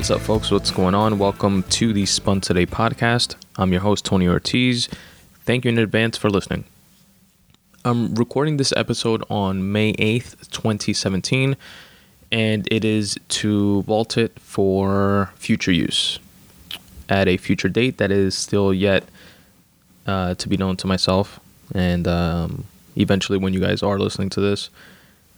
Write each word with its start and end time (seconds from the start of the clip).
What's 0.00 0.10
up, 0.10 0.22
folks? 0.22 0.50
What's 0.50 0.70
going 0.70 0.94
on? 0.94 1.18
Welcome 1.18 1.62
to 1.64 1.92
the 1.92 2.06
Spun 2.06 2.40
Today 2.40 2.64
podcast. 2.64 3.34
I'm 3.56 3.70
your 3.70 3.82
host, 3.82 4.06
Tony 4.06 4.26
Ortiz. 4.26 4.88
Thank 5.44 5.66
you 5.66 5.68
in 5.68 5.76
advance 5.76 6.16
for 6.16 6.30
listening. 6.30 6.64
I'm 7.84 8.14
recording 8.14 8.56
this 8.56 8.72
episode 8.78 9.22
on 9.28 9.72
May 9.72 9.92
8th, 9.92 10.48
2017, 10.52 11.54
and 12.32 12.66
it 12.72 12.82
is 12.82 13.18
to 13.28 13.82
vault 13.82 14.16
it 14.16 14.40
for 14.40 15.32
future 15.34 15.70
use 15.70 16.18
at 17.10 17.28
a 17.28 17.36
future 17.36 17.68
date 17.68 17.98
that 17.98 18.10
is 18.10 18.34
still 18.34 18.72
yet 18.72 19.04
uh, 20.06 20.32
to 20.36 20.48
be 20.48 20.56
known 20.56 20.78
to 20.78 20.86
myself. 20.86 21.38
And 21.74 22.08
um, 22.08 22.64
eventually, 22.96 23.36
when 23.36 23.52
you 23.52 23.60
guys 23.60 23.82
are 23.82 23.98
listening 23.98 24.30
to 24.30 24.40
this, 24.40 24.70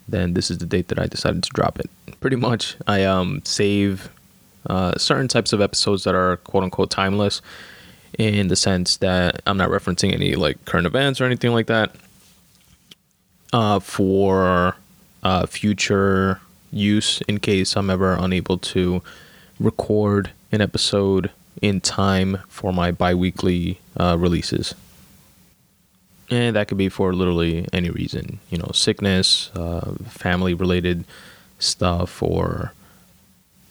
then 0.06 0.34
this 0.34 0.52
is 0.52 0.58
the 0.58 0.66
date 0.66 0.86
that 0.86 1.00
I 1.00 1.08
decided 1.08 1.42
to 1.42 1.50
drop 1.52 1.80
it. 1.80 1.90
Pretty 2.20 2.36
much, 2.36 2.76
I 2.86 3.02
um, 3.02 3.42
save 3.44 4.08
uh, 4.68 4.96
certain 4.96 5.28
types 5.28 5.52
of 5.52 5.60
episodes 5.60 6.04
that 6.04 6.14
are 6.14 6.36
quote 6.38 6.64
unquote 6.64 6.90
timeless 6.90 7.42
in 8.18 8.48
the 8.48 8.56
sense 8.56 8.98
that 8.98 9.40
I'm 9.46 9.56
not 9.56 9.70
referencing 9.70 10.12
any 10.12 10.34
like 10.34 10.64
current 10.64 10.86
events 10.86 11.20
or 11.20 11.24
anything 11.24 11.52
like 11.52 11.66
that 11.66 11.94
uh, 13.52 13.80
for 13.80 14.76
uh, 15.22 15.46
future 15.46 16.40
use 16.70 17.20
in 17.22 17.38
case 17.38 17.76
I'm 17.76 17.90
ever 17.90 18.14
unable 18.14 18.58
to 18.58 19.02
record 19.58 20.30
an 20.50 20.60
episode 20.60 21.30
in 21.60 21.80
time 21.80 22.38
for 22.48 22.72
my 22.72 22.90
bi 22.90 23.14
weekly 23.14 23.78
uh, 23.96 24.16
releases. 24.18 24.74
And 26.30 26.56
that 26.56 26.68
could 26.68 26.78
be 26.78 26.88
for 26.88 27.12
literally 27.12 27.68
any 27.72 27.90
reason, 27.90 28.38
you 28.48 28.56
know, 28.56 28.70
sickness, 28.72 29.50
uh, 29.54 29.94
family 30.08 30.54
related 30.54 31.04
stuff, 31.58 32.22
or 32.22 32.72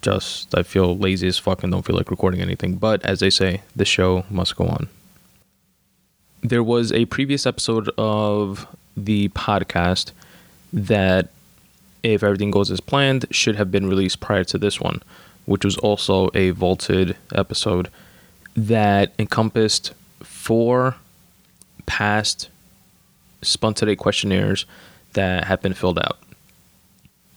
just 0.01 0.55
I 0.55 0.63
feel 0.63 0.97
lazy 0.97 1.27
as 1.27 1.37
fuck 1.37 1.63
and 1.63 1.71
don't 1.71 1.85
feel 1.85 1.95
like 1.95 2.11
recording 2.11 2.41
anything. 2.41 2.75
But 2.75 3.03
as 3.05 3.19
they 3.19 3.29
say, 3.29 3.61
the 3.75 3.85
show 3.85 4.25
must 4.29 4.55
go 4.55 4.65
on. 4.65 4.89
There 6.41 6.63
was 6.63 6.91
a 6.91 7.05
previous 7.05 7.45
episode 7.45 7.89
of 7.97 8.67
the 8.97 9.29
podcast 9.29 10.11
that, 10.73 11.29
if 12.03 12.23
everything 12.23 12.51
goes 12.51 12.71
as 12.71 12.81
planned, 12.81 13.25
should 13.29 13.55
have 13.55 13.71
been 13.71 13.87
released 13.87 14.19
prior 14.19 14.43
to 14.45 14.57
this 14.57 14.81
one, 14.81 15.03
which 15.45 15.63
was 15.63 15.77
also 15.77 16.29
a 16.33 16.49
vaulted 16.49 17.15
episode 17.33 17.89
that 18.55 19.13
encompassed 19.19 19.93
four 20.23 20.95
past 21.85 22.49
Today 23.43 23.95
questionnaires 23.95 24.65
that 25.13 25.45
have 25.45 25.61
been 25.61 25.73
filled 25.73 25.99
out. 25.99 26.19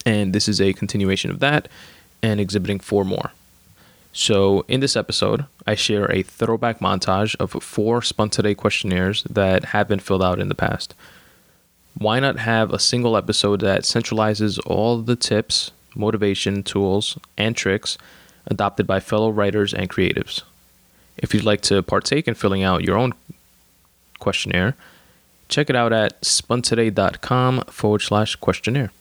And 0.04 0.34
this 0.34 0.48
is 0.48 0.60
a 0.60 0.74
continuation 0.74 1.30
of 1.30 1.40
that 1.40 1.68
and 2.24 2.40
exhibiting 2.40 2.80
four 2.80 3.04
more. 3.04 3.32
So, 4.14 4.64
in 4.66 4.80
this 4.80 4.96
episode, 4.96 5.44
I 5.66 5.74
share 5.74 6.10
a 6.10 6.22
throwback 6.22 6.78
montage 6.78 7.36
of 7.36 7.50
four 7.62 8.00
Spun 8.00 8.30
Today 8.30 8.54
questionnaires 8.54 9.24
that 9.24 9.66
have 9.66 9.88
been 9.88 9.98
filled 9.98 10.22
out 10.22 10.40
in 10.40 10.48
the 10.48 10.54
past. 10.54 10.94
Why 11.98 12.20
not 12.20 12.38
have 12.38 12.72
a 12.72 12.78
single 12.78 13.16
episode 13.16 13.60
that 13.60 13.82
centralizes 13.82 14.58
all 14.64 15.02
the 15.02 15.16
tips, 15.16 15.72
motivation, 15.94 16.62
tools, 16.62 17.18
and 17.36 17.54
tricks 17.54 17.98
adopted 18.46 18.86
by 18.86 19.00
fellow 19.00 19.30
writers 19.30 19.74
and 19.74 19.90
creatives? 19.90 20.42
If 21.18 21.34
you'd 21.34 21.44
like 21.44 21.60
to 21.62 21.82
partake 21.82 22.26
in 22.26 22.34
filling 22.34 22.62
out 22.62 22.84
your 22.84 22.96
own 22.96 23.12
questionnaire, 24.18 24.76
check 25.48 25.68
it 25.68 25.76
out 25.76 25.92
at 25.92 26.20
spuntoday.com 26.22 27.64
forward 27.68 28.00
slash 28.00 28.36
questionnaire. 28.36 28.92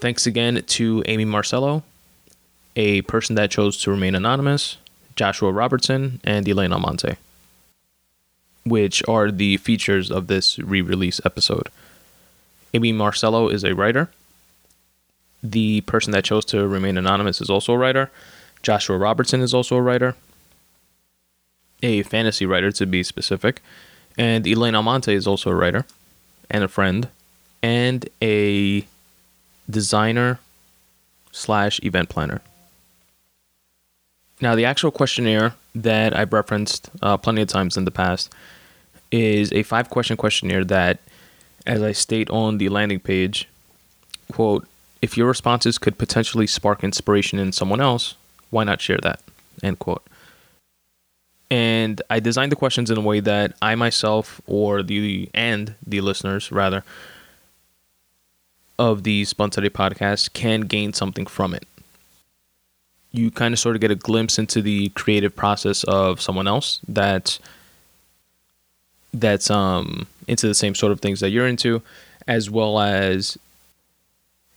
Thanks 0.00 0.28
again 0.28 0.62
to 0.64 1.02
Amy 1.06 1.24
Marcello, 1.24 1.82
a 2.76 3.02
person 3.02 3.34
that 3.34 3.50
chose 3.50 3.76
to 3.78 3.90
remain 3.90 4.14
anonymous, 4.14 4.76
Joshua 5.16 5.50
Robertson, 5.50 6.20
and 6.22 6.46
Elaine 6.46 6.72
Almonte, 6.72 7.16
which 8.64 9.02
are 9.08 9.32
the 9.32 9.56
features 9.56 10.12
of 10.12 10.28
this 10.28 10.56
re 10.60 10.82
release 10.82 11.20
episode. 11.24 11.68
Amy 12.74 12.92
Marcello 12.92 13.48
is 13.48 13.64
a 13.64 13.74
writer. 13.74 14.08
The 15.42 15.80
person 15.80 16.12
that 16.12 16.24
chose 16.24 16.44
to 16.46 16.68
remain 16.68 16.96
anonymous 16.96 17.40
is 17.40 17.50
also 17.50 17.72
a 17.72 17.78
writer. 17.78 18.08
Joshua 18.62 18.96
Robertson 18.96 19.40
is 19.40 19.52
also 19.52 19.74
a 19.74 19.82
writer, 19.82 20.14
a 21.82 22.04
fantasy 22.04 22.46
writer 22.46 22.70
to 22.70 22.86
be 22.86 23.02
specific. 23.02 23.62
And 24.16 24.46
Elaine 24.46 24.76
Almonte 24.76 25.12
is 25.12 25.26
also 25.26 25.50
a 25.50 25.56
writer 25.56 25.86
and 26.48 26.62
a 26.62 26.68
friend 26.68 27.08
and 27.64 28.08
a 28.22 28.86
designer 29.68 30.38
slash 31.32 31.80
event 31.82 32.08
planner. 32.08 32.40
Now, 34.40 34.54
the 34.54 34.64
actual 34.64 34.90
questionnaire 34.90 35.54
that 35.74 36.16
I've 36.16 36.32
referenced 36.32 36.90
uh, 37.02 37.16
plenty 37.16 37.42
of 37.42 37.48
times 37.48 37.76
in 37.76 37.84
the 37.84 37.90
past 37.90 38.32
is 39.10 39.52
a 39.52 39.62
five 39.62 39.90
question 39.90 40.16
questionnaire 40.16 40.64
that, 40.64 41.00
as 41.66 41.82
I 41.82 41.92
state 41.92 42.30
on 42.30 42.58
the 42.58 42.68
landing 42.68 43.00
page, 43.00 43.48
quote, 44.32 44.66
if 45.02 45.16
your 45.16 45.26
responses 45.26 45.78
could 45.78 45.98
potentially 45.98 46.46
spark 46.46 46.82
inspiration 46.84 47.38
in 47.38 47.52
someone 47.52 47.80
else, 47.80 48.14
why 48.50 48.64
not 48.64 48.80
share 48.80 48.98
that? 49.02 49.20
End 49.62 49.78
quote. 49.78 50.04
And 51.50 52.02
I 52.10 52.20
designed 52.20 52.52
the 52.52 52.56
questions 52.56 52.90
in 52.90 52.98
a 52.98 53.00
way 53.00 53.20
that 53.20 53.54
I 53.62 53.74
myself 53.74 54.40
or 54.46 54.82
the 54.82 55.30
and 55.32 55.74
the 55.86 56.00
listeners 56.00 56.52
rather 56.52 56.84
of 58.78 59.02
the 59.02 59.24
Spun 59.24 59.50
Today 59.50 59.70
podcast 59.70 60.32
can 60.32 60.62
gain 60.62 60.92
something 60.92 61.26
from 61.26 61.54
it. 61.54 61.66
You 63.10 63.30
kind 63.30 63.52
of 63.52 63.58
sort 63.58 63.74
of 63.74 63.80
get 63.80 63.90
a 63.90 63.96
glimpse 63.96 64.38
into 64.38 64.62
the 64.62 64.90
creative 64.90 65.34
process 65.34 65.82
of 65.84 66.20
someone 66.20 66.46
else 66.46 66.80
that's 66.86 67.38
that's 69.14 69.50
um 69.50 70.06
into 70.26 70.46
the 70.46 70.54
same 70.54 70.74
sort 70.74 70.92
of 70.92 71.00
things 71.00 71.20
that 71.20 71.30
you're 71.30 71.46
into, 71.46 71.82
as 72.26 72.50
well 72.50 72.78
as 72.78 73.38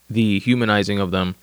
the 0.10 0.40
humanizing 0.40 1.00
of 1.00 1.12
them 1.12 1.36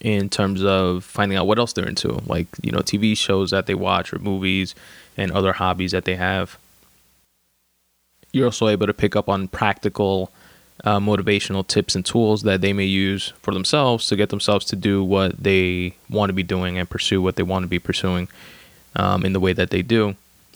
in 0.00 0.28
terms 0.28 0.62
of 0.62 1.04
finding 1.04 1.38
out 1.38 1.46
what 1.46 1.58
else 1.58 1.72
they're 1.72 1.88
into, 1.88 2.20
like 2.26 2.46
you 2.62 2.70
know 2.70 2.80
TV 2.80 3.16
shows 3.16 3.50
that 3.50 3.66
they 3.66 3.74
watch 3.74 4.12
or 4.12 4.18
movies 4.18 4.74
and 5.16 5.32
other 5.32 5.54
hobbies 5.54 5.92
that 5.92 6.04
they 6.04 6.16
have. 6.16 6.58
You're 8.32 8.46
also 8.46 8.68
able 8.68 8.86
to 8.86 8.92
pick 8.92 9.16
up 9.16 9.28
on 9.30 9.48
practical 9.48 10.30
uh, 10.84 10.98
motivational 10.98 11.66
tips 11.66 11.94
and 11.94 12.04
tools 12.04 12.42
that 12.42 12.60
they 12.60 12.72
may 12.72 12.84
use 12.84 13.32
for 13.40 13.52
themselves 13.54 14.06
to 14.08 14.16
get 14.16 14.28
themselves 14.28 14.64
to 14.66 14.76
do 14.76 15.02
what 15.02 15.42
they 15.42 15.94
want 16.10 16.28
to 16.28 16.34
be 16.34 16.42
doing 16.42 16.78
and 16.78 16.88
pursue 16.88 17.22
what 17.22 17.36
they 17.36 17.42
want 17.42 17.62
to 17.62 17.68
be 17.68 17.78
pursuing 17.78 18.28
um, 18.94 19.24
in 19.24 19.32
the 19.32 19.40
way 19.40 19.52
that 19.52 19.70
they 19.70 19.82
do 19.82 20.14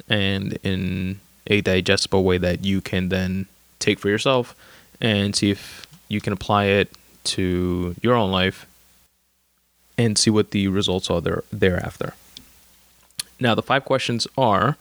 and 0.08 0.58
in 0.62 1.20
a 1.46 1.60
digestible 1.60 2.24
way 2.24 2.38
that 2.38 2.64
you 2.64 2.80
can 2.80 3.08
then 3.08 3.46
take 3.78 3.98
for 3.98 4.08
yourself 4.08 4.54
and 5.00 5.34
see 5.34 5.50
if 5.50 5.86
you 6.08 6.20
can 6.20 6.32
apply 6.32 6.64
it 6.66 6.92
to 7.24 7.94
your 8.02 8.14
own 8.14 8.30
life 8.30 8.66
and 9.96 10.16
see 10.16 10.30
what 10.30 10.50
the 10.50 10.68
results 10.68 11.10
are 11.10 11.20
there 11.20 11.44
thereafter. 11.52 12.14
Now, 13.38 13.54
the 13.54 13.62
five 13.62 13.84
questions 13.84 14.26
are, 14.36 14.76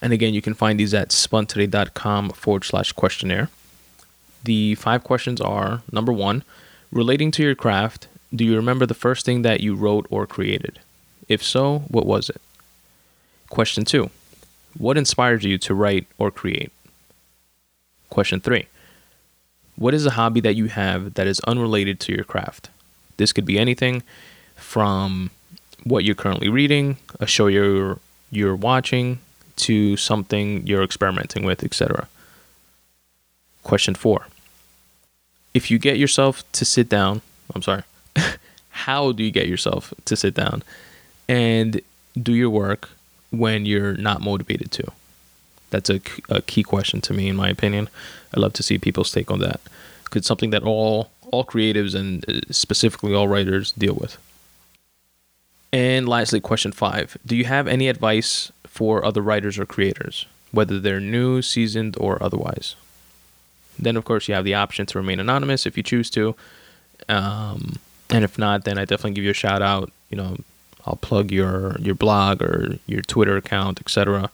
and 0.00 0.12
again, 0.12 0.34
you 0.34 0.42
can 0.42 0.54
find 0.54 0.78
these 0.78 0.92
at 0.92 1.08
spuntoday.com 1.08 2.30
forward 2.30 2.64
slash 2.64 2.92
questionnaire. 2.92 3.48
The 4.44 4.74
five 4.76 5.04
questions 5.04 5.40
are 5.40 5.82
number 5.92 6.12
one, 6.12 6.42
relating 6.90 7.30
to 7.32 7.42
your 7.42 7.54
craft, 7.54 8.08
do 8.34 8.44
you 8.44 8.56
remember 8.56 8.86
the 8.86 8.94
first 8.94 9.24
thing 9.24 9.42
that 9.42 9.60
you 9.60 9.74
wrote 9.74 10.06
or 10.10 10.26
created? 10.26 10.80
If 11.28 11.42
so, 11.42 11.80
what 11.88 12.06
was 12.06 12.28
it? 12.30 12.40
Question 13.48 13.84
two, 13.84 14.10
what 14.76 14.96
inspired 14.96 15.44
you 15.44 15.58
to 15.58 15.74
write 15.74 16.06
or 16.18 16.30
create? 16.30 16.72
Question 18.10 18.40
three, 18.40 18.66
what 19.76 19.94
is 19.94 20.06
a 20.06 20.10
hobby 20.12 20.40
that 20.40 20.56
you 20.56 20.66
have 20.66 21.14
that 21.14 21.26
is 21.26 21.40
unrelated 21.40 22.00
to 22.00 22.12
your 22.12 22.24
craft? 22.24 22.70
This 23.16 23.32
could 23.32 23.44
be 23.44 23.58
anything 23.58 24.02
from 24.56 25.30
what 25.84 26.04
you're 26.04 26.14
currently 26.14 26.48
reading, 26.48 26.96
a 27.20 27.26
show 27.26 27.46
you're 27.46 27.98
you're 28.30 28.56
watching, 28.56 29.18
to 29.56 29.96
something 29.96 30.66
you're 30.66 30.82
experimenting 30.82 31.44
with, 31.44 31.62
etc. 31.62 32.08
Question 33.62 33.94
4. 33.94 34.26
If 35.54 35.70
you 35.70 35.78
get 35.78 35.98
yourself 35.98 36.50
to 36.52 36.64
sit 36.64 36.88
down, 36.88 37.20
I'm 37.54 37.62
sorry. 37.62 37.82
how 38.70 39.12
do 39.12 39.22
you 39.22 39.30
get 39.30 39.48
yourself 39.48 39.92
to 40.06 40.16
sit 40.16 40.34
down 40.34 40.62
and 41.28 41.80
do 42.20 42.32
your 42.32 42.50
work 42.50 42.90
when 43.30 43.66
you're 43.66 43.94
not 43.94 44.20
motivated 44.20 44.70
to? 44.72 44.92
That's 45.70 45.88
a, 45.88 46.00
a 46.28 46.42
key 46.42 46.62
question 46.62 47.00
to 47.02 47.14
me, 47.14 47.28
in 47.28 47.36
my 47.36 47.48
opinion. 47.48 47.88
I 48.34 48.40
love 48.40 48.52
to 48.54 48.62
see 48.62 48.78
people's 48.78 49.10
take 49.10 49.30
on 49.30 49.40
that. 49.40 49.60
It's 50.14 50.26
something 50.26 50.50
that 50.50 50.62
all 50.62 51.10
all 51.32 51.44
creatives 51.44 51.94
and 51.94 52.28
uh, 52.28 52.40
specifically 52.50 53.14
all 53.14 53.26
writers 53.26 53.72
deal 53.72 53.94
with. 53.94 54.18
And 55.72 56.06
lastly, 56.06 56.40
question 56.40 56.72
five 56.72 57.16
Do 57.24 57.34
you 57.34 57.46
have 57.46 57.66
any 57.66 57.88
advice 57.88 58.52
for 58.66 59.04
other 59.04 59.22
writers 59.22 59.58
or 59.58 59.66
creators, 59.66 60.26
whether 60.50 60.78
they're 60.78 61.00
new, 61.00 61.40
seasoned, 61.40 61.96
or 61.98 62.22
otherwise? 62.22 62.76
Then, 63.82 63.96
of 63.98 64.04
course, 64.04 64.28
you 64.28 64.34
have 64.34 64.44
the 64.44 64.54
option 64.54 64.86
to 64.86 64.98
remain 64.98 65.20
anonymous 65.20 65.66
if 65.66 65.76
you 65.76 65.82
choose 65.82 66.08
to. 66.10 66.34
Um, 67.08 67.78
And 68.10 68.24
if 68.24 68.38
not, 68.38 68.64
then 68.64 68.76
I 68.78 68.84
definitely 68.84 69.12
give 69.12 69.24
you 69.24 69.30
a 69.30 69.34
shout 69.34 69.62
out. 69.62 69.90
You 70.10 70.16
know, 70.18 70.36
I'll 70.86 70.96
plug 70.96 71.30
your 71.32 71.76
your 71.80 71.94
blog 71.94 72.42
or 72.42 72.78
your 72.86 73.00
Twitter 73.02 73.36
account, 73.38 73.80
etc. 73.80 74.30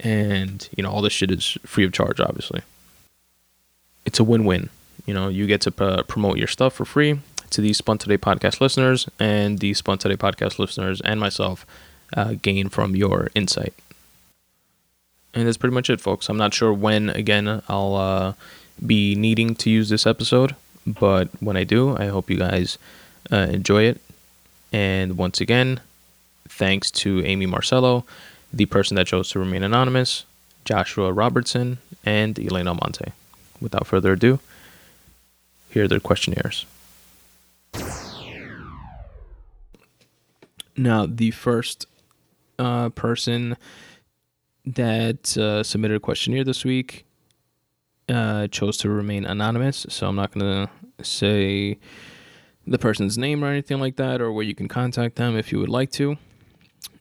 And 0.00 0.68
you 0.76 0.82
know, 0.84 0.90
all 0.90 1.02
this 1.02 1.12
shit 1.12 1.30
is 1.30 1.58
free 1.66 1.84
of 1.84 1.92
charge, 1.92 2.20
obviously. 2.20 2.62
It's 4.06 4.20
a 4.20 4.24
win-win. 4.24 4.70
You 5.04 5.14
know, 5.14 5.28
you 5.28 5.46
get 5.46 5.60
to 5.62 5.70
p- 5.72 6.02
promote 6.06 6.38
your 6.38 6.46
stuff 6.46 6.74
for 6.74 6.84
free 6.84 7.18
to 7.50 7.60
these 7.60 7.78
Spun 7.78 7.98
Today 7.98 8.18
podcast 8.18 8.60
listeners, 8.60 9.08
and 9.18 9.58
these 9.58 9.78
Spun 9.78 9.98
Today 9.98 10.16
podcast 10.16 10.58
listeners 10.60 11.00
and 11.00 11.18
myself 11.18 11.66
uh, 12.16 12.34
gain 12.40 12.68
from 12.68 12.94
your 12.94 13.30
insight. 13.34 13.74
And 15.34 15.46
that's 15.46 15.56
pretty 15.58 15.74
much 15.74 15.90
it, 15.90 16.00
folks. 16.00 16.28
I'm 16.28 16.36
not 16.38 16.54
sure 16.54 16.72
when, 16.72 17.10
again, 17.10 17.62
I'll 17.68 17.94
uh, 17.96 18.32
be 18.86 19.14
needing 19.14 19.54
to 19.56 19.70
use 19.70 19.88
this 19.88 20.06
episode, 20.06 20.54
but 20.86 21.28
when 21.40 21.56
I 21.56 21.64
do, 21.64 21.96
I 21.96 22.06
hope 22.06 22.30
you 22.30 22.36
guys 22.36 22.78
uh, 23.30 23.48
enjoy 23.50 23.84
it. 23.84 24.00
And 24.72 25.16
once 25.16 25.40
again, 25.40 25.80
thanks 26.48 26.90
to 26.90 27.24
Amy 27.24 27.46
Marcello, 27.46 28.04
the 28.52 28.66
person 28.66 28.94
that 28.96 29.06
chose 29.06 29.30
to 29.30 29.38
remain 29.38 29.62
anonymous, 29.62 30.24
Joshua 30.64 31.12
Robertson, 31.12 31.78
and 32.04 32.38
Elaine 32.38 32.68
Almonte. 32.68 33.12
Without 33.60 33.86
further 33.86 34.12
ado, 34.12 34.38
here 35.70 35.84
are 35.84 35.88
their 35.88 36.00
questionnaires. 36.00 36.66
Now, 40.76 41.06
the 41.06 41.32
first 41.32 41.86
uh, 42.58 42.90
person 42.90 43.56
that 44.64 45.36
uh, 45.36 45.62
submitted 45.62 45.96
a 45.96 46.00
questionnaire 46.00 46.44
this 46.44 46.64
week 46.64 47.04
uh, 48.08 48.48
chose 48.48 48.76
to 48.78 48.90
remain 48.90 49.24
anonymous, 49.24 49.86
so 49.88 50.08
I'm 50.08 50.16
not 50.16 50.32
going 50.32 50.66
to 50.66 51.04
say 51.04 51.78
the 52.66 52.78
person's 52.78 53.16
name 53.16 53.42
or 53.42 53.48
anything 53.48 53.80
like 53.80 53.96
that, 53.96 54.20
or 54.20 54.32
where 54.32 54.44
you 54.44 54.54
can 54.54 54.68
contact 54.68 55.16
them 55.16 55.36
if 55.36 55.52
you 55.52 55.58
would 55.58 55.68
like 55.68 55.90
to. 55.92 56.16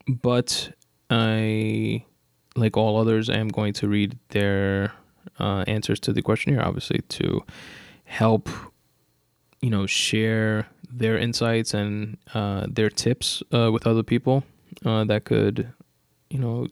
But 0.07 0.71
I, 1.09 2.05
like 2.55 2.77
all 2.77 2.97
others, 2.97 3.29
am 3.29 3.49
going 3.49 3.73
to 3.73 3.87
read 3.87 4.17
their 4.29 4.93
uh, 5.39 5.63
answers 5.67 5.99
to 6.01 6.13
the 6.13 6.21
questionnaire, 6.21 6.65
obviously, 6.65 7.01
to 7.09 7.43
help, 8.05 8.49
you 9.61 9.69
know, 9.69 9.85
share 9.85 10.67
their 10.89 11.17
insights 11.17 11.73
and 11.73 12.17
uh, 12.33 12.65
their 12.69 12.89
tips 12.89 13.43
uh, 13.53 13.71
with 13.71 13.85
other 13.85 14.03
people 14.03 14.43
uh, 14.85 15.03
that 15.03 15.25
could, 15.25 15.71
you 16.29 16.39
know, 16.39 16.67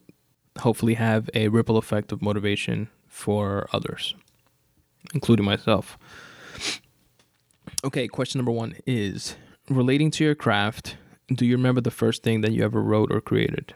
hopefully 0.58 0.94
have 0.94 1.28
a 1.34 1.48
ripple 1.48 1.76
effect 1.76 2.12
of 2.12 2.22
motivation 2.22 2.88
for 3.06 3.68
others, 3.72 4.14
including 5.14 5.44
myself. 5.44 5.98
Okay, 7.84 8.08
question 8.08 8.38
number 8.38 8.52
one 8.52 8.74
is 8.86 9.36
relating 9.68 10.10
to 10.12 10.24
your 10.24 10.34
craft, 10.34 10.96
do 11.28 11.44
you 11.44 11.56
remember 11.56 11.80
the 11.80 11.90
first 11.90 12.22
thing 12.22 12.40
that 12.40 12.52
you 12.52 12.64
ever 12.64 12.82
wrote 12.82 13.12
or 13.12 13.20
created? 13.20 13.74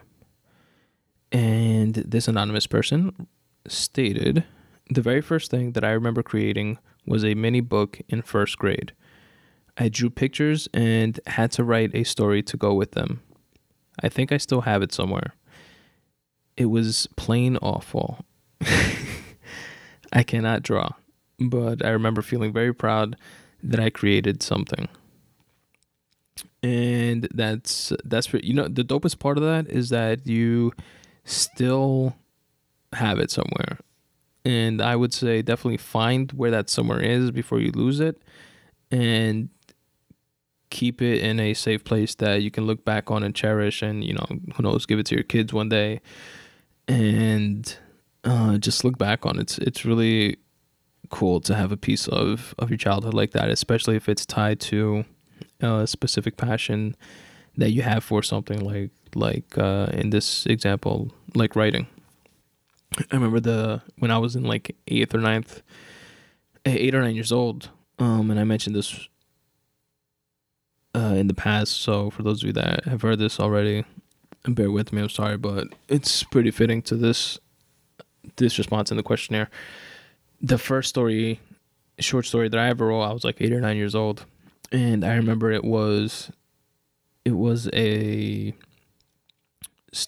And 1.31 1.95
this 1.95 2.27
anonymous 2.27 2.67
person 2.67 3.27
stated, 3.67 4.43
the 4.89 5.01
very 5.01 5.21
first 5.21 5.51
thing 5.51 5.71
that 5.73 5.83
I 5.83 5.91
remember 5.91 6.23
creating 6.23 6.77
was 7.05 7.23
a 7.23 7.35
mini 7.35 7.61
book 7.61 7.99
in 8.09 8.21
first 8.21 8.57
grade. 8.57 8.93
I 9.77 9.89
drew 9.89 10.09
pictures 10.09 10.67
and 10.73 11.19
had 11.27 11.51
to 11.53 11.63
write 11.63 11.95
a 11.95 12.03
story 12.03 12.43
to 12.43 12.57
go 12.57 12.73
with 12.73 12.91
them. 12.91 13.21
I 14.01 14.09
think 14.09 14.31
I 14.31 14.37
still 14.37 14.61
have 14.61 14.81
it 14.81 14.93
somewhere. 14.93 15.35
It 16.57 16.65
was 16.65 17.07
plain 17.15 17.57
awful. 17.57 18.25
I 20.13 20.23
cannot 20.23 20.63
draw, 20.63 20.89
but 21.49 21.85
I 21.85 21.89
remember 21.89 22.21
feeling 22.21 22.53
very 22.53 22.73
proud 22.73 23.15
that 23.63 23.79
I 23.79 23.89
created 23.89 24.43
something. 24.43 24.87
And 26.63 27.27
that's 27.33 27.91
that's 28.05 28.31
you 28.33 28.53
know 28.53 28.67
the 28.67 28.83
dopest 28.83 29.19
part 29.19 29.37
of 29.37 29.43
that 29.43 29.67
is 29.67 29.89
that 29.89 30.27
you 30.27 30.73
still 31.25 32.15
have 32.93 33.19
it 33.19 33.31
somewhere. 33.31 33.79
And 34.45 34.81
I 34.81 34.95
would 34.95 35.13
say 35.13 35.41
definitely 35.41 35.77
find 35.77 36.31
where 36.31 36.51
that 36.51 36.69
somewhere 36.69 36.99
is 36.99 37.31
before 37.31 37.59
you 37.59 37.71
lose 37.71 37.99
it 37.99 38.21
and 38.91 39.49
keep 40.69 41.01
it 41.01 41.21
in 41.21 41.39
a 41.39 41.53
safe 41.53 41.83
place 41.83 42.15
that 42.15 42.41
you 42.41 42.49
can 42.49 42.65
look 42.65 42.83
back 42.85 43.11
on 43.11 43.23
and 43.23 43.35
cherish 43.35 43.81
and 43.81 44.03
you 44.03 44.13
know 44.13 44.25
who 44.55 44.63
knows 44.63 44.85
give 44.85 44.99
it 44.99 45.05
to 45.05 45.15
your 45.15 45.23
kids 45.23 45.53
one 45.53 45.69
day 45.69 45.99
and 46.87 47.77
uh, 48.23 48.57
just 48.57 48.83
look 48.83 48.97
back 48.97 49.25
on 49.25 49.37
it. 49.37 49.41
it's 49.41 49.57
it's 49.59 49.85
really 49.85 50.37
cool 51.11 51.39
to 51.39 51.55
have 51.55 51.71
a 51.71 51.77
piece 51.77 52.07
of 52.07 52.55
of 52.57 52.69
your 52.69 52.77
childhood 52.77 53.13
like 53.13 53.31
that 53.31 53.49
especially 53.49 53.95
if 53.95 54.09
it's 54.09 54.25
tied 54.25 54.59
to 54.59 55.05
a 55.61 55.85
specific 55.85 56.37
passion 56.37 56.95
that 57.57 57.71
you 57.71 57.81
have 57.81 58.03
for 58.03 58.23
something 58.23 58.59
like 58.59 58.91
like 59.13 59.57
uh, 59.57 59.87
in 59.93 60.09
this 60.09 60.45
example 60.45 61.11
like 61.35 61.55
writing 61.55 61.87
i 62.97 63.15
remember 63.15 63.39
the 63.39 63.81
when 63.97 64.11
i 64.11 64.17
was 64.17 64.35
in 64.35 64.43
like 64.43 64.75
eighth 64.87 65.13
or 65.13 65.19
ninth 65.19 65.61
eight 66.65 66.95
or 66.95 67.01
nine 67.01 67.15
years 67.15 67.31
old 67.31 67.69
um 67.99 68.31
and 68.31 68.39
i 68.39 68.43
mentioned 68.43 68.75
this 68.75 69.07
uh, 70.93 71.15
in 71.15 71.27
the 71.27 71.33
past. 71.33 71.73
So 71.73 72.09
for 72.09 72.23
those 72.23 72.43
of 72.43 72.47
you 72.47 72.53
that 72.53 72.85
have 72.85 73.01
heard 73.01 73.19
this 73.19 73.39
already, 73.39 73.85
bear 74.47 74.71
with 74.71 74.91
me. 74.91 75.01
I'm 75.01 75.09
sorry, 75.09 75.37
but 75.37 75.67
it's 75.87 76.23
pretty 76.23 76.51
fitting 76.51 76.81
to 76.83 76.95
this 76.95 77.39
this 78.37 78.57
response 78.57 78.91
in 78.91 78.97
the 78.97 79.03
questionnaire. 79.03 79.49
The 80.41 80.57
first 80.57 80.89
story, 80.89 81.39
short 81.99 82.25
story 82.25 82.49
that 82.49 82.59
I 82.59 82.69
ever 82.69 82.87
wrote, 82.87 83.01
I 83.01 83.13
was 83.13 83.23
like 83.23 83.37
eight 83.39 83.53
or 83.53 83.61
nine 83.61 83.77
years 83.77 83.95
old, 83.95 84.25
and 84.71 85.03
I 85.03 85.15
remember 85.15 85.51
it 85.51 85.63
was 85.63 86.31
it 87.23 87.31
was 87.31 87.69
a 87.73 88.53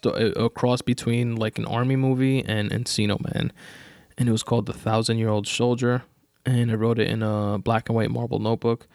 a 0.05 0.49
cross 0.49 0.81
between 0.81 1.35
like 1.35 1.57
an 1.57 1.65
army 1.65 1.95
movie 1.95 2.43
and 2.43 2.71
Encino 2.71 3.19
Man, 3.33 3.51
and 4.17 4.29
it 4.29 4.31
was 4.31 4.43
called 4.43 4.65
The 4.65 4.73
Thousand 4.73 5.17
Year 5.17 5.29
Old 5.29 5.47
Soldier, 5.47 6.03
and 6.45 6.71
I 6.71 6.75
wrote 6.75 6.99
it 6.99 7.09
in 7.09 7.21
a 7.21 7.59
black 7.59 7.89
and 7.89 7.95
white 7.95 8.11
marble 8.11 8.39
notebook. 8.39 8.87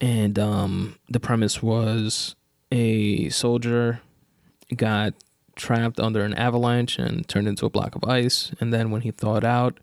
And 0.00 0.38
um, 0.38 0.98
the 1.08 1.20
premise 1.20 1.62
was 1.62 2.36
a 2.70 3.30
soldier 3.30 4.00
got 4.74 5.14
trapped 5.54 5.98
under 5.98 6.22
an 6.22 6.34
avalanche 6.34 6.98
and 6.98 7.26
turned 7.28 7.48
into 7.48 7.64
a 7.64 7.70
block 7.70 7.94
of 7.94 8.04
ice. 8.04 8.52
And 8.60 8.72
then 8.72 8.90
when 8.90 9.02
he 9.02 9.10
thawed 9.10 9.44
out, 9.44 9.78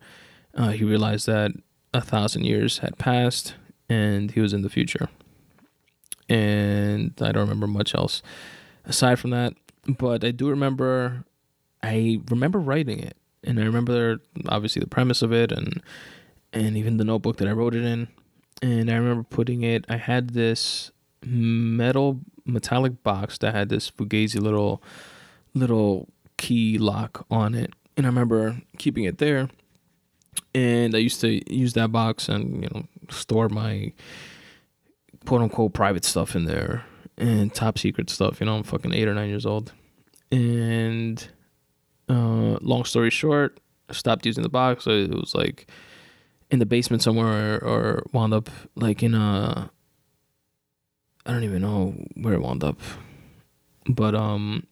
uh, 0.55 0.69
he 0.69 0.83
realized 0.83 1.27
that 1.27 1.51
a 1.93 2.01
thousand 2.01 2.45
years 2.45 2.79
had 2.79 2.97
passed 2.97 3.55
and 3.89 4.31
he 4.31 4.39
was 4.39 4.53
in 4.53 4.61
the 4.61 4.69
future. 4.69 5.09
And 6.29 7.13
I 7.21 7.31
don't 7.31 7.43
remember 7.43 7.67
much 7.67 7.93
else 7.93 8.21
aside 8.85 9.19
from 9.19 9.31
that, 9.31 9.53
but 9.87 10.23
I 10.23 10.31
do 10.31 10.49
remember 10.49 11.25
I 11.81 12.21
remember 12.29 12.59
writing 12.59 12.99
it 12.99 13.17
and 13.43 13.59
I 13.59 13.63
remember 13.63 14.19
obviously 14.47 14.79
the 14.79 14.87
premise 14.87 15.21
of 15.21 15.33
it 15.33 15.51
and 15.51 15.81
and 16.53 16.77
even 16.77 16.97
the 16.97 17.03
notebook 17.03 17.37
that 17.37 17.47
I 17.47 17.51
wrote 17.51 17.75
it 17.75 17.83
in 17.83 18.07
and 18.61 18.89
I 18.89 18.95
remember 18.95 19.23
putting 19.23 19.63
it. 19.63 19.85
I 19.89 19.97
had 19.97 20.29
this 20.29 20.91
metal 21.21 22.21
metallic 22.45 23.03
box 23.03 23.37
that 23.39 23.53
had 23.53 23.69
this 23.69 23.91
fugazi 23.91 24.39
little 24.39 24.81
little 25.53 26.07
key 26.37 26.77
lock 26.77 27.25
on 27.29 27.53
it, 27.53 27.73
and 27.97 28.05
I 28.05 28.09
remember 28.09 28.61
keeping 28.77 29.03
it 29.03 29.17
there. 29.17 29.49
And 30.55 30.95
I 30.95 30.99
used 30.99 31.21
to 31.21 31.53
use 31.53 31.73
that 31.73 31.91
box 31.91 32.29
and 32.29 32.63
you 32.63 32.69
know 32.73 32.85
store 33.09 33.49
my 33.49 33.91
quote 35.25 35.41
unquote 35.41 35.73
private 35.73 36.05
stuff 36.05 36.35
in 36.35 36.45
there 36.45 36.85
and 37.17 37.53
top 37.53 37.77
secret 37.77 38.09
stuff. 38.09 38.39
You 38.39 38.45
know, 38.45 38.57
I'm 38.57 38.63
fucking 38.63 38.93
eight 38.93 39.07
or 39.07 39.13
nine 39.13 39.29
years 39.29 39.45
old, 39.45 39.71
and 40.31 41.27
uh, 42.09 42.57
long 42.61 42.85
story 42.85 43.09
short, 43.09 43.59
I 43.89 43.93
stopped 43.93 44.25
using 44.25 44.43
the 44.43 44.49
box. 44.49 44.87
It 44.87 45.11
was 45.11 45.33
like 45.35 45.67
in 46.51 46.59
the 46.59 46.65
basement 46.65 47.01
somewhere 47.01 47.55
or, 47.55 47.63
or 47.63 48.03
wound 48.11 48.33
up 48.33 48.49
like 48.75 49.01
in 49.01 49.15
a 49.15 49.71
I 51.25 51.31
don't 51.31 51.43
even 51.43 51.61
know 51.61 51.95
where 52.15 52.33
it 52.33 52.41
wound 52.41 52.63
up. 52.63 52.79
But 53.87 54.13
um 54.15 54.67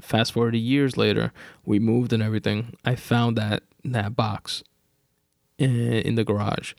fast 0.00 0.32
forward 0.32 0.54
years 0.54 0.96
later, 0.96 1.32
we 1.64 1.78
moved 1.78 2.12
and 2.12 2.22
everything. 2.22 2.74
I 2.84 2.94
found 2.94 3.36
that 3.36 3.62
that 3.84 4.16
box 4.16 4.62
in, 5.58 6.14
the 6.14 6.24
garage. 6.24 6.74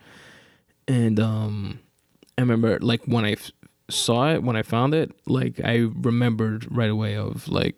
And 0.88 1.20
um 1.20 1.80
I 2.38 2.42
remember 2.42 2.80
like 2.80 3.04
when 3.06 3.26
I 3.26 3.34
f- 3.34 3.52
saw 3.90 4.32
it, 4.32 4.44
when 4.44 4.56
I 4.56 4.64
found 4.64 4.94
it, 4.94 5.12
like 5.28 5.60
I 5.64 5.88
remembered 5.94 6.68
right 6.76 6.90
away 6.90 7.16
of 7.16 7.48
like 7.48 7.76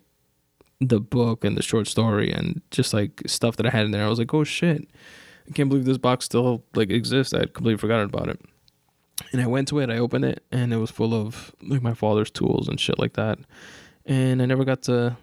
the 0.80 1.00
book 1.00 1.44
and 1.44 1.56
the 1.56 1.62
short 1.62 1.86
story 1.86 2.32
and 2.32 2.60
just 2.70 2.92
like 2.94 3.22
stuff 3.26 3.56
that 3.56 3.66
I 3.66 3.70
had 3.70 3.84
in 3.84 3.90
there. 3.90 4.04
I 4.04 4.08
was 4.08 4.18
like, 4.18 4.32
"Oh 4.34 4.44
shit." 4.44 4.88
I 5.48 5.52
can't 5.52 5.68
believe 5.68 5.84
this 5.84 5.98
box 5.98 6.24
still 6.24 6.64
like 6.74 6.90
exists. 6.90 7.34
I 7.34 7.40
had 7.40 7.54
completely 7.54 7.78
forgotten 7.78 8.06
about 8.06 8.28
it. 8.28 8.40
And 9.32 9.40
I 9.40 9.46
went 9.46 9.68
to 9.68 9.78
it, 9.80 9.90
I 9.90 9.98
opened 9.98 10.24
it, 10.24 10.44
and 10.50 10.72
it 10.72 10.78
was 10.78 10.90
full 10.90 11.14
of 11.14 11.52
like 11.62 11.82
my 11.82 11.94
father's 11.94 12.30
tools 12.30 12.68
and 12.68 12.78
shit 12.80 12.98
like 12.98 13.14
that. 13.14 13.38
And 14.06 14.42
I 14.42 14.46
never 14.46 14.64
got 14.64 14.82
to 14.82 15.16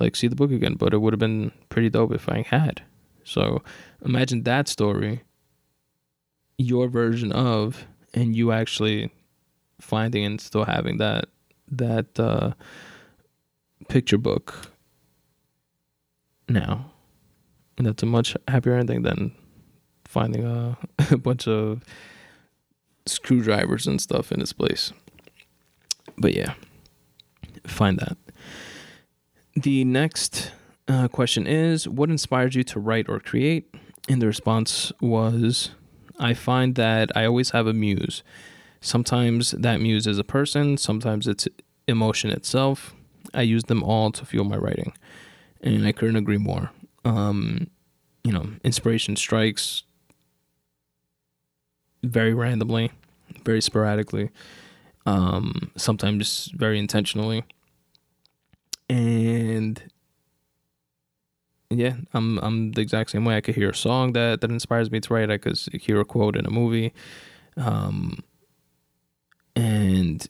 like 0.00 0.16
see 0.16 0.28
the 0.28 0.36
book 0.36 0.50
again, 0.50 0.74
but 0.74 0.92
it 0.92 0.98
would 0.98 1.12
have 1.12 1.20
been 1.20 1.52
pretty 1.68 1.90
dope 1.90 2.12
if 2.12 2.28
I 2.28 2.42
had. 2.42 2.82
So 3.26 3.62
imagine 4.04 4.44
that 4.44 4.68
story, 4.68 5.22
your 6.58 6.86
version 6.86 7.32
of, 7.32 7.84
and 8.14 8.36
you 8.36 8.52
actually 8.52 9.10
finding 9.80 10.24
and 10.24 10.40
still 10.40 10.64
having 10.64 10.98
that 10.98 11.26
that 11.68 12.18
uh, 12.20 12.52
picture 13.88 14.16
book 14.16 14.70
now, 16.48 16.92
and 17.76 17.88
that's 17.88 18.04
a 18.04 18.06
much 18.06 18.36
happier 18.46 18.76
ending 18.76 19.02
than 19.02 19.32
finding 20.04 20.44
a, 20.44 20.78
a 21.10 21.16
bunch 21.16 21.48
of 21.48 21.82
screwdrivers 23.06 23.88
and 23.88 24.00
stuff 24.00 24.30
in 24.30 24.40
its 24.40 24.52
place. 24.52 24.92
But 26.16 26.32
yeah, 26.32 26.54
find 27.66 27.98
that. 27.98 28.16
The 29.56 29.84
next 29.84 30.52
uh, 30.88 31.08
question 31.08 31.46
is 31.46 31.88
What 31.88 32.10
inspires 32.10 32.54
you 32.54 32.64
to 32.64 32.80
write 32.80 33.08
or 33.08 33.20
create? 33.20 33.74
And 34.08 34.22
the 34.22 34.26
response 34.26 34.92
was 35.00 35.70
I 36.18 36.34
find 36.34 36.74
that 36.76 37.16
I 37.16 37.24
always 37.24 37.50
have 37.50 37.66
a 37.66 37.72
muse. 37.72 38.22
Sometimes 38.80 39.50
that 39.52 39.80
muse 39.80 40.06
is 40.06 40.18
a 40.18 40.24
person, 40.24 40.76
sometimes 40.76 41.26
it's 41.26 41.48
emotion 41.88 42.30
itself. 42.30 42.94
I 43.34 43.42
use 43.42 43.64
them 43.64 43.82
all 43.82 44.12
to 44.12 44.24
fuel 44.24 44.44
my 44.44 44.56
writing. 44.56 44.92
And 45.60 45.86
I 45.86 45.92
couldn't 45.92 46.16
agree 46.16 46.38
more. 46.38 46.70
Um, 47.04 47.68
you 48.22 48.32
know, 48.32 48.48
inspiration 48.62 49.16
strikes 49.16 49.82
very 52.02 52.34
randomly, 52.34 52.92
very 53.44 53.60
sporadically, 53.60 54.30
um, 55.06 55.70
sometimes 55.76 56.50
very 56.54 56.78
intentionally. 56.78 57.44
And 58.88 59.82
yeah, 61.70 61.94
I'm 62.14 62.38
I'm 62.38 62.72
the 62.72 62.80
exact 62.80 63.10
same 63.10 63.24
way. 63.24 63.36
I 63.36 63.40
could 63.40 63.54
hear 63.54 63.70
a 63.70 63.74
song 63.74 64.12
that 64.12 64.40
that 64.40 64.50
inspires 64.50 64.90
me 64.90 65.00
to 65.00 65.14
write. 65.14 65.30
I 65.30 65.38
could 65.38 65.58
hear 65.80 66.00
a 66.00 66.04
quote 66.04 66.36
in 66.36 66.46
a 66.46 66.50
movie, 66.50 66.92
um, 67.56 68.22
and 69.54 70.26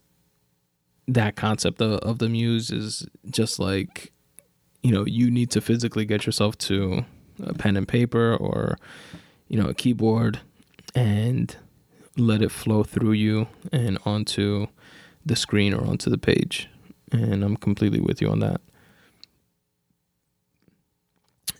that 1.08 1.36
concept 1.36 1.80
of, 1.80 2.00
of 2.00 2.18
the 2.18 2.28
muse 2.28 2.70
is 2.70 3.06
just 3.30 3.58
like, 3.58 4.12
you 4.82 4.90
know, 4.90 5.04
you 5.06 5.30
need 5.30 5.50
to 5.50 5.60
physically 5.60 6.04
get 6.04 6.26
yourself 6.26 6.56
to 6.58 7.04
a 7.44 7.54
pen 7.54 7.76
and 7.76 7.86
paper 7.86 8.34
or, 8.34 8.78
you 9.48 9.60
know, 9.60 9.68
a 9.68 9.74
keyboard, 9.74 10.40
and 10.94 11.56
let 12.16 12.42
it 12.42 12.50
flow 12.50 12.82
through 12.82 13.12
you 13.12 13.46
and 13.72 13.98
onto 14.04 14.66
the 15.24 15.36
screen 15.36 15.74
or 15.74 15.84
onto 15.86 16.08
the 16.08 16.18
page. 16.18 16.68
And 17.12 17.44
I'm 17.44 17.56
completely 17.56 18.00
with 18.00 18.20
you 18.20 18.28
on 18.28 18.40
that. 18.40 18.60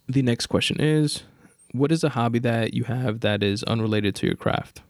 The 0.09 0.23
next 0.23 0.47
question 0.47 0.81
is 0.81 1.25
What 1.73 1.91
is 1.91 2.05
a 2.05 2.11
hobby 2.11 2.39
that 2.41 2.75
you 2.75 2.85
have 2.85 3.21
that 3.21 3.43
is 3.43 3.63
unrelated 3.65 4.15
to 4.17 4.27
your 4.27 4.37
craft? 4.37 4.83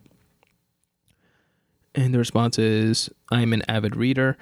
And 1.94 2.12
the 2.12 2.18
response 2.18 2.58
is 2.58 3.08
I'm 3.30 3.52
an 3.52 3.62
avid 3.68 3.96
reader. 3.96 4.36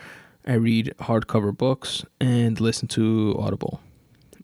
I 0.46 0.54
read 0.54 0.92
hardcover 1.00 1.56
books 1.56 2.04
and 2.20 2.60
listen 2.60 2.88
to 2.88 3.34
Audible. 3.38 3.80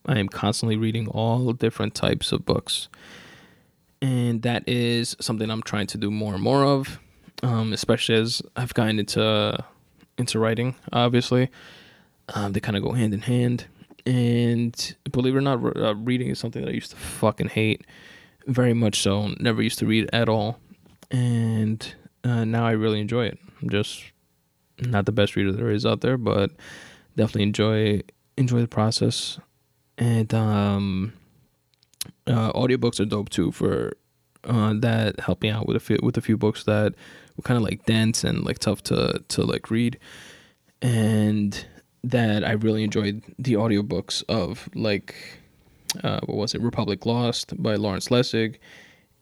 I 0.06 0.18
am 0.18 0.28
constantly 0.28 0.76
reading 0.76 1.08
all 1.08 1.52
different 1.52 1.94
types 1.94 2.32
of 2.32 2.46
books. 2.46 2.88
And 4.00 4.42
that 4.42 4.66
is 4.66 5.14
something 5.20 5.50
I'm 5.50 5.62
trying 5.62 5.88
to 5.88 5.98
do 5.98 6.10
more 6.10 6.34
and 6.34 6.42
more 6.42 6.64
of, 6.64 6.98
um, 7.42 7.72
especially 7.72 8.14
as 8.14 8.40
I've 8.56 8.72
gotten 8.72 8.98
into 8.98 9.62
into 10.16 10.38
writing. 10.38 10.76
Obviously, 10.92 11.50
um, 12.34 12.52
they 12.52 12.60
kind 12.60 12.76
of 12.76 12.82
go 12.82 12.92
hand 12.92 13.12
in 13.12 13.22
hand. 13.22 13.66
And 14.06 14.96
believe 15.10 15.34
it 15.34 15.38
or 15.38 15.42
not, 15.42 15.76
uh, 15.76 15.94
reading 15.94 16.28
is 16.28 16.38
something 16.38 16.62
that 16.62 16.70
I 16.70 16.74
used 16.74 16.90
to 16.90 16.96
fucking 16.96 17.48
hate, 17.48 17.86
very 18.46 18.74
much 18.74 19.00
so. 19.00 19.34
Never 19.38 19.62
used 19.62 19.78
to 19.80 19.86
read 19.86 20.08
at 20.12 20.28
all, 20.28 20.58
and 21.10 21.94
uh, 22.24 22.44
now 22.44 22.66
I 22.66 22.72
really 22.72 23.00
enjoy 23.00 23.26
it. 23.26 23.38
I'm 23.60 23.68
just 23.68 24.02
not 24.78 25.06
the 25.06 25.12
best 25.12 25.36
reader 25.36 25.52
there 25.52 25.70
is 25.70 25.84
out 25.84 26.00
there, 26.00 26.16
but 26.16 26.50
definitely 27.16 27.42
enjoy 27.42 28.00
enjoy 28.36 28.60
the 28.60 28.68
process. 28.68 29.38
And 29.98 30.32
um, 30.32 31.12
uh, 32.26 32.52
audiobooks 32.52 33.00
are 33.00 33.04
dope 33.04 33.28
too 33.28 33.52
for 33.52 33.92
uh, 34.44 34.74
that 34.78 35.20
help 35.20 35.42
me 35.42 35.50
out 35.50 35.66
with 35.66 35.76
a 35.76 35.80
few 35.80 35.98
with 36.02 36.16
a 36.16 36.22
few 36.22 36.38
books 36.38 36.64
that 36.64 36.94
were 37.36 37.42
kind 37.42 37.58
of 37.58 37.62
like 37.62 37.84
dense 37.84 38.24
and 38.24 38.44
like 38.44 38.58
tough 38.58 38.82
to 38.84 39.22
to 39.28 39.42
like 39.42 39.70
read, 39.70 39.98
and 40.80 41.66
that 42.02 42.44
I 42.44 42.52
really 42.52 42.84
enjoyed 42.84 43.22
the 43.38 43.54
audiobooks 43.54 44.22
of 44.28 44.68
like 44.74 45.14
uh, 46.02 46.20
what 46.24 46.36
was 46.36 46.54
it? 46.54 46.60
Republic 46.60 47.04
Lost 47.06 47.60
by 47.62 47.74
Lawrence 47.74 48.08
Lessig, 48.08 48.56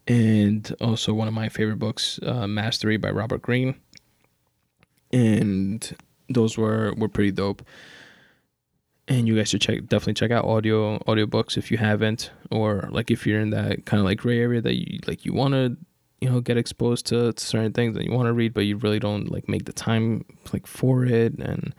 and 0.07 0.75
also 0.81 1.15
one 1.15 1.29
of 1.29 1.35
my 1.35 1.49
favorite 1.49 1.79
books 1.79 2.21
uh, 2.23 2.47
Mastery 2.47 2.97
by 2.97 3.11
Robert 3.11 3.43
Greene, 3.43 3.75
and 5.13 5.97
those 6.29 6.59
were 6.59 6.95
were 6.97 7.09
pretty 7.09 7.33
dope. 7.33 7.63
And 9.07 9.27
you 9.27 9.35
guys 9.37 9.49
should 9.49 9.63
check 9.63 9.87
definitely 9.87 10.15
check 10.15 10.31
out 10.31 10.45
audio 10.45 10.99
audiobooks 11.01 11.57
if 11.57 11.71
you 11.71 11.79
haven't 11.79 12.31
or 12.51 12.89
like 12.93 13.11
if 13.11 13.27
you're 13.27 13.41
in 13.41 13.51
that 13.51 13.87
kind 13.87 14.01
of 14.01 14.05
like 14.05 14.19
gray 14.19 14.39
area 14.39 14.61
that 14.61 14.75
you 14.75 14.99
like 15.07 15.25
you 15.25 15.33
want 15.33 15.55
to 15.55 15.79
you 16.21 16.29
know 16.29 16.43
get 16.43 16.59
exposed 16.59 17.07
to, 17.07 17.33
to 17.33 17.43
certain 17.43 17.73
things 17.73 17.97
that 17.97 18.05
you 18.05 18.13
want 18.13 18.27
to 18.27 18.35
read 18.35 18.53
but 18.53 18.67
you 18.67 18.77
really 18.77 18.99
don't 18.99 19.31
like 19.31 19.49
make 19.49 19.65
the 19.65 19.73
time 19.73 20.27
like 20.53 20.67
for 20.67 21.07
it 21.07 21.33
and 21.39 21.75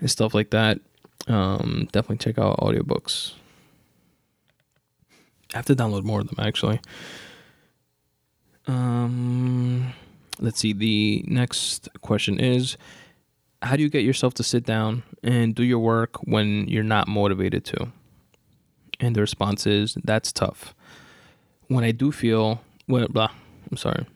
and 0.00 0.10
stuff 0.10 0.34
like 0.34 0.50
that 0.50 0.80
um 1.26 1.88
definitely 1.92 2.18
check 2.18 2.38
out 2.38 2.58
audiobooks 2.58 3.32
i 5.52 5.56
have 5.56 5.66
to 5.66 5.74
download 5.74 6.04
more 6.04 6.20
of 6.20 6.28
them 6.28 6.36
actually 6.38 6.80
um 8.66 9.92
let's 10.40 10.60
see 10.60 10.72
the 10.72 11.24
next 11.26 11.88
question 12.00 12.38
is 12.38 12.76
how 13.62 13.76
do 13.76 13.82
you 13.82 13.88
get 13.88 14.04
yourself 14.04 14.34
to 14.34 14.42
sit 14.42 14.64
down 14.64 15.02
and 15.22 15.54
do 15.54 15.62
your 15.62 15.78
work 15.78 16.16
when 16.24 16.68
you're 16.68 16.84
not 16.84 17.08
motivated 17.08 17.64
to? 17.66 17.88
And 19.00 19.14
the 19.14 19.20
response 19.20 19.66
is, 19.66 19.96
that's 20.04 20.32
tough. 20.32 20.74
When 21.68 21.84
I 21.84 21.92
do 21.92 22.12
feel, 22.12 22.62
well, 22.86 23.08
blah, 23.08 23.30
I'm 23.70 23.76
sorry, 23.76 24.06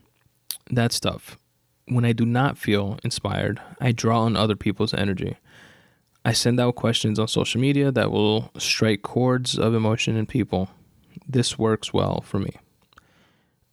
that's 0.71 0.99
tough. 0.99 1.39
When 1.87 2.05
I 2.05 2.13
do 2.13 2.25
not 2.25 2.57
feel 2.57 2.99
inspired, 3.05 3.61
I 3.81 3.93
draw 3.93 4.23
on 4.23 4.37
other 4.37 4.57
people's 4.57 4.95
energy. 4.95 5.37
I 6.25 6.33
send 6.33 6.61
out 6.61 6.77
questions 6.77 7.19
on 7.19 7.29
social 7.29 7.61
media 7.61 7.91
that 7.91 8.13
will 8.13 8.51
strike 8.59 9.03
chords 9.03 9.59
of 9.59 9.75
emotion 9.75 10.17
in 10.17 10.27
people. 10.27 10.71
This 11.27 11.59
works 11.59 11.93
well 11.93 12.21
for 12.21 12.39
me. 12.39 12.57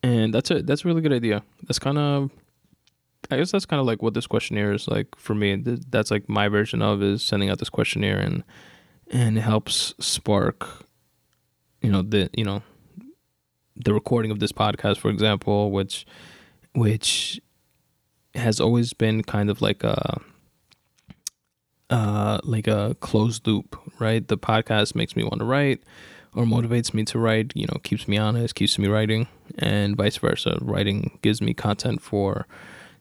And 0.01 0.33
that's 0.33 0.49
a 0.49 0.63
that's 0.63 0.85
a 0.85 0.87
really 0.87 1.01
good 1.01 1.13
idea. 1.13 1.43
That's 1.63 1.79
kind 1.79 1.97
of 1.97 2.31
I 3.29 3.37
guess 3.37 3.51
that's 3.51 3.65
kind 3.65 3.79
of 3.79 3.85
like 3.85 4.01
what 4.01 4.13
this 4.13 4.25
questionnaire 4.25 4.73
is 4.73 4.87
like 4.87 5.07
for 5.17 5.35
me. 5.35 5.55
That's 5.55 6.09
like 6.09 6.27
my 6.27 6.47
version 6.47 6.81
of 6.81 7.03
is 7.03 7.21
sending 7.21 7.49
out 7.49 7.59
this 7.59 7.69
questionnaire 7.69 8.17
and 8.17 8.43
and 9.11 9.37
it 9.37 9.41
helps 9.41 9.93
spark, 9.99 10.85
you 11.81 11.91
know, 11.91 12.01
the 12.01 12.29
you 12.33 12.43
know, 12.43 12.63
the 13.75 13.93
recording 13.93 14.31
of 14.31 14.39
this 14.39 14.51
podcast, 14.51 14.97
for 14.97 15.09
example, 15.09 15.71
which 15.71 16.05
which 16.73 17.39
has 18.35 18.59
always 18.59 18.93
been 18.93 19.23
kind 19.23 19.49
of 19.49 19.61
like 19.61 19.83
a 19.83 20.21
uh 21.89 22.39
like 22.43 22.67
a 22.67 22.95
closed 22.99 23.45
loop, 23.47 23.79
right? 23.99 24.27
The 24.27 24.37
podcast 24.37 24.95
makes 24.95 25.15
me 25.15 25.23
want 25.23 25.39
to 25.39 25.45
write 25.45 25.81
or 26.35 26.43
motivates 26.43 26.93
me 26.93 27.03
to 27.05 27.19
write, 27.19 27.51
you 27.55 27.65
know, 27.65 27.79
keeps 27.83 28.07
me 28.07 28.17
honest, 28.17 28.55
keeps 28.55 28.77
me 28.77 28.87
writing, 28.87 29.27
and 29.57 29.95
vice 29.95 30.17
versa. 30.17 30.57
Writing 30.61 31.17
gives 31.21 31.41
me 31.41 31.53
content 31.53 32.01
for 32.01 32.45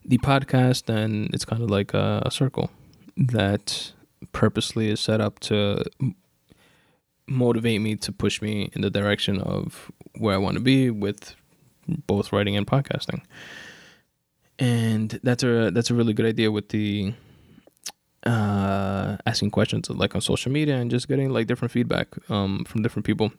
the 0.04 0.18
podcast, 0.18 0.88
and 0.88 1.32
it's 1.34 1.44
kind 1.44 1.62
of 1.62 1.70
like 1.70 1.92
a, 1.92 2.22
a 2.24 2.30
circle 2.30 2.70
that 3.16 3.92
purposely 4.32 4.88
is 4.88 5.00
set 5.00 5.20
up 5.20 5.38
to 5.40 5.84
motivate 7.26 7.80
me 7.80 7.94
to 7.96 8.10
push 8.12 8.40
me 8.40 8.70
in 8.72 8.80
the 8.80 8.90
direction 8.90 9.40
of 9.40 9.92
where 10.16 10.34
I 10.34 10.38
want 10.38 10.56
to 10.56 10.62
be 10.62 10.90
with 10.90 11.34
both 11.86 12.32
writing 12.32 12.56
and 12.56 12.66
podcasting. 12.66 13.20
And 14.58 15.20
that's 15.22 15.42
a 15.44 15.70
that's 15.70 15.90
a 15.90 15.94
really 15.94 16.14
good 16.14 16.26
idea 16.26 16.50
with 16.50 16.70
the 16.70 17.14
uh, 18.24 19.16
asking 19.26 19.50
questions 19.50 19.88
like 19.90 20.14
on 20.14 20.20
social 20.20 20.52
media 20.52 20.76
and 20.76 20.90
just 20.90 21.08
getting 21.08 21.30
like 21.30 21.46
different 21.46 21.72
feedback 21.72 22.08
um, 22.30 22.64
from 22.64 22.82
different 22.82 23.06
people. 23.06 23.32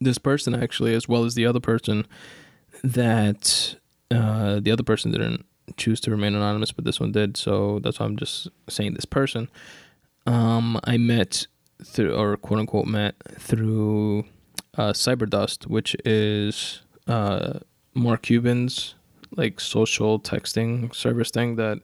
This 0.00 0.18
person 0.18 0.54
actually, 0.54 0.94
as 0.94 1.08
well 1.08 1.24
as 1.24 1.34
the 1.34 1.46
other 1.46 1.60
person, 1.60 2.06
that 2.82 3.76
uh, 4.10 4.60
the 4.60 4.70
other 4.70 4.82
person 4.82 5.12
didn't 5.12 5.46
choose 5.76 6.00
to 6.00 6.10
remain 6.10 6.34
anonymous, 6.34 6.72
but 6.72 6.84
this 6.84 7.00
one 7.00 7.12
did. 7.12 7.36
So 7.36 7.80
that's 7.80 7.98
why 7.98 8.06
I'm 8.06 8.16
just 8.16 8.48
saying 8.68 8.94
this 8.94 9.04
person. 9.04 9.48
Um, 10.26 10.78
I 10.84 10.96
met 10.96 11.46
through, 11.84 12.14
or 12.14 12.36
quote 12.36 12.60
unquote, 12.60 12.86
met 12.86 13.14
through 13.38 14.24
uh, 14.76 14.92
Cyberdust, 14.92 15.66
which 15.66 15.96
is 16.04 16.82
uh, 17.06 17.60
Mark 17.94 18.22
Cuban's 18.22 18.94
like 19.36 19.60
social 19.60 20.20
texting 20.20 20.94
service 20.94 21.30
thing 21.30 21.56
that 21.56 21.80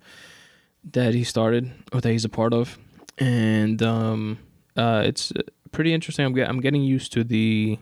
that 0.90 1.14
he 1.14 1.24
started 1.24 1.72
or 1.92 2.00
that 2.00 2.10
he's 2.10 2.24
a 2.24 2.28
part 2.28 2.52
of, 2.52 2.78
and 3.18 3.82
um, 3.82 4.38
uh, 4.76 5.02
it's 5.04 5.32
pretty 5.70 5.92
interesting. 5.94 6.24
I'm 6.24 6.34
get, 6.34 6.48
I'm 6.48 6.60
getting 6.60 6.82
used 6.82 7.12
to 7.12 7.24
the 7.24 7.78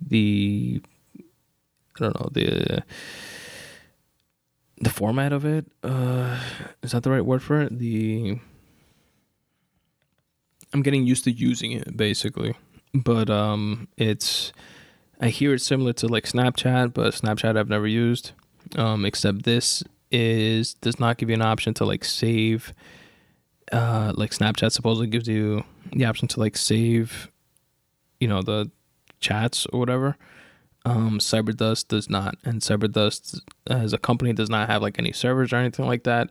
the 0.00 0.80
I 1.18 1.98
don't 1.98 2.20
know 2.20 2.28
the 2.32 2.82
the 4.80 4.90
format 4.90 5.32
of 5.32 5.44
it. 5.44 5.66
Uh, 5.82 6.40
is 6.82 6.92
that 6.92 7.02
the 7.02 7.10
right 7.10 7.24
word 7.24 7.42
for 7.42 7.60
it? 7.60 7.78
The 7.78 8.38
I'm 10.72 10.82
getting 10.82 11.06
used 11.06 11.24
to 11.24 11.30
using 11.30 11.72
it 11.72 11.96
basically, 11.96 12.54
but 12.92 13.30
um, 13.30 13.88
it's 13.96 14.52
I 15.20 15.28
hear 15.28 15.54
it's 15.54 15.64
similar 15.64 15.92
to 15.94 16.08
like 16.08 16.24
Snapchat, 16.24 16.94
but 16.94 17.14
Snapchat 17.14 17.56
I've 17.56 17.68
never 17.68 17.86
used. 17.86 18.32
Um, 18.76 19.04
except 19.04 19.42
this 19.42 19.84
is 20.14 20.74
does 20.74 21.00
not 21.00 21.18
give 21.18 21.28
you 21.28 21.34
an 21.34 21.42
option 21.42 21.74
to 21.74 21.84
like 21.84 22.04
save. 22.04 22.72
Uh, 23.72 24.12
like 24.14 24.30
Snapchat 24.30 24.70
supposedly 24.70 25.08
gives 25.08 25.26
you 25.26 25.64
the 25.92 26.04
option 26.04 26.28
to 26.28 26.40
like 26.40 26.56
save, 26.56 27.30
you 28.20 28.28
know, 28.28 28.40
the 28.40 28.70
chats 29.20 29.66
or 29.66 29.80
whatever. 29.80 30.16
Um, 30.86 31.18
Cyberdust 31.18 31.88
does 31.88 32.08
not, 32.08 32.36
and 32.44 32.60
Cyberdust 32.60 33.40
as 33.66 33.92
a 33.92 33.98
company 33.98 34.32
does 34.32 34.50
not 34.50 34.68
have 34.68 34.82
like 34.82 34.98
any 34.98 35.12
servers 35.12 35.52
or 35.52 35.56
anything 35.56 35.86
like 35.86 36.04
that. 36.04 36.30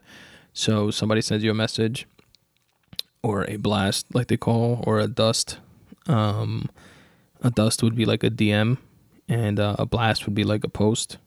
So 0.52 0.90
somebody 0.90 1.20
sends 1.20 1.44
you 1.44 1.50
a 1.50 1.54
message 1.54 2.06
or 3.22 3.44
a 3.50 3.56
blast, 3.56 4.14
like 4.14 4.28
they 4.28 4.36
call, 4.36 4.82
or 4.86 5.00
a 5.00 5.08
dust. 5.08 5.58
Um, 6.06 6.70
a 7.42 7.50
dust 7.50 7.82
would 7.82 7.96
be 7.96 8.04
like 8.04 8.22
a 8.22 8.30
DM, 8.30 8.78
and 9.28 9.58
uh, 9.58 9.76
a 9.78 9.86
blast 9.86 10.24
would 10.24 10.34
be 10.34 10.44
like 10.44 10.62
a 10.62 10.68
post. 10.68 11.18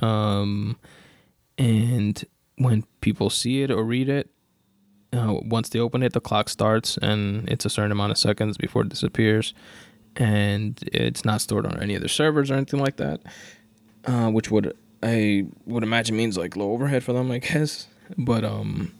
Um, 0.00 0.76
and 1.58 2.24
when 2.56 2.84
people 3.00 3.30
see 3.30 3.62
it 3.62 3.70
or 3.70 3.84
read 3.84 4.08
it, 4.08 4.30
uh, 5.12 5.34
once 5.42 5.68
they 5.68 5.78
open 5.78 6.02
it, 6.02 6.12
the 6.12 6.20
clock 6.20 6.48
starts, 6.48 6.96
and 6.98 7.48
it's 7.48 7.64
a 7.64 7.70
certain 7.70 7.92
amount 7.92 8.10
of 8.10 8.18
seconds 8.18 8.56
before 8.56 8.82
it 8.82 8.88
disappears 8.88 9.54
and 10.16 10.88
it's 10.92 11.24
not 11.24 11.40
stored 11.40 11.66
on 11.66 11.80
any 11.82 11.96
other 11.96 12.08
servers 12.08 12.50
or 12.50 12.54
anything 12.54 12.80
like 12.80 12.96
that, 12.96 13.20
uh, 14.04 14.30
which 14.30 14.50
would 14.50 14.76
I 15.02 15.46
would 15.66 15.82
imagine 15.82 16.16
means 16.16 16.38
like 16.38 16.56
low 16.56 16.72
overhead 16.72 17.02
for 17.02 17.12
them, 17.12 17.30
I 17.30 17.38
guess. 17.38 17.88
But 18.16 18.44
um, 18.44 18.92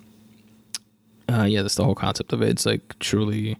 uh, 1.28 1.44
yeah, 1.44 1.62
that's 1.62 1.76
the 1.76 1.84
whole 1.84 1.94
concept 1.94 2.32
of 2.32 2.42
it. 2.42 2.48
It's 2.48 2.66
like 2.66 2.98
truly, 2.98 3.56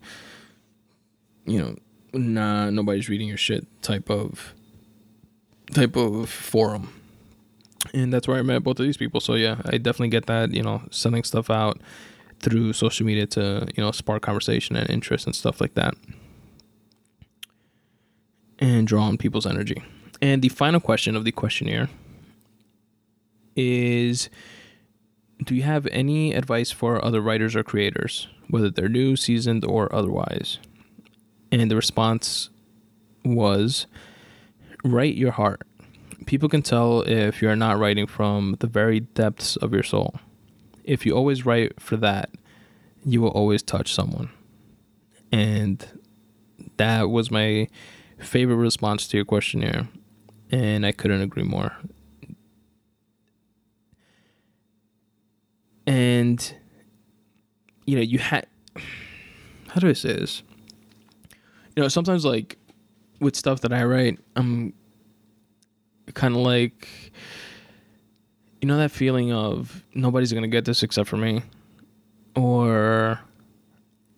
you 1.46 1.58
know, 1.58 1.76
nah, 2.12 2.70
nobody's 2.70 3.08
reading 3.08 3.28
your 3.28 3.36
shit 3.36 3.66
type 3.82 4.10
of 4.10 4.54
type 5.72 5.96
of 5.96 6.28
forum. 6.28 6.92
And 7.92 8.12
that's 8.12 8.26
where 8.26 8.38
I 8.38 8.42
met 8.42 8.62
both 8.62 8.80
of 8.80 8.86
these 8.86 8.96
people. 8.96 9.20
So 9.20 9.34
yeah, 9.34 9.60
I 9.66 9.78
definitely 9.78 10.08
get 10.08 10.26
that, 10.26 10.54
you 10.54 10.62
know, 10.62 10.82
sending 10.90 11.22
stuff 11.22 11.50
out 11.50 11.80
through 12.40 12.72
social 12.72 13.06
media 13.06 13.26
to, 13.26 13.68
you 13.76 13.82
know, 13.82 13.90
spark 13.92 14.22
conversation 14.22 14.76
and 14.76 14.88
interest 14.90 15.26
and 15.26 15.34
stuff 15.34 15.60
like 15.60 15.74
that 15.74 15.94
and 18.58 18.86
draw 18.86 19.04
on 19.04 19.16
people's 19.18 19.46
energy. 19.46 19.82
And 20.20 20.42
the 20.42 20.48
final 20.48 20.80
question 20.80 21.16
of 21.16 21.24
the 21.24 21.32
questionnaire 21.32 21.88
is 23.56 24.30
Do 25.42 25.54
you 25.54 25.62
have 25.62 25.86
any 25.88 26.32
advice 26.32 26.70
for 26.70 27.04
other 27.04 27.20
writers 27.20 27.54
or 27.54 27.62
creators, 27.62 28.28
whether 28.48 28.70
they're 28.70 28.88
new, 28.88 29.16
seasoned, 29.16 29.64
or 29.64 29.94
otherwise? 29.94 30.58
And 31.52 31.70
the 31.70 31.76
response 31.76 32.50
was 33.24 33.86
Write 34.84 35.14
your 35.14 35.32
heart. 35.32 35.66
People 36.26 36.48
can 36.48 36.62
tell 36.62 37.02
if 37.02 37.42
you're 37.42 37.56
not 37.56 37.78
writing 37.78 38.06
from 38.06 38.56
the 38.60 38.66
very 38.66 39.00
depths 39.00 39.56
of 39.56 39.72
your 39.72 39.82
soul. 39.82 40.14
If 40.84 41.06
you 41.06 41.14
always 41.16 41.46
write 41.46 41.80
for 41.80 41.96
that, 41.98 42.30
you 43.04 43.20
will 43.20 43.30
always 43.30 43.62
touch 43.62 43.92
someone. 43.92 44.30
And 45.32 45.86
that 46.76 47.10
was 47.10 47.30
my 47.30 47.68
favorite 48.18 48.56
response 48.56 49.06
to 49.08 49.16
your 49.16 49.24
questionnaire, 49.24 49.88
and 50.50 50.86
I 50.86 50.92
couldn't 50.92 51.20
agree 51.20 51.42
more. 51.42 51.72
And 55.86 56.54
you 57.86 57.96
know, 57.96 58.02
you 58.02 58.18
had 58.18 58.46
how 59.68 59.80
do 59.80 59.88
I 59.88 59.92
say 59.92 60.12
this? 60.14 60.42
You 61.76 61.82
know, 61.82 61.88
sometimes 61.88 62.24
like 62.24 62.56
with 63.20 63.34
stuff 63.34 63.60
that 63.62 63.72
I 63.72 63.84
write, 63.84 64.18
I'm 64.36 64.72
kind 66.12 66.34
of 66.34 66.40
like 66.40 67.12
you 68.60 68.68
know 68.68 68.78
that 68.78 68.90
feeling 68.90 69.32
of 69.32 69.84
nobody's 69.94 70.32
to 70.42 70.48
get 70.48 70.64
this 70.64 70.82
except 70.82 71.08
for 71.08 71.16
me? 71.16 71.42
Or 72.34 73.20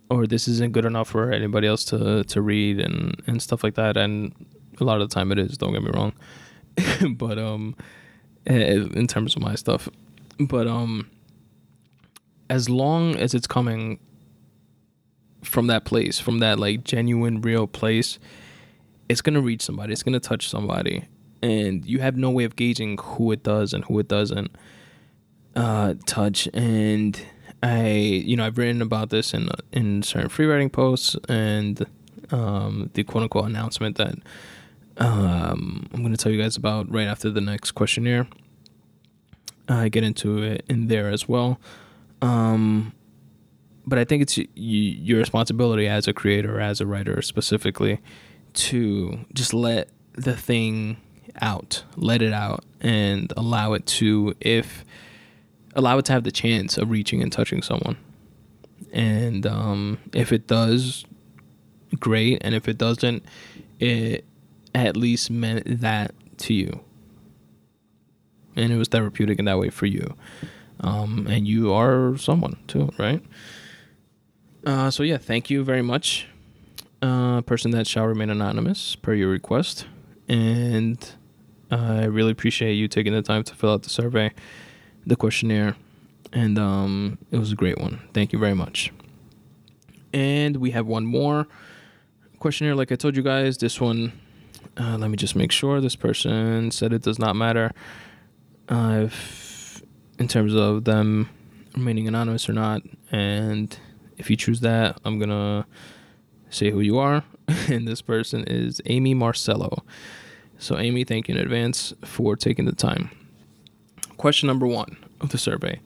or 0.08 0.26
this 0.26 0.48
isn't 0.48 0.72
good 0.72 0.84
enough 0.84 1.08
for 1.08 1.32
anybody 1.32 1.66
else 1.66 1.84
to 1.86 2.24
to 2.24 2.40
read 2.40 2.80
and 2.80 3.22
and 3.26 3.42
stuff 3.42 3.64
like 3.64 3.74
that 3.74 3.96
and 3.96 4.32
a 4.80 4.84
lot 4.84 5.00
of 5.00 5.08
the 5.08 5.14
time 5.14 5.32
it 5.32 5.38
is 5.38 5.56
don't 5.58 5.72
get 5.72 5.82
me 5.82 5.90
wrong. 5.94 6.12
But 7.16 7.38
um 7.38 7.74
in 8.46 9.06
terms 9.06 9.34
of 9.34 9.42
my 9.42 9.54
stuff. 9.54 9.88
But 10.38 10.66
um 10.66 11.10
as 12.48 12.68
long 12.68 13.16
as 13.16 13.34
it's 13.34 13.46
coming 13.46 13.98
from 15.42 15.66
that 15.68 15.84
place 15.84 16.18
from 16.18 16.38
that 16.40 16.58
like 16.58 16.84
genuine 16.84 17.40
real 17.40 17.66
place 17.66 18.18
it's 19.08 19.20
to 19.34 19.40
reach 19.40 19.62
somebody 19.62 19.92
it's 19.92 20.02
to 20.12 20.20
touch 20.20 20.48
somebody 20.48 21.04
and 21.42 21.84
you 21.84 21.98
have 21.98 22.16
no 22.16 22.30
way 22.30 22.44
of 22.44 22.56
gauging 22.56 22.98
who 22.98 23.32
it 23.32 23.42
does 23.42 23.72
and 23.72 23.84
who 23.84 23.98
it 23.98 24.08
doesn't 24.08 24.50
uh 25.54 25.94
touch 26.06 26.48
and 26.52 27.20
I 27.62 27.88
you 27.88 28.36
know 28.36 28.46
I've 28.46 28.58
written 28.58 28.82
about 28.82 29.10
this 29.10 29.32
in 29.34 29.48
in 29.72 30.02
certain 30.02 30.28
free 30.28 30.46
writing 30.46 30.70
posts 30.70 31.16
and 31.28 31.84
um, 32.30 32.90
the 32.94 33.04
quote 33.04 33.22
unquote 33.22 33.46
announcement 33.46 33.96
that 33.96 34.14
um, 34.98 35.88
I'm 35.92 36.00
going 36.00 36.12
to 36.12 36.16
tell 36.16 36.32
you 36.32 36.40
guys 36.40 36.56
about 36.56 36.90
right 36.90 37.06
after 37.06 37.30
the 37.30 37.40
next 37.40 37.72
questionnaire. 37.72 38.26
I 39.68 39.88
get 39.88 40.04
into 40.04 40.42
it 40.42 40.64
in 40.68 40.86
there 40.88 41.10
as 41.10 41.28
well. 41.28 41.60
Um, 42.22 42.92
but 43.86 43.98
I 43.98 44.04
think 44.04 44.22
it's 44.22 44.38
your 44.54 45.18
responsibility 45.18 45.86
as 45.86 46.08
a 46.08 46.12
creator, 46.12 46.60
as 46.60 46.80
a 46.80 46.86
writer 46.86 47.20
specifically, 47.22 48.00
to 48.54 49.24
just 49.32 49.52
let 49.52 49.90
the 50.14 50.34
thing 50.36 50.96
out, 51.40 51.84
let 51.96 52.22
it 52.22 52.32
out, 52.32 52.64
and 52.80 53.32
allow 53.36 53.72
it 53.72 53.86
to, 53.86 54.34
if 54.40 54.84
allow 55.74 55.98
it 55.98 56.04
to 56.06 56.12
have 56.12 56.24
the 56.24 56.32
chance 56.32 56.78
of 56.78 56.90
reaching 56.90 57.22
and 57.22 57.30
touching 57.30 57.62
someone. 57.62 57.96
And 58.92 59.46
um, 59.46 59.98
if 60.12 60.32
it 60.32 60.46
does, 60.46 61.04
great. 62.00 62.38
And 62.40 62.54
if 62.54 62.68
it 62.68 62.78
doesn't, 62.78 63.24
it 63.78 64.24
at 64.74 64.96
least 64.96 65.30
meant 65.30 65.80
that 65.80 66.12
to 66.38 66.54
you. 66.54 66.80
And 68.56 68.72
it 68.72 68.76
was 68.76 68.88
therapeutic 68.88 69.38
in 69.38 69.44
that 69.44 69.58
way 69.58 69.68
for 69.68 69.86
you. 69.86 70.16
Um, 70.80 71.26
and 71.28 71.46
you 71.46 71.72
are 71.72 72.16
someone 72.16 72.56
too, 72.66 72.90
right? 72.98 73.22
Uh, 74.64 74.90
so, 74.90 75.02
yeah, 75.02 75.18
thank 75.18 75.50
you 75.50 75.62
very 75.62 75.82
much. 75.82 76.26
Uh, 77.02 77.42
person 77.42 77.70
that 77.72 77.86
shall 77.86 78.06
remain 78.06 78.30
anonymous 78.30 78.96
per 78.96 79.14
your 79.14 79.28
request. 79.28 79.86
And 80.28 80.98
I 81.70 82.04
really 82.04 82.32
appreciate 82.32 82.74
you 82.74 82.88
taking 82.88 83.12
the 83.12 83.22
time 83.22 83.42
to 83.44 83.54
fill 83.54 83.72
out 83.72 83.82
the 83.82 83.90
survey 83.90 84.32
the 85.06 85.16
questionnaire, 85.16 85.76
and 86.32 86.58
um, 86.58 87.18
it 87.30 87.38
was 87.38 87.52
a 87.52 87.54
great 87.54 87.78
one. 87.78 88.00
Thank 88.12 88.32
you 88.32 88.38
very 88.38 88.54
much. 88.54 88.92
And 90.12 90.56
we 90.56 90.72
have 90.72 90.86
one 90.86 91.06
more 91.06 91.46
questionnaire. 92.40 92.74
Like 92.74 92.90
I 92.90 92.96
told 92.96 93.16
you 93.16 93.22
guys, 93.22 93.56
this 93.58 93.80
one. 93.80 94.12
Uh, 94.78 94.98
let 94.98 95.08
me 95.08 95.16
just 95.16 95.36
make 95.36 95.52
sure. 95.52 95.80
This 95.80 95.96
person 95.96 96.70
said 96.70 96.92
it 96.92 97.02
does 97.02 97.18
not 97.18 97.34
matter 97.34 97.72
uh, 98.68 99.04
if, 99.04 99.82
in 100.18 100.28
terms 100.28 100.54
of 100.54 100.84
them 100.84 101.30
remaining 101.74 102.08
anonymous 102.08 102.48
or 102.48 102.52
not. 102.52 102.82
And 103.10 103.78
if 104.18 104.28
you 104.28 104.36
choose 104.36 104.60
that, 104.60 104.98
I'm 105.04 105.18
gonna 105.18 105.66
say 106.50 106.70
who 106.70 106.80
you 106.80 106.98
are. 106.98 107.24
and 107.48 107.86
this 107.86 108.02
person 108.02 108.44
is 108.44 108.82
Amy 108.86 109.14
Marcello. 109.14 109.84
So, 110.58 110.78
Amy, 110.78 111.04
thank 111.04 111.28
you 111.28 111.34
in 111.34 111.40
advance 111.40 111.92
for 112.04 112.36
taking 112.36 112.64
the 112.64 112.74
time. 112.74 113.10
Question 114.16 114.46
number 114.46 114.66
one 114.66 114.96
of 115.20 115.30
the 115.30 115.38
survey 115.38 115.80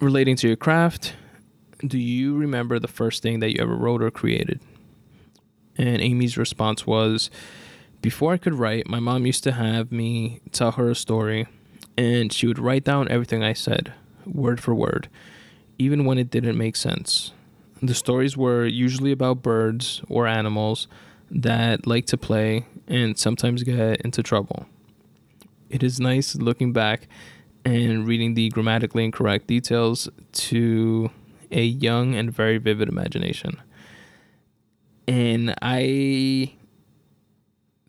relating 0.00 0.36
to 0.36 0.46
your 0.46 0.56
craft, 0.56 1.14
do 1.84 1.98
you 1.98 2.36
remember 2.36 2.78
the 2.78 2.88
first 2.88 3.22
thing 3.22 3.40
that 3.40 3.54
you 3.54 3.62
ever 3.62 3.74
wrote 3.74 4.02
or 4.02 4.10
created? 4.10 4.60
And 5.76 6.00
Amy's 6.00 6.36
response 6.36 6.86
was, 6.86 7.30
Before 8.02 8.32
I 8.32 8.38
could 8.38 8.54
write, 8.54 8.88
my 8.88 9.00
mom 9.00 9.26
used 9.26 9.44
to 9.44 9.52
have 9.52 9.92
me 9.92 10.40
tell 10.52 10.72
her 10.72 10.90
a 10.90 10.94
story, 10.94 11.46
and 11.96 12.32
she 12.32 12.46
would 12.46 12.58
write 12.58 12.84
down 12.84 13.08
everything 13.08 13.42
I 13.42 13.52
said, 13.52 13.92
word 14.26 14.60
for 14.60 14.74
word, 14.74 15.08
even 15.78 16.04
when 16.04 16.18
it 16.18 16.30
didn't 16.30 16.58
make 16.58 16.76
sense. 16.76 17.32
The 17.80 17.94
stories 17.94 18.36
were 18.36 18.66
usually 18.66 19.12
about 19.12 19.42
birds 19.42 20.02
or 20.08 20.26
animals 20.26 20.88
that 21.30 21.86
like 21.86 22.06
to 22.06 22.16
play 22.16 22.66
and 22.86 23.18
sometimes 23.18 23.62
get 23.62 24.00
into 24.00 24.22
trouble 24.22 24.66
it 25.70 25.82
is 25.82 26.00
nice 26.00 26.34
looking 26.34 26.72
back 26.72 27.08
and 27.64 28.06
reading 28.06 28.34
the 28.34 28.48
grammatically 28.50 29.04
incorrect 29.04 29.46
details 29.46 30.08
to 30.32 31.10
a 31.50 31.62
young 31.62 32.14
and 32.14 32.32
very 32.32 32.58
vivid 32.58 32.88
imagination. 32.88 33.60
And 35.06 35.54
I 35.62 36.54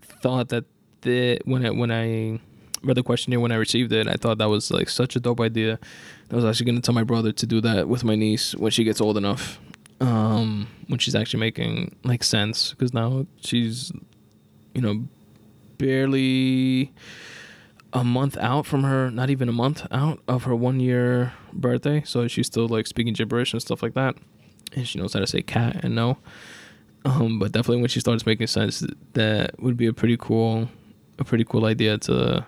thought 0.01 0.49
that 0.49 0.65
the 1.01 1.39
when 1.45 1.65
I 1.65 1.69
when 1.69 1.91
I 1.91 2.39
read 2.81 2.95
the 2.95 3.03
questionnaire 3.03 3.39
when 3.39 3.51
I 3.51 3.55
received 3.55 3.91
it. 3.91 4.07
I 4.07 4.13
thought 4.13 4.37
that 4.37 4.49
was 4.49 4.71
like 4.71 4.89
such 4.89 5.15
a 5.15 5.19
dope 5.19 5.41
idea. 5.41 5.79
I 6.31 6.35
was 6.35 6.45
actually 6.45 6.67
gonna 6.67 6.81
tell 6.81 6.95
my 6.95 7.03
brother 7.03 7.31
to 7.31 7.45
do 7.45 7.59
that 7.61 7.89
with 7.89 8.03
my 8.03 8.15
niece 8.15 8.55
when 8.55 8.71
she 8.71 8.83
gets 8.83 9.01
old 9.01 9.17
enough, 9.17 9.59
um, 9.99 10.67
when 10.87 10.99
she's 10.99 11.15
actually 11.15 11.39
making 11.39 11.95
like 12.03 12.23
sense. 12.23 12.71
Because 12.71 12.93
now 12.93 13.25
she's, 13.41 13.91
you 14.73 14.81
know, 14.81 15.07
barely 15.77 16.93
a 17.93 18.03
month 18.03 18.37
out 18.37 18.65
from 18.65 18.83
her, 18.83 19.09
not 19.09 19.29
even 19.29 19.49
a 19.49 19.53
month 19.53 19.85
out 19.91 20.19
of 20.27 20.43
her 20.43 20.55
one 20.55 20.79
year 20.79 21.33
birthday. 21.51 22.03
So 22.05 22.27
she's 22.27 22.47
still 22.47 22.67
like 22.67 22.87
speaking 22.87 23.13
gibberish 23.13 23.53
and 23.53 23.61
stuff 23.61 23.81
like 23.81 23.93
that, 23.95 24.15
and 24.73 24.87
she 24.87 24.99
knows 24.99 25.13
how 25.13 25.19
to 25.19 25.27
say 25.27 25.41
cat 25.41 25.83
and 25.83 25.95
no. 25.95 26.17
Um, 27.05 27.39
but 27.39 27.51
definitely 27.51 27.81
when 27.81 27.89
she 27.89 28.01
starts 28.01 28.25
making 28.25 28.47
sense, 28.47 28.85
that 29.13 29.59
would 29.59 29.77
be 29.77 29.87
a 29.87 29.93
pretty 29.93 30.17
cool, 30.17 30.69
a 31.17 31.23
pretty 31.23 31.45
cool 31.45 31.65
idea 31.65 31.97
to 31.99 32.45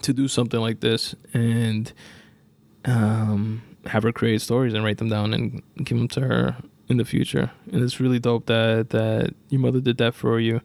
to 0.00 0.12
do 0.12 0.26
something 0.26 0.58
like 0.58 0.80
this 0.80 1.14
and 1.32 1.92
um, 2.86 3.62
have 3.86 4.02
her 4.02 4.12
create 4.12 4.40
stories 4.40 4.74
and 4.74 4.84
write 4.84 4.98
them 4.98 5.08
down 5.08 5.34
and 5.34 5.62
give 5.76 5.98
them 5.98 6.08
to 6.08 6.20
her 6.20 6.56
in 6.88 6.96
the 6.96 7.04
future. 7.04 7.50
And 7.70 7.82
it's 7.82 8.00
really 8.00 8.18
dope 8.18 8.46
that 8.46 8.90
that 8.90 9.34
your 9.48 9.60
mother 9.60 9.80
did 9.80 9.98
that 9.98 10.14
for 10.14 10.38
you, 10.38 10.60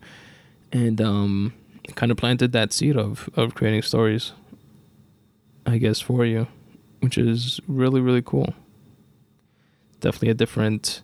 and 0.71 1.01
um, 1.01 1.53
kind 1.95 2.11
of 2.11 2.17
planted 2.17 2.51
that 2.51 2.73
seed 2.73 2.97
of 2.97 3.29
of 3.35 3.55
creating 3.55 3.81
stories. 3.81 4.33
I 5.65 5.77
guess 5.77 5.99
for 5.99 6.25
you, 6.25 6.47
which 6.99 7.17
is 7.17 7.59
really 7.67 8.01
really 8.01 8.21
cool. 8.21 8.53
Definitely 9.99 10.29
a 10.29 10.35
different 10.35 11.01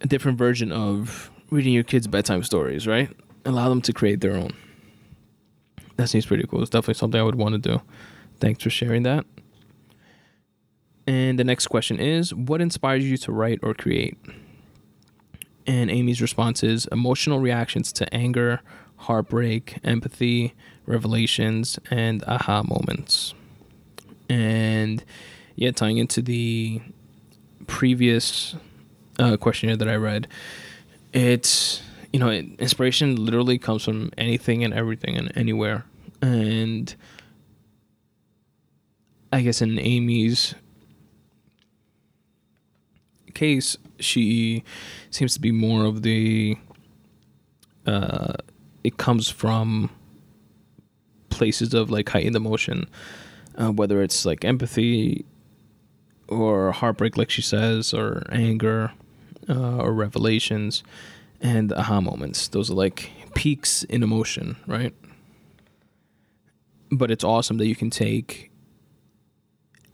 a 0.00 0.06
different 0.06 0.38
version 0.38 0.70
of 0.70 1.30
reading 1.50 1.72
your 1.72 1.82
kids 1.82 2.06
bedtime 2.06 2.42
stories, 2.42 2.86
right? 2.86 3.10
Allow 3.44 3.68
them 3.68 3.80
to 3.82 3.92
create 3.92 4.20
their 4.20 4.36
own. 4.36 4.52
That 5.96 6.08
seems 6.08 6.26
pretty 6.26 6.44
cool. 6.46 6.60
It's 6.60 6.70
definitely 6.70 6.94
something 6.94 7.20
I 7.20 7.24
would 7.24 7.36
want 7.36 7.54
to 7.54 7.58
do. 7.58 7.80
Thanks 8.40 8.62
for 8.62 8.70
sharing 8.70 9.04
that. 9.04 9.24
And 11.06 11.38
the 11.38 11.44
next 11.44 11.66
question 11.68 11.98
is 11.98 12.34
What 12.34 12.60
inspires 12.60 13.04
you 13.04 13.16
to 13.18 13.32
write 13.32 13.60
or 13.62 13.74
create? 13.74 14.16
And 15.66 15.90
Amy's 15.90 16.20
response 16.20 16.62
is 16.62 16.86
emotional 16.92 17.40
reactions 17.40 17.92
to 17.94 18.14
anger, 18.14 18.60
heartbreak, 18.96 19.78
empathy, 19.82 20.54
revelations, 20.86 21.78
and 21.90 22.22
aha 22.24 22.62
moments. 22.62 23.34
And 24.28 25.02
yeah, 25.56 25.70
tying 25.70 25.98
into 25.98 26.20
the 26.20 26.82
previous 27.66 28.56
uh, 29.18 29.36
questionnaire 29.36 29.76
that 29.76 29.88
I 29.88 29.96
read, 29.96 30.28
it's 31.12 31.82
you 32.12 32.20
know, 32.20 32.30
inspiration 32.30 33.16
literally 33.24 33.58
comes 33.58 33.82
from 33.82 34.12
anything 34.16 34.62
and 34.62 34.72
everything 34.72 35.16
and 35.16 35.36
anywhere. 35.36 35.84
And 36.22 36.94
I 39.32 39.40
guess 39.40 39.60
in 39.60 39.80
Amy's 39.80 40.54
case, 43.34 43.76
she 43.98 44.64
seems 45.10 45.34
to 45.34 45.40
be 45.40 45.52
more 45.52 45.84
of 45.84 46.02
the. 46.02 46.56
Uh, 47.86 48.34
it 48.82 48.96
comes 48.96 49.28
from 49.28 49.90
places 51.28 51.74
of 51.74 51.90
like 51.90 52.08
heightened 52.08 52.36
emotion, 52.36 52.86
uh, 53.56 53.70
whether 53.70 54.02
it's 54.02 54.24
like 54.24 54.44
empathy 54.44 55.24
or 56.28 56.72
heartbreak, 56.72 57.16
like 57.16 57.30
she 57.30 57.42
says, 57.42 57.92
or 57.92 58.26
anger 58.30 58.92
uh, 59.48 59.76
or 59.78 59.92
revelations 59.92 60.82
and 61.40 61.72
aha 61.72 62.00
moments. 62.00 62.48
Those 62.48 62.70
are 62.70 62.74
like 62.74 63.10
peaks 63.34 63.84
in 63.84 64.02
emotion, 64.02 64.56
right? 64.66 64.94
But 66.90 67.10
it's 67.10 67.24
awesome 67.24 67.58
that 67.58 67.66
you 67.66 67.76
can 67.76 67.90
take 67.90 68.50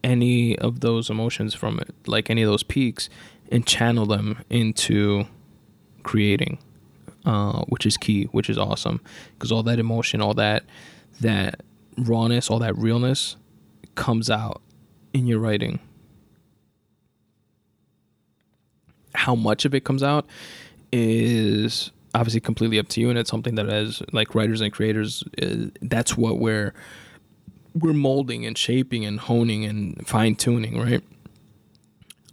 any 0.03 0.59
of 0.59 0.81
those 0.81 1.11
emotions 1.11 1.55
from 1.55 1.79
it, 1.79 1.95
like 2.07 2.31
any 2.31 2.43
of 2.43 2.49
those 2.49 2.63
peaks, 2.63 3.09
and 3.51 3.67
channel 3.67 4.07
them 4.07 4.43
into 4.49 5.25
creating, 6.03 6.59
uh, 7.25 7.65
which 7.69 7.87
is 7.87 7.97
key, 7.97 8.25
which 8.33 8.49
is 8.49 8.59
awesome, 8.59 9.01
because 9.35 9.53
all 9.53 9.63
that 9.63 9.79
emotion, 9.79 10.21
all 10.21 10.35
that 10.35 10.65
that 11.21 11.63
rawness, 11.99 12.49
all 12.49 12.59
that 12.59 12.77
realness 12.79 13.37
comes 13.95 14.31
out 14.31 14.63
in 15.13 15.27
your 15.27 15.39
writing. 15.39 15.79
How 19.15 19.35
much 19.35 19.65
of 19.65 19.75
it 19.75 19.85
comes 19.85 20.03
out 20.03 20.27
is 20.93 21.91
obviously 22.15 22.41
completely 22.41 22.79
up 22.79 22.89
to 22.89 23.01
you 23.01 23.11
and 23.11 23.19
it's 23.19 23.31
something 23.31 23.55
that 23.55 23.69
as 23.69 24.03
like 24.13 24.35
writers 24.35 24.61
and 24.61 24.73
creators 24.73 25.23
uh, 25.41 25.69
that's 25.83 26.17
what 26.17 26.39
we're 26.39 26.75
we're 27.75 27.93
molding 27.93 28.45
and 28.45 28.57
shaping 28.57 29.05
and 29.05 29.21
honing 29.21 29.65
and 29.65 30.07
fine 30.07 30.35
tuning 30.35 30.79
right 30.79 31.03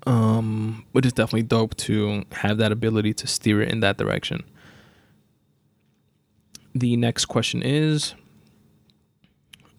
um 0.05 0.85
but 0.93 1.05
it's 1.05 1.13
definitely 1.13 1.43
dope 1.43 1.75
to 1.75 2.23
have 2.31 2.57
that 2.57 2.71
ability 2.71 3.13
to 3.13 3.27
steer 3.27 3.61
it 3.61 3.69
in 3.69 3.79
that 3.79 3.97
direction 3.97 4.43
the 6.73 6.95
next 6.95 7.25
question 7.25 7.61
is 7.61 8.13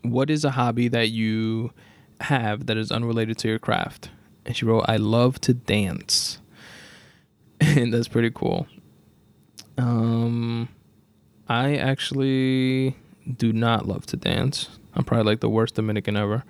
what 0.02 0.30
is 0.30 0.44
a 0.44 0.50
hobby 0.50 0.88
that 0.88 1.10
you 1.10 1.72
have 2.20 2.66
that 2.66 2.76
is 2.76 2.90
unrelated 2.90 3.38
to 3.38 3.48
your 3.48 3.58
craft 3.58 4.10
and 4.46 4.56
she 4.56 4.64
wrote 4.64 4.84
i 4.88 4.96
love 4.96 5.40
to 5.40 5.54
dance 5.54 6.38
and 7.60 7.92
that's 7.92 8.08
pretty 8.08 8.30
cool. 8.30 8.66
Um, 9.76 10.68
I 11.48 11.76
actually 11.76 12.96
do 13.36 13.52
not 13.52 13.86
love 13.86 14.06
to 14.06 14.16
dance. 14.16 14.77
I'm 14.94 15.04
probably 15.04 15.24
like 15.24 15.40
the 15.40 15.48
worst 15.48 15.74
Dominican 15.74 16.16
ever. 16.16 16.44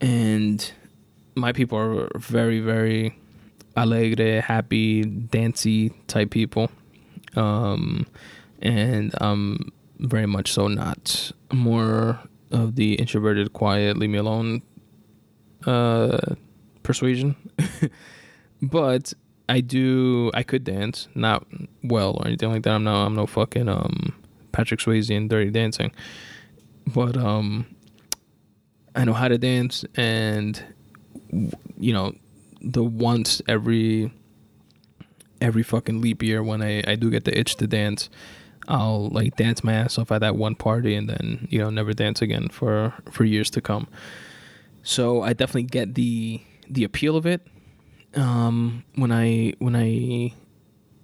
And 0.00 0.70
my 1.34 1.52
people 1.52 1.78
are 1.78 2.10
very, 2.18 2.60
very 2.60 3.18
alegre, 3.76 4.40
happy, 4.40 5.04
dancey 5.04 5.90
type 6.06 6.30
people. 6.30 6.70
Um, 7.34 8.06
and 8.60 9.14
I'm 9.20 9.72
very 9.98 10.26
much 10.26 10.52
so 10.52 10.68
not. 10.68 11.32
More 11.52 12.20
of 12.50 12.76
the 12.76 12.94
introverted, 12.94 13.52
quiet, 13.52 13.96
leave 13.96 14.10
me 14.10 14.18
alone 14.18 14.62
uh, 15.66 16.34
persuasion. 16.82 17.36
but 18.62 19.12
I 19.48 19.60
do. 19.60 20.30
I 20.34 20.42
could 20.42 20.64
dance, 20.64 21.08
not 21.14 21.46
well 21.82 22.16
or 22.18 22.26
anything 22.26 22.50
like 22.50 22.62
that. 22.62 22.70
I'm 22.70 22.84
no. 22.84 22.94
I'm 22.94 23.14
no 23.14 23.26
fucking 23.26 23.68
um 23.68 24.14
Patrick 24.52 24.80
Swayze 24.80 25.10
in 25.10 25.28
Dirty 25.28 25.50
Dancing, 25.50 25.92
but 26.86 27.16
um, 27.16 27.66
I 28.94 29.04
know 29.04 29.12
how 29.12 29.28
to 29.28 29.38
dance, 29.38 29.84
and 29.96 30.62
you 31.78 31.92
know, 31.92 32.14
the 32.60 32.84
once 32.84 33.42
every 33.48 34.12
every 35.40 35.62
fucking 35.62 36.00
leap 36.00 36.22
year 36.22 36.42
when 36.42 36.62
I 36.62 36.82
I 36.86 36.96
do 36.96 37.10
get 37.10 37.24
the 37.24 37.38
itch 37.38 37.56
to 37.56 37.66
dance, 37.66 38.08
I'll 38.68 39.08
like 39.08 39.36
dance 39.36 39.62
my 39.62 39.74
ass 39.74 39.98
off 39.98 40.12
at 40.12 40.20
that 40.20 40.36
one 40.36 40.54
party, 40.54 40.94
and 40.94 41.08
then 41.08 41.48
you 41.50 41.58
know 41.58 41.70
never 41.70 41.92
dance 41.92 42.22
again 42.22 42.48
for 42.48 42.94
for 43.10 43.24
years 43.24 43.50
to 43.50 43.60
come. 43.60 43.88
So 44.82 45.22
I 45.22 45.32
definitely 45.32 45.64
get 45.64 45.94
the 45.94 46.40
the 46.68 46.84
appeal 46.84 47.16
of 47.16 47.26
it 47.26 47.46
um, 48.14 48.84
when 48.94 49.12
I 49.12 49.52
when 49.58 49.76
I 49.76 50.32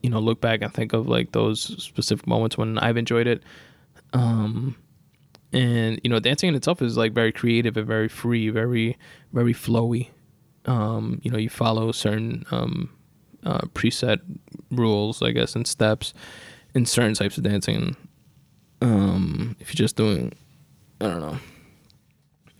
you 0.02 0.10
know 0.10 0.18
look 0.18 0.40
back 0.40 0.62
and 0.62 0.72
think 0.72 0.92
of 0.92 1.08
like 1.08 1.32
those 1.32 1.60
specific 1.82 2.26
moments 2.26 2.56
when 2.56 2.78
I've 2.78 2.96
enjoyed 2.96 3.26
it. 3.26 3.42
Um, 4.12 4.76
and 5.52 6.00
you 6.02 6.10
know, 6.10 6.18
dancing 6.18 6.48
in 6.48 6.54
itself 6.54 6.82
is 6.82 6.96
like 6.96 7.12
very 7.12 7.32
creative 7.32 7.76
and 7.76 7.86
very 7.86 8.08
free, 8.08 8.48
very 8.50 8.96
very 9.32 9.54
flowy. 9.54 10.08
Um, 10.66 11.20
you 11.22 11.30
know, 11.30 11.38
you 11.38 11.48
follow 11.48 11.92
certain 11.92 12.44
um, 12.50 12.90
uh, 13.44 13.62
preset 13.74 14.20
rules, 14.70 15.22
I 15.22 15.32
guess, 15.32 15.54
and 15.56 15.66
steps 15.66 16.14
in 16.74 16.86
certain 16.86 17.14
types 17.14 17.36
of 17.36 17.44
dancing. 17.44 17.96
Um, 18.80 19.56
if 19.60 19.68
you're 19.68 19.84
just 19.84 19.96
doing, 19.96 20.32
I 21.00 21.08
don't 21.08 21.20
know, 21.20 21.38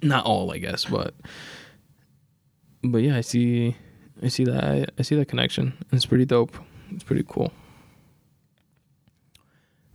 not 0.03 0.25
all, 0.25 0.53
I 0.53 0.59
guess, 0.59 0.85
but 0.85 1.15
but 2.83 2.99
yeah, 2.99 3.17
I 3.17 3.21
see 3.21 3.77
I 4.23 4.29
see 4.29 4.45
that. 4.45 4.65
I, 4.65 4.87
I 4.99 5.03
see 5.03 5.17
that 5.17 5.29
connection. 5.29 5.73
It's 5.93 6.07
pretty 6.07 6.25
dope. 6.25 6.57
It's 6.91 7.05
pretty 7.05 7.25
cool. 7.29 7.53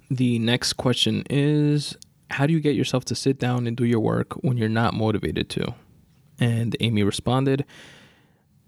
The 0.10 0.40
next 0.40 0.74
question 0.74 1.24
is 1.30 1.98
How 2.30 2.46
do 2.46 2.54
you 2.54 2.60
get 2.60 2.76
yourself 2.76 3.06
to 3.06 3.16
sit 3.16 3.40
down 3.40 3.68
and 3.68 3.78
do 3.78 3.86
your 3.86 4.00
work 4.00 4.34
when 4.44 4.58
you're 4.58 4.70
not 4.70 4.94
motivated 4.94 5.50
to? 5.52 5.74
And 6.40 6.76
Amy 6.80 7.04
responded, 7.04 7.66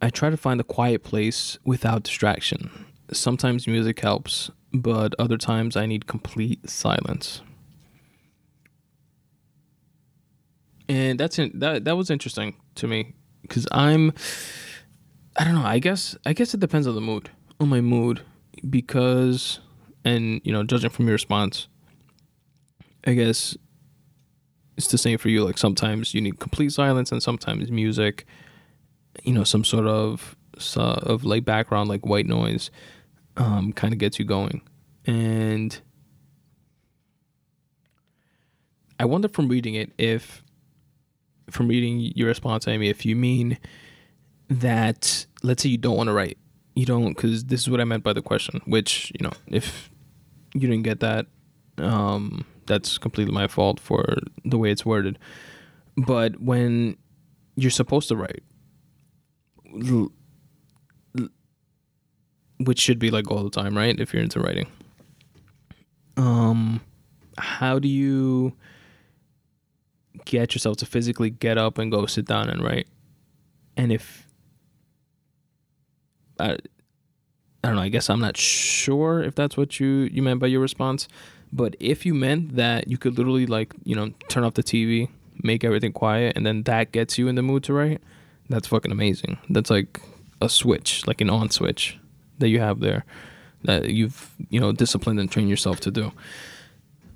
I 0.02 0.10
try 0.10 0.30
to 0.30 0.38
find 0.38 0.60
a 0.60 0.63
quiet 0.63 1.04
place 1.04 1.60
without 1.65 2.04
distraction. 2.04 2.86
Sometimes 3.12 3.67
music 3.67 4.00
helps, 4.00 4.50
but 4.74 5.13
other 5.19 5.38
times 5.38 5.76
I 5.76 5.86
need 5.86 6.08
complete 6.08 6.69
silence. 6.69 7.41
And 10.88 11.19
that's 11.19 11.38
in, 11.38 11.52
that 11.54 11.86
that 11.86 11.95
was 11.98 12.10
interesting 12.10 12.56
to 12.76 12.88
me 12.88 13.13
because 13.43 13.67
I'm 13.72 14.12
I 15.38 15.43
don't 15.43 15.54
know. 15.54 15.65
I 15.65 15.80
guess 15.80 16.15
I 16.26 16.34
guess 16.34 16.54
it 16.54 16.60
depends 16.60 16.88
on 16.88 16.95
the 16.95 17.02
mood, 17.02 17.30
on 17.60 17.69
my 17.69 17.82
mood, 17.82 18.22
because 18.69 19.60
and 20.04 20.41
you 20.43 20.52
know, 20.52 20.63
judging 20.63 20.89
from 20.89 21.06
your 21.06 21.13
response, 21.13 21.67
I 23.10 23.15
guess 23.15 23.58
it's 24.78 24.88
the 24.88 24.98
same 24.98 25.17
for 25.17 25.30
you. 25.30 25.43
Like 25.43 25.58
sometimes 25.58 26.13
you 26.13 26.22
need 26.22 26.39
complete 26.39 26.72
silence, 26.72 27.12
and 27.12 27.24
sometimes 27.24 27.72
music, 27.72 28.26
you 29.24 29.34
know, 29.34 29.43
some 29.43 29.63
sort 29.63 29.88
of 29.88 30.36
of 30.78 31.24
like 31.24 31.43
background, 31.43 31.89
like 31.89 32.06
white 32.06 32.28
noise, 32.28 32.69
um, 33.38 33.74
kind 33.74 33.93
of 33.93 34.00
gets 34.00 34.19
you 34.19 34.26
going. 34.26 34.62
And 35.06 35.80
I 39.00 39.06
wonder 39.06 39.28
from 39.28 39.48
reading 39.48 39.74
it 39.76 39.91
if, 39.98 40.43
from 41.50 41.67
reading 41.67 42.00
your 42.15 42.28
response, 42.28 42.67
Amy, 42.67 42.89
if 42.89 43.06
you 43.06 43.15
mean 43.15 43.58
that, 44.50 45.26
let's 45.41 45.63
say 45.63 45.69
you 45.69 45.78
don't 45.78 45.98
want 45.98 46.10
to 46.10 46.13
write, 46.13 46.38
you 46.76 46.86
don't, 46.86 47.15
because 47.15 47.45
this 47.45 47.62
is 47.62 47.69
what 47.69 47.82
I 47.82 47.86
meant 47.86 48.04
by 48.04 48.13
the 48.13 48.22
question. 48.22 48.62
Which 48.65 49.12
you 49.19 49.24
know, 49.24 49.34
if 49.48 49.89
you 50.54 50.62
didn't 50.62 50.84
get 50.84 51.00
that, 51.00 51.26
um, 51.80 52.45
that's 52.70 52.98
completely 52.98 53.34
my 53.34 53.48
fault 53.48 53.80
for 53.80 54.20
the 54.46 54.58
way 54.58 54.72
it's 54.72 54.86
worded. 54.86 55.20
But 55.98 56.40
when 56.40 56.96
you're 57.56 57.72
supposed 57.72 58.08
to 58.08 58.16
write, 58.16 58.44
which 62.60 62.80
should 62.80 63.00
be 63.00 63.10
like 63.10 63.30
all 63.30 63.44
the 63.44 63.50
time, 63.50 63.76
right? 63.76 64.00
If 64.00 64.14
you're 64.14 64.24
into 64.24 64.40
writing. 64.40 64.68
Um, 66.16 66.82
how 67.38 67.80
do 67.80 67.88
you 67.88 68.54
get 70.26 70.54
yourself 70.54 70.78
to 70.78 70.86
physically 70.86 71.30
get 71.30 71.58
up 71.58 71.78
and 71.78 71.92
go 71.92 72.06
sit 72.06 72.26
down 72.26 72.50
and 72.50 72.62
write? 72.62 72.88
And 73.78 73.92
if 73.92 74.28
I, 76.40 76.58
I 77.64 77.68
don't 77.68 77.76
know, 77.76 77.82
I 77.82 77.90
guess 77.90 78.10
I'm 78.10 78.20
not 78.20 78.38
sure 78.38 79.24
if 79.24 79.36
that's 79.36 79.56
what 79.56 79.80
you 79.80 80.10
you 80.12 80.22
meant 80.22 80.40
by 80.40 80.48
your 80.48 80.62
response, 80.62 81.08
but 81.52 81.76
if 81.80 82.06
you 82.06 82.14
meant 82.14 82.56
that 82.56 82.88
you 82.88 82.98
could 82.98 83.18
literally 83.18 83.46
like 83.46 83.74
you 83.84 83.96
know 83.96 84.12
turn 84.28 84.44
off 84.44 84.54
the 84.54 84.64
TV, 84.64 85.10
make 85.44 85.64
everything 85.64 85.92
quiet, 85.92 86.36
and 86.36 86.46
then 86.46 86.64
that 86.64 86.92
gets 86.92 87.18
you 87.18 87.28
in 87.28 87.36
the 87.36 87.42
mood 87.42 87.64
to 87.64 87.74
write, 87.74 88.02
that's 88.50 88.68
fucking 88.68 88.92
amazing. 88.92 89.38
That's 89.50 89.70
like 89.70 90.02
a 90.42 90.50
switch, 90.50 91.06
like 91.08 91.22
an 91.22 91.30
on 91.30 91.50
switch 91.50 91.98
that 92.40 92.50
you 92.50 92.60
have 92.60 92.80
there 92.80 93.06
that 93.64 93.90
you've 93.90 94.32
you 94.50 94.60
know 94.60 94.72
disciplined 94.72 95.20
and 95.20 95.32
trained 95.32 95.50
yourself 95.50 95.80
to 95.82 95.92
do. 95.92 96.12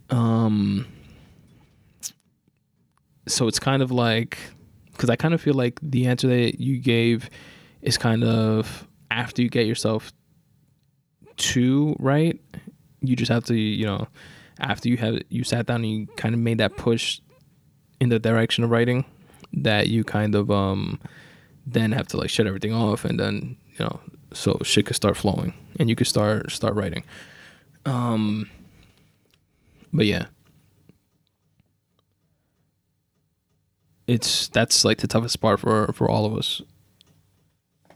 Um. 0.10 0.88
So 3.26 3.48
it's 3.48 3.60
kind 3.60 3.82
of 3.82 3.92
like 3.92 4.38
because 4.92 5.10
I 5.10 5.16
kind 5.16 5.34
of 5.34 5.42
feel 5.42 5.54
like 5.54 5.80
the 5.82 6.08
answer 6.08 6.28
that 6.28 6.60
you 6.60 6.78
gave 6.78 7.30
is 7.82 7.98
kind 7.98 8.24
of 8.24 8.88
after 9.12 9.42
you 9.42 9.50
get 9.50 9.66
yourself 9.66 10.12
to 11.36 11.96
right, 12.00 12.40
you 13.04 13.16
just 13.16 13.32
have 13.32 13.44
to 13.46 13.56
you 13.56 13.86
know 13.86 14.08
after 14.60 14.90
you 14.90 14.98
have 14.98 15.20
you 15.30 15.44
sat 15.44 15.66
down 15.66 15.84
and 15.84 15.92
you 15.92 16.08
kind 16.16 16.34
of 16.34 16.42
made 16.42 16.58
that 16.58 16.76
push 16.78 17.20
in 18.00 18.10
the 18.10 18.20
direction 18.20 18.64
of 18.64 18.70
writing 18.70 19.06
that 19.54 19.88
you 19.88 20.04
kind 20.04 20.34
of 20.36 20.50
um 20.50 21.00
then 21.66 21.92
have 21.92 22.08
to 22.08 22.18
like 22.18 22.30
shut 22.30 22.48
everything 22.48 22.74
off 22.74 23.06
and 23.06 23.20
then 23.20 23.56
you 23.78 23.86
know 23.86 24.00
so 24.34 24.58
shit 24.64 24.86
could 24.86 24.96
start 24.96 25.16
flowing 25.16 25.54
and 25.80 25.90
you 25.90 25.96
could 25.96 26.08
start 26.08 26.52
start 26.52 26.74
writing. 26.76 27.04
Um 27.86 28.50
but 29.92 30.06
yeah. 30.06 30.26
It's 34.08 34.48
that's 34.50 34.84
like 34.84 34.98
the 34.98 35.08
toughest 35.08 35.40
part 35.40 35.60
for 35.60 35.94
for 35.94 36.10
all 36.10 36.26
of 36.26 36.36
us. 36.36 36.62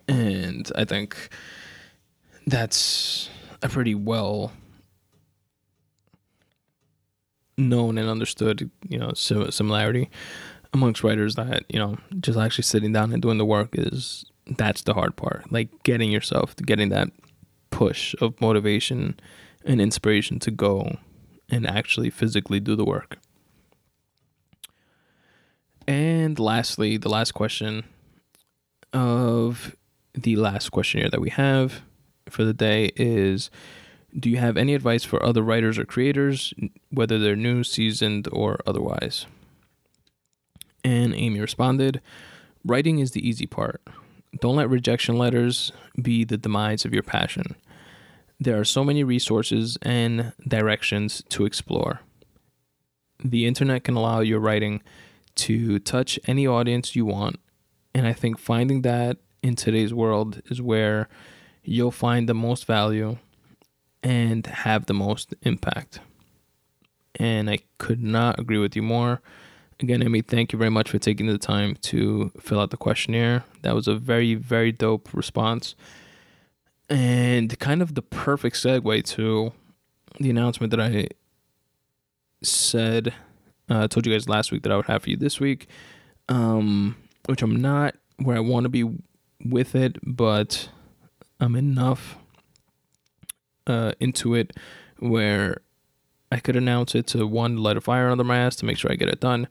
And 0.08 0.72
i 0.76 0.86
think 0.86 1.18
that's 2.46 3.30
a 3.62 3.68
pretty 3.68 3.94
well 3.94 4.54
known 7.58 7.98
and 7.98 8.10
understood 8.10 8.70
you 8.88 9.00
know 9.00 9.12
similarity 9.14 10.10
amongst 10.74 11.04
writers 11.04 11.36
that 11.36 11.64
you 11.70 11.80
know 11.80 11.98
just 12.20 12.38
actually 12.38 12.64
sitting 12.64 12.94
down 12.94 13.12
and 13.12 13.22
doing 13.22 13.38
the 13.38 13.46
work 13.46 13.70
is 13.74 14.26
that's 14.56 14.84
the 14.84 14.94
hard 14.94 15.16
part. 15.16 15.52
Like 15.52 15.70
getting 15.84 16.12
yourself 16.12 16.56
getting 16.56 16.90
that 16.90 17.10
push 17.70 18.16
of 18.22 18.40
motivation 18.40 19.20
and 19.66 19.82
inspiration 19.82 20.40
to 20.40 20.52
go 20.52 20.98
and 21.50 21.68
actually 21.68 22.10
physically 22.10 22.60
do 22.60 22.76
the 22.76 22.86
work. 22.86 23.18
And 25.88 26.38
lastly 26.40 26.98
the 26.98 27.10
last 27.10 27.34
question 27.34 27.84
of 28.94 29.76
the 30.14 30.36
last 30.36 30.70
questionnaire 30.70 31.10
that 31.10 31.22
we 31.22 31.30
have 31.30 31.82
for 32.30 32.44
the 32.44 32.54
day 32.54 32.92
is 32.96 33.50
do 34.20 34.30
you 34.30 34.38
have 34.38 34.58
any 34.58 34.74
advice 34.74 35.04
for 35.04 35.24
other 35.24 35.42
writers 35.42 35.78
or 35.78 35.86
creators 35.86 36.54
whether 36.90 37.20
they're 37.20 37.36
new 37.36 37.64
seasoned 37.64 38.28
or 38.32 38.60
otherwise 38.66 39.26
and 40.84 41.14
amy 41.14 41.40
responded 41.40 42.02
writing 42.66 43.00
is 43.00 43.12
the 43.12 43.28
easy 43.28 43.46
part 43.46 43.82
don't 44.40 44.56
let 44.56 44.70
rejection 44.70 45.18
letters 45.18 45.72
be 46.02 46.24
the 46.24 46.38
demise 46.38 46.86
of 46.86 46.94
your 46.94 47.04
passion. 47.04 47.56
There 48.40 48.60
are 48.60 48.66
so 48.66 48.84
many 48.84 49.04
resources 49.04 49.78
and 49.82 50.34
directions 50.48 51.24
to 51.30 51.46
explore. 51.46 52.02
The 53.24 53.48
internet 53.48 53.84
can 53.84 53.96
allow 53.96 54.20
your 54.20 54.40
writing 54.40 54.82
to 55.36 55.80
touch 55.80 56.20
any 56.28 56.46
audience 56.46 56.96
you 56.96 57.06
want, 57.06 57.40
and 57.96 58.06
I 58.06 58.14
think 58.14 58.38
finding 58.38 58.84
that 58.84 59.18
in 59.42 59.56
today's 59.56 59.94
world 59.94 60.42
is 60.46 60.62
where 60.62 61.08
you'll 61.64 61.92
find 61.92 62.28
the 62.28 62.36
most 62.36 62.66
value 62.66 63.18
and 64.08 64.48
have 64.48 64.86
the 64.86 64.94
most 64.94 65.36
impact. 65.42 66.00
And 67.16 67.50
I 67.50 67.60
could 67.78 68.02
not 68.02 68.40
agree 68.40 68.58
with 68.58 68.74
you 68.74 68.82
more. 68.82 69.22
Again, 69.82 70.02
Amy, 70.02 70.22
thank 70.22 70.54
you 70.54 70.58
very 70.58 70.72
much 70.72 70.90
for 70.90 70.98
taking 70.98 71.28
the 71.28 71.38
time 71.38 71.76
to 71.82 72.32
fill 72.40 72.62
out 72.62 72.72
the 72.72 72.78
questionnaire. 72.78 73.44
That 73.64 73.76
was 73.76 73.86
a 73.86 73.96
very, 73.96 74.34
very 74.34 74.72
dope 74.72 75.14
response. 75.14 75.76
And 76.90 77.60
kind 77.60 77.82
of 77.82 77.96
the 77.96 78.02
perfect 78.02 78.56
segue 78.56 79.04
to 79.16 79.52
the 80.22 80.30
announcement 80.30 80.72
that 80.72 80.80
I 80.80 81.10
said, 82.42 83.14
uh, 83.70 83.90
told 83.90 84.06
you 84.06 84.14
guys 84.14 84.30
last 84.30 84.54
week 84.54 84.64
that 84.64 84.72
I 84.72 84.78
would 84.78 84.86
have 84.86 85.04
for 85.04 85.10
you 85.10 85.18
this 85.18 85.42
week, 85.42 85.68
um, 86.30 86.96
which 87.26 87.42
I'm 87.42 87.62
not 87.62 87.96
where 88.24 88.38
I 88.38 88.40
want 88.40 88.64
to 88.64 88.70
be 88.70 88.90
with 89.44 89.76
it, 89.76 89.98
but 90.02 90.70
I'm 91.42 91.58
enough 91.58 92.16
uh, 93.68 93.92
into 94.00 94.34
it 94.34 94.58
where 94.98 95.62
I 96.32 96.40
could 96.40 96.56
announce 96.56 96.96
it 96.96 97.08
to 97.08 97.26
one, 97.28 97.58
light 97.58 97.78
a 97.78 97.82
fire 97.82 98.10
under 98.10 98.24
my 98.24 98.38
ass 98.38 98.56
to 98.58 98.66
make 98.66 98.78
sure 98.78 98.92
I 98.92 98.96
get 98.96 99.10
it 99.10 99.20
done, 99.20 99.48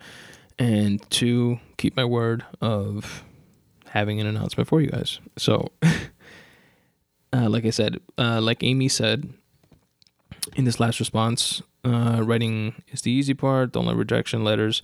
and 0.58 1.08
two, 1.10 1.60
keep 1.76 1.96
my 1.96 2.04
word 2.04 2.44
of 2.60 3.24
having 3.90 4.20
an 4.20 4.26
announcement 4.26 4.68
for 4.68 4.80
you 4.80 4.88
guys. 4.88 5.20
So, 5.36 5.70
uh, 7.32 7.48
like 7.48 7.64
I 7.64 7.70
said, 7.70 8.00
uh, 8.18 8.40
like 8.40 8.62
Amy 8.62 8.88
said 8.88 9.32
in 10.54 10.64
this 10.64 10.80
last 10.80 10.98
response, 10.98 11.62
uh, 11.84 12.22
writing 12.24 12.82
is 12.88 13.02
the 13.02 13.12
easy 13.12 13.34
part. 13.34 13.72
Don't 13.72 13.86
let 13.86 13.96
rejection 13.96 14.44
letters 14.44 14.82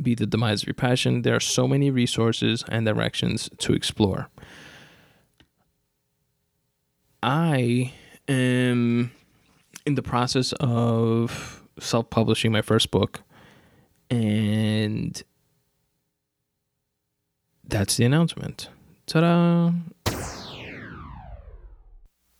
be 0.00 0.14
the 0.14 0.26
demise 0.26 0.62
of 0.62 0.68
your 0.68 0.74
passion. 0.74 1.22
There 1.22 1.36
are 1.36 1.40
so 1.40 1.68
many 1.68 1.90
resources 1.90 2.64
and 2.68 2.86
directions 2.86 3.48
to 3.58 3.72
explore. 3.72 4.28
I 7.22 7.92
am 8.32 9.12
in 9.86 9.94
the 9.94 10.02
process 10.02 10.52
of 10.60 11.62
self 11.78 12.10
publishing 12.10 12.52
my 12.52 12.62
first 12.62 12.90
book. 12.90 13.22
And 14.10 15.22
that's 17.64 17.96
the 17.96 18.04
announcement. 18.04 18.68
Ta 19.06 19.20
da! 19.20 19.72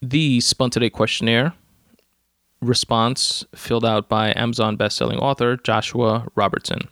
The 0.02 0.40
Spun 0.40 0.70
Today 0.70 0.90
questionnaire 0.90 1.54
response 2.60 3.44
filled 3.54 3.84
out 3.84 4.08
by 4.08 4.32
Amazon 4.36 4.76
bestselling 4.76 5.18
author 5.18 5.56
Joshua 5.56 6.26
Robertson. 6.34 6.88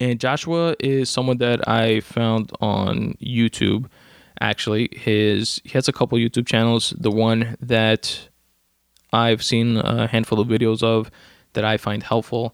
And 0.00 0.18
Joshua 0.18 0.74
is 0.80 1.08
someone 1.08 1.38
that 1.38 1.68
I 1.68 2.00
found 2.00 2.50
on 2.60 3.14
YouTube. 3.22 3.86
Actually, 4.42 4.88
his 4.90 5.60
he 5.62 5.70
has 5.70 5.86
a 5.86 5.92
couple 5.92 6.18
YouTube 6.18 6.48
channels. 6.48 6.92
The 6.98 7.12
one 7.12 7.56
that 7.60 8.28
I've 9.12 9.40
seen 9.40 9.76
a 9.76 10.08
handful 10.08 10.40
of 10.40 10.48
videos 10.48 10.82
of 10.82 11.12
that 11.52 11.64
I 11.64 11.76
find 11.76 12.02
helpful. 12.02 12.52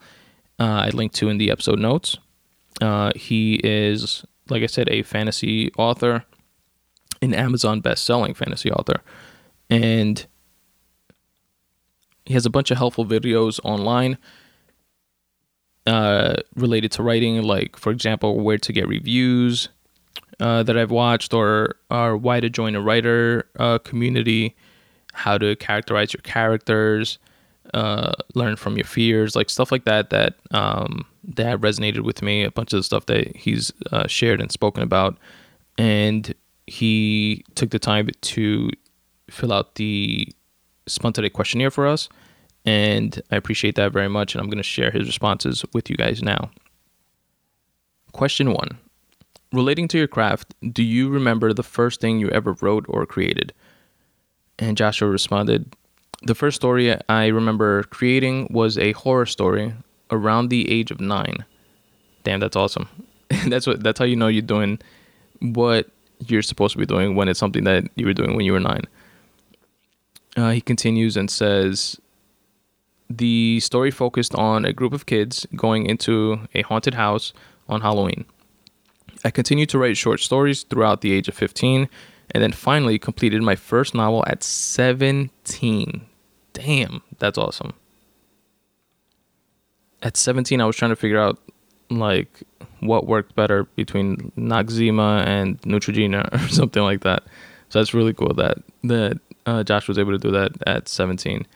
Uh, 0.61 0.85
I 0.85 0.90
link 0.90 1.12
to 1.12 1.31
in 1.31 1.38
the 1.38 1.51
episode 1.51 1.79
notes. 1.79 2.18
Uh, 2.83 3.12
he 3.16 3.55
is, 3.64 4.22
like 4.51 4.62
I 4.62 4.66
said, 4.66 4.90
a 4.90 5.03
fantasy 5.03 5.72
author, 5.79 6.27
an 7.22 7.33
Amazon 7.33 7.81
best-selling 7.81 8.35
fantasy 8.35 8.70
author, 8.70 9.01
and 9.70 10.27
he 12.27 12.35
has 12.35 12.44
a 12.44 12.51
bunch 12.51 12.70
of 12.70 12.77
helpful 12.77 13.07
videos 13.07 13.61
online 13.64 14.18
uh, 15.87 16.35
related 16.55 16.92
to 16.92 17.03
writing, 17.03 17.42
like 17.42 17.79
for 17.79 17.90
example, 17.92 18.38
where 18.40 18.59
to 18.59 18.74
get 18.74 18.87
reviews 18.87 19.70
uh, 20.40 20.62
that 20.62 20.77
I've 20.77 20.90
watched, 20.90 21.35
or 21.35 21.77
or 21.90 22.16
why 22.16 22.40
to 22.40 22.48
join 22.51 22.74
a 22.74 22.81
writer 22.81 23.48
uh, 23.59 23.79
community 23.79 24.57
how 25.18 25.37
to 25.37 25.57
characterize 25.57 26.12
your 26.14 26.20
characters, 26.22 27.18
uh, 27.74 28.12
learn 28.35 28.57
from 28.57 28.77
your 28.77 28.85
fears, 28.85 29.35
like 29.35 29.51
stuff 29.51 29.72
like 29.72 29.85
that. 29.85 30.11
That 30.11 30.35
um, 30.53 31.05
that 31.24 31.61
resonated 31.61 32.01
with 32.01 32.22
me. 32.22 32.44
A 32.44 32.51
bunch 32.51 32.72
of 32.72 32.79
the 32.79 32.85
stuff 32.85 33.07
that 33.07 33.37
he's 33.37 33.72
uh, 33.92 34.07
shared 34.07 34.40
and 34.40 34.51
spoken 34.51 34.83
about, 34.83 35.18
and 35.77 36.35
he 36.66 37.44
took 37.57 37.70
the 37.70 37.79
time 37.79 38.09
to 38.20 38.70
fill 39.29 39.53
out 39.53 39.74
the 39.74 40.29
Spun 40.87 41.12
Today 41.12 41.31
questionnaire 41.31 41.70
for 41.70 41.87
us, 41.87 42.09
and 42.64 43.20
I 43.31 43.37
appreciate 43.37 43.74
that 43.74 43.92
very 43.92 44.09
much. 44.09 44.35
And 44.35 44.40
I'm 44.40 44.48
going 44.48 44.59
to 44.59 44.62
share 44.62 44.90
his 44.90 45.07
responses 45.07 45.64
with 45.74 45.90
you 45.90 45.96
guys 45.96 46.22
now. 46.22 46.51
Question 48.12 48.53
one 48.53 48.79
Relating 49.52 49.88
to 49.88 49.98
your 49.98 50.08
craft, 50.08 50.54
do 50.72 50.82
you 50.82 51.08
remember 51.08 51.52
the 51.52 51.62
first 51.62 52.00
thing 52.00 52.18
you 52.18 52.28
ever 52.30 52.52
wrote 52.61 52.84
or 52.88 53.06
created? 53.06 53.52
And 54.58 54.76
Joshua 54.76 55.08
responded, 55.08 55.74
The 56.22 56.34
first 56.34 56.56
story 56.56 56.94
I 57.08 57.26
remember 57.26 57.84
creating 57.84 58.48
was 58.50 58.76
a 58.76 58.92
horror 58.92 59.26
story 59.26 59.74
around 60.11 60.48
the 60.48 60.70
age 60.70 60.90
of 60.90 61.00
nine. 61.00 61.44
Damn, 62.24 62.40
that's 62.40 62.56
awesome. 62.56 62.88
that's 63.46 63.66
what 63.66 63.82
that's 63.82 63.98
how 63.98 64.04
you 64.04 64.16
know 64.16 64.28
you're 64.28 64.42
doing 64.42 64.78
what 65.40 65.88
you're 66.26 66.42
supposed 66.42 66.72
to 66.72 66.78
be 66.78 66.87
doing 66.87 67.14
when 67.14 67.28
it's 67.28 67.38
something 67.38 67.64
that 67.64 67.84
you 67.94 68.06
were 68.06 68.14
doing 68.14 68.34
when 68.34 68.44
you 68.44 68.52
were 68.52 68.61
nine. 68.61 68.82
Uh, 70.37 70.50
he 70.50 70.61
continues 70.61 71.16
and 71.16 71.30
says, 71.30 72.00
the 73.11 73.61
story 73.61 73.90
focused 73.90 74.34
on 74.34 74.64
a 74.64 74.72
group 74.72 74.92
of 74.92 75.06
kids 75.06 75.46
going 75.56 75.87
into 75.87 76.40
a 76.54 76.62
haunted 76.62 76.94
house 76.94 77.32
on 77.68 77.80
Halloween. 77.80 78.24
I 79.24 79.31
continued 79.31 79.68
to 79.70 79.78
write 79.78 79.96
short 79.96 80.20
stories 80.20 80.62
throughout 80.62 81.00
the 81.00 81.12
age 81.12 81.28
of 81.28 81.35
15 81.35 81.88
and 82.31 82.42
then 82.42 82.52
finally 82.52 82.98
completed 82.98 83.42
my 83.42 83.57
first 83.57 83.94
novel 83.94 84.24
at 84.26 84.42
17. 84.42 86.00
Damn, 86.52 87.02
that's 87.18 87.38
awesome. 87.38 87.72
At 90.02 90.16
17, 90.16 90.61
I 90.61 90.64
was 90.66 90.76
trying 90.76 90.90
to 90.90 90.96
figure 90.96 91.18
out 91.18 91.38
like 91.90 92.42
what 92.81 93.07
worked 93.07 93.35
better 93.35 93.64
between 93.64 94.31
Noxzema 94.37 95.26
and 95.26 95.61
Neutrogena 95.62 96.33
or 96.44 96.48
something 96.48 96.83
like 96.83 97.00
that. 97.00 97.24
So 97.70 97.78
that's 97.78 97.94
really 97.94 98.14
cool 98.14 98.35
that 98.35 98.59
that 98.85 99.18
uh, 99.46 99.62
Josh 99.64 99.88
was 99.88 99.98
able 99.98 100.12
to 100.12 100.18
do 100.18 100.31
that 100.31 100.52
at 100.66 100.88
17. 100.88 101.46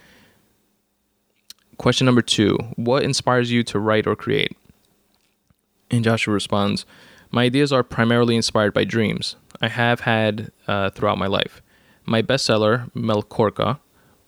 Question 1.79 2.05
number 2.05 2.23
two: 2.23 2.59
What 2.77 3.03
inspires 3.03 3.51
you 3.51 3.63
to 3.65 3.79
write 3.79 4.07
or 4.07 4.17
create? 4.17 4.57
And 5.91 6.05
Joshua 6.05 6.33
responds, 6.35 6.87
My 7.33 7.45
ideas 7.45 7.73
are 7.73 7.83
primarily 7.83 8.37
inspired 8.37 8.75
by 8.75 8.85
dreams 8.85 9.37
I 9.61 9.69
have 9.69 10.01
had 10.01 10.53
uh, 10.69 10.91
throughout 10.91 11.19
my 11.19 11.27
life. 11.27 11.63
My 12.05 12.21
bestseller, 12.21 12.91
Melkorka, 12.93 13.79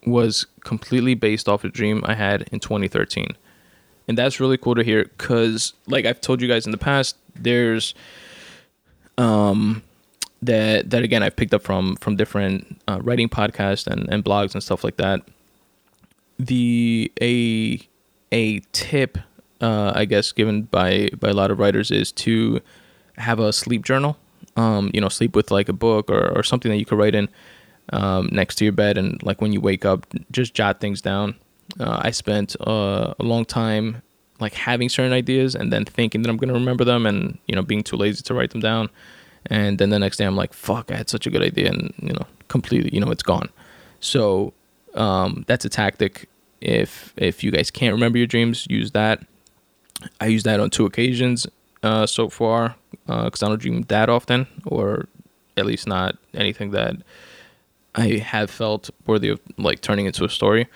was 0.06 0.46
completely 0.64 1.14
based 1.14 1.48
off 1.48 1.64
a 1.64 1.68
dream 1.68 2.02
I 2.06 2.14
had 2.14 2.48
in 2.50 2.60
2013. 2.60 3.36
And 4.08 4.18
that's 4.18 4.40
really 4.40 4.56
cool 4.56 4.74
to 4.74 4.82
hear 4.82 5.04
because, 5.04 5.74
like 5.86 6.06
I've 6.06 6.20
told 6.20 6.40
you 6.40 6.48
guys 6.48 6.66
in 6.66 6.72
the 6.72 6.78
past, 6.78 7.16
there's 7.34 7.94
um 9.16 9.82
that 10.42 10.90
that 10.90 11.02
again 11.02 11.22
I've 11.22 11.36
picked 11.36 11.54
up 11.54 11.62
from 11.62 11.96
from 11.96 12.16
different 12.16 12.80
uh, 12.88 13.00
writing 13.02 13.28
podcasts 13.28 13.86
and, 13.86 14.08
and 14.12 14.24
blogs 14.24 14.54
and 14.54 14.62
stuff 14.62 14.84
like 14.84 14.96
that. 14.96 15.22
The 16.38 17.10
a 17.20 17.80
a 18.32 18.60
tip 18.72 19.18
uh, 19.60 19.92
I 19.94 20.04
guess 20.04 20.32
given 20.32 20.62
by 20.62 21.10
by 21.18 21.30
a 21.30 21.32
lot 21.34 21.50
of 21.50 21.58
writers 21.58 21.90
is 21.90 22.12
to 22.12 22.60
have 23.18 23.38
a 23.38 23.52
sleep 23.52 23.84
journal. 23.84 24.16
Um, 24.56 24.90
you 24.94 25.00
know, 25.00 25.08
sleep 25.08 25.34
with 25.34 25.50
like 25.50 25.68
a 25.68 25.72
book 25.72 26.10
or, 26.10 26.28
or 26.36 26.42
something 26.42 26.70
that 26.70 26.78
you 26.78 26.84
could 26.84 26.98
write 26.98 27.14
in 27.14 27.28
um, 27.92 28.28
next 28.30 28.56
to 28.56 28.64
your 28.64 28.72
bed, 28.72 28.96
and 28.96 29.22
like 29.22 29.40
when 29.40 29.52
you 29.52 29.60
wake 29.60 29.84
up, 29.84 30.06
just 30.30 30.54
jot 30.54 30.80
things 30.80 31.00
down. 31.00 31.34
Uh, 31.80 32.00
I 32.02 32.10
spent 32.10 32.54
uh, 32.60 33.14
a 33.18 33.22
long 33.22 33.44
time 33.44 34.02
like 34.40 34.54
having 34.54 34.88
certain 34.88 35.12
ideas 35.12 35.54
and 35.54 35.72
then 35.72 35.84
thinking 35.84 36.22
that 36.22 36.28
I'm 36.28 36.36
gonna 36.36 36.52
remember 36.52 36.84
them, 36.84 37.06
and 37.06 37.38
you 37.46 37.56
know, 37.56 37.62
being 37.62 37.82
too 37.82 37.96
lazy 37.96 38.22
to 38.22 38.34
write 38.34 38.50
them 38.50 38.60
down. 38.60 38.90
And 39.46 39.78
then 39.78 39.90
the 39.90 39.98
next 39.98 40.18
day, 40.18 40.24
I'm 40.24 40.36
like, 40.36 40.54
"Fuck! 40.54 40.90
I 40.90 40.96
had 40.96 41.10
such 41.10 41.26
a 41.26 41.30
good 41.30 41.42
idea," 41.42 41.70
and 41.70 41.92
you 42.00 42.12
know, 42.12 42.26
completely, 42.48 42.90
you 42.92 43.00
know, 43.00 43.10
it's 43.10 43.22
gone. 43.22 43.48
So 44.00 44.52
um, 44.94 45.44
that's 45.48 45.64
a 45.64 45.68
tactic. 45.68 46.28
If 46.60 47.12
if 47.16 47.42
you 47.42 47.50
guys 47.50 47.70
can't 47.70 47.92
remember 47.92 48.18
your 48.18 48.26
dreams, 48.26 48.66
use 48.70 48.92
that 48.92 49.26
I 50.20 50.26
use 50.26 50.42
that 50.44 50.60
on 50.60 50.70
two 50.70 50.86
occasions 50.86 51.46
uh, 51.84 52.06
so 52.06 52.28
far 52.28 52.74
because 53.06 53.42
uh, 53.42 53.46
I 53.46 53.48
don't 53.50 53.60
dream 53.60 53.82
that 53.82 54.08
often, 54.08 54.46
or 54.66 55.06
at 55.56 55.66
least 55.66 55.86
not 55.86 56.16
anything 56.32 56.70
that 56.70 56.96
I 57.94 58.16
have 58.16 58.50
felt 58.50 58.90
worthy 59.06 59.28
of 59.28 59.40
like 59.58 59.82
turning 59.82 60.06
into 60.06 60.24
a 60.24 60.28
story. 60.28 60.66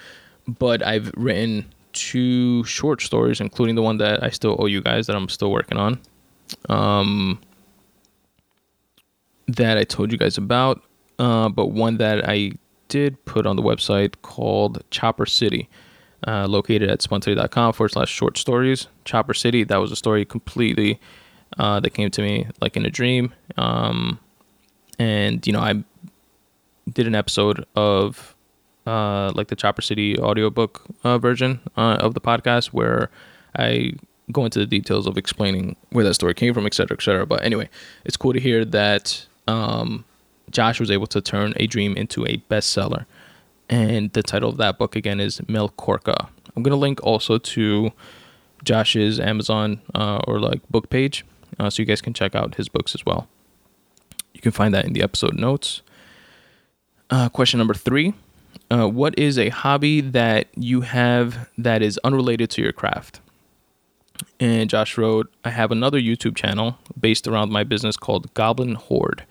But 0.47 0.87
I've 0.87 1.11
written 1.17 1.73
two 1.95 2.63
short 2.65 3.01
stories, 3.01 3.41
including 3.41 3.75
the 3.75 3.83
one 3.83 3.97
that 3.99 4.23
I 4.23 4.29
still 4.29 4.57
owe 4.59 4.67
you 4.67 4.83
guys 4.83 5.07
that 5.07 5.17
I'm 5.17 5.29
still 5.29 5.51
working 5.51 5.79
on. 5.79 5.99
Um, 6.69 7.41
that 9.47 9.79
I 9.79 9.85
told 9.85 10.13
you 10.13 10.19
guys 10.19 10.37
about, 10.37 10.83
uh, 11.19 11.49
but 11.49 11.69
one 11.69 11.97
that 11.97 12.29
I 12.29 12.53
did 12.89 13.23
put 13.25 13.47
on 13.47 13.57
the 13.57 13.63
website 13.63 14.15
called 14.21 14.83
Chopper 14.91 15.27
City 15.27 15.69
uh, 16.27 16.47
located 16.47 16.91
at 16.91 17.01
spuntoday.com 17.01 17.73
forward 17.73 17.91
slash 17.91 18.11
short 18.11 18.37
stories. 18.37 18.89
Chopper 19.05 19.35
City, 19.35 19.65
that 19.65 19.77
was 19.77 19.93
a 19.93 19.97
story 19.97 20.25
completely 20.25 21.01
uh, 21.59 21.81
that 21.81 21.91
came 21.91 22.11
to 22.11 22.23
me 22.23 22.47
like 22.61 22.77
in 22.77 22.85
a 22.85 22.91
dream. 22.91 23.33
Um, 23.57 24.19
and, 24.99 25.47
you 25.47 25.53
know, 25.53 25.61
I 25.61 25.85
did 26.93 27.07
an 27.07 27.15
episode 27.15 27.65
of 27.77 28.35
uh, 28.87 29.31
like 29.35 29.49
the 29.49 29.57
Chopper 29.57 29.83
City 29.83 30.19
audiobook 30.19 30.83
uh, 31.05 31.19
version 31.19 31.61
uh, 31.77 31.99
of 32.01 32.15
the 32.15 32.21
podcast 32.21 32.69
where 32.69 33.11
I 33.57 33.93
go 34.33 34.45
into 34.45 34.59
the 34.59 34.67
details 34.67 35.07
of 35.07 35.17
explaining 35.17 35.77
where 35.91 36.05
that 36.05 36.15
story 36.15 36.35
came 36.35 36.53
from, 36.53 36.67
et 36.67 36.75
cetera, 36.75 36.97
et 36.97 37.03
cetera. 37.03 37.27
But 37.27 37.45
anyway, 37.45 37.69
it's 38.05 38.17
cool 38.17 38.33
to 38.33 38.41
hear 38.41 38.65
that 38.65 39.27
um, 39.47 40.05
Josh 40.51 40.81
was 40.81 40.91
able 40.91 41.07
to 41.09 41.21
turn 41.21 41.55
a 41.57 41.67
dream 41.67 41.97
into 41.97 42.27
a 42.27 42.39
bestseller 42.51 43.07
and 43.69 44.13
the 44.13 44.23
title 44.23 44.51
of 44.51 44.57
that 44.59 44.79
book 44.79 44.97
again 44.97 45.21
is 45.21 45.41
Melkorka. 45.43 46.29
I'm 46.57 46.63
gonna 46.63 46.77
link 46.77 47.03
also 47.03 47.39
to 47.39 47.93
Josh's 48.65 49.21
Amazon 49.21 49.81
uh, 49.95 50.21
or 50.27 50.41
like 50.41 50.67
book 50.69 50.91
page, 50.91 51.25
uh, 51.59 51.71
so 51.71 51.83
you 51.83 51.87
guys 51.87 52.01
can 52.01 52.15
check 52.15 52.35
out 52.35 52.57
his 52.57 52.69
books 52.69 52.95
as 52.95 53.05
well. 53.07 53.29
You 54.35 54.41
can 54.41 54.53
find 54.53 54.75
that 54.75 54.85
in 54.85 54.93
the 54.93 55.03
episode 55.03 55.35
notes. 55.35 55.83
Uh, 57.11 57.29
question 57.29 57.59
number 57.59 57.75
three: 57.75 58.15
uh, 58.71 58.89
What 58.89 59.19
is 59.19 59.39
a 59.39 59.51
hobby 59.51 60.01
that 60.01 60.49
you 60.57 60.83
have 60.83 61.49
that 61.57 61.83
is 61.83 61.99
unrelated 62.05 62.51
to 62.51 62.63
your 62.63 62.73
craft? 62.73 63.21
And 64.41 64.69
Josh 64.69 64.99
wrote, 64.99 65.33
I 65.45 65.51
have 65.51 65.71
another 65.71 66.01
YouTube 66.01 66.37
channel 66.37 66.79
based 66.99 67.27
around 67.27 67.51
my 67.51 67.65
business 67.65 67.97
called 67.97 68.33
Goblin 68.35 68.75
Horde 68.75 69.25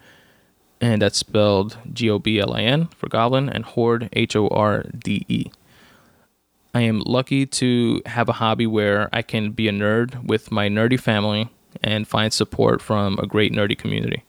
and 0.81 1.01
that's 1.01 1.17
spelled 1.17 1.77
G 1.91 2.09
O 2.09 2.19
B 2.19 2.39
L 2.39 2.53
I 2.53 2.61
N 2.61 2.87
for 2.87 3.07
goblin, 3.09 3.49
and 3.49 3.65
horde 3.65 4.09
H 4.13 4.35
O 4.35 4.47
R 4.49 4.83
D 4.97 5.25
E. 5.27 5.51
I 6.73 6.81
am 6.81 6.99
lucky 6.99 7.45
to 7.45 8.01
have 8.05 8.29
a 8.29 8.33
hobby 8.33 8.67
where 8.67 9.09
I 9.11 9.21
can 9.21 9.51
be 9.51 9.67
a 9.67 9.71
nerd 9.71 10.23
with 10.25 10.51
my 10.51 10.69
nerdy 10.69 10.99
family 10.99 11.49
and 11.83 12.07
find 12.07 12.31
support 12.31 12.81
from 12.81 13.17
a 13.19 13.25
great 13.25 13.51
nerdy 13.51 13.77
community. 13.77 14.23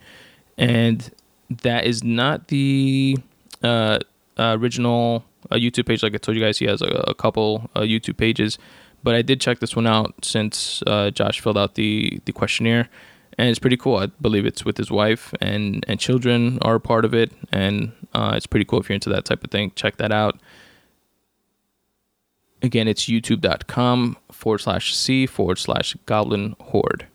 And 0.56 1.10
that 1.50 1.84
is 1.84 2.02
not 2.02 2.48
the 2.48 3.18
uh, 3.62 3.98
original 4.38 5.24
uh, 5.50 5.56
YouTube 5.56 5.86
page. 5.86 6.02
Like 6.02 6.14
I 6.14 6.18
told 6.18 6.36
you 6.36 6.42
guys, 6.42 6.58
he 6.58 6.66
has 6.66 6.80
a, 6.80 7.04
a 7.08 7.14
couple 7.14 7.70
uh, 7.74 7.80
YouTube 7.80 8.16
pages, 8.16 8.58
but 9.02 9.14
I 9.14 9.22
did 9.22 9.40
check 9.40 9.60
this 9.60 9.76
one 9.76 9.86
out 9.86 10.14
since 10.22 10.82
uh, 10.86 11.10
Josh 11.10 11.40
filled 11.40 11.58
out 11.58 11.74
the 11.74 12.20
the 12.24 12.32
questionnaire 12.32 12.88
and 13.38 13.48
it's 13.48 13.60
pretty 13.60 13.76
cool. 13.76 13.96
I 13.96 14.06
believe 14.06 14.44
it's 14.44 14.64
with 14.64 14.76
his 14.76 14.90
wife 14.90 15.32
and 15.40 15.84
and 15.88 15.98
children 15.98 16.58
are 16.62 16.78
part 16.80 17.04
of 17.04 17.14
it, 17.14 17.32
and 17.52 17.92
uh, 18.12 18.32
it's 18.36 18.46
pretty 18.46 18.64
cool 18.64 18.80
if 18.80 18.88
you're 18.88 18.94
into 18.94 19.10
that 19.10 19.24
type 19.24 19.44
of 19.44 19.50
thing. 19.50 19.72
Check 19.76 19.96
that 19.96 20.12
out. 20.12 20.38
Again, 22.60 22.88
it's 22.88 23.06
youtube.com 23.06 24.16
forward 24.32 24.58
slash 24.58 24.94
C 24.94 25.26
forward 25.26 25.58
slash 25.58 25.96
Goblin 26.06 26.56
Horde. 26.60 27.06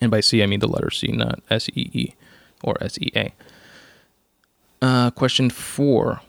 And 0.00 0.10
by 0.10 0.18
C, 0.18 0.42
I 0.42 0.46
mean 0.46 0.58
the 0.58 0.66
letter 0.66 0.90
C, 0.90 1.12
not 1.12 1.40
S 1.48 1.68
E 1.68 1.88
E 1.92 2.14
or 2.64 2.76
S 2.82 2.98
E 3.00 3.12
A. 3.14 3.32
Uh, 4.82 5.10
question 5.12 5.48
four 5.48 6.20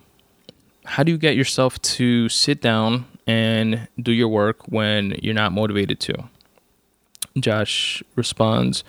How 0.86 1.01
do 1.01 1.11
you 1.11 1.18
get 1.18 1.36
yourself 1.36 1.82
to 1.82 2.30
sit 2.30 2.61
down 2.61 3.05
and 3.26 3.88
do 3.99 4.11
your 4.11 4.28
work 4.28 4.68
when 4.68 5.18
you're 5.24 5.34
not 5.34 5.51
motivated 5.51 5.99
to? 6.01 6.30
Josh 7.40 8.04
responds, 8.16 8.84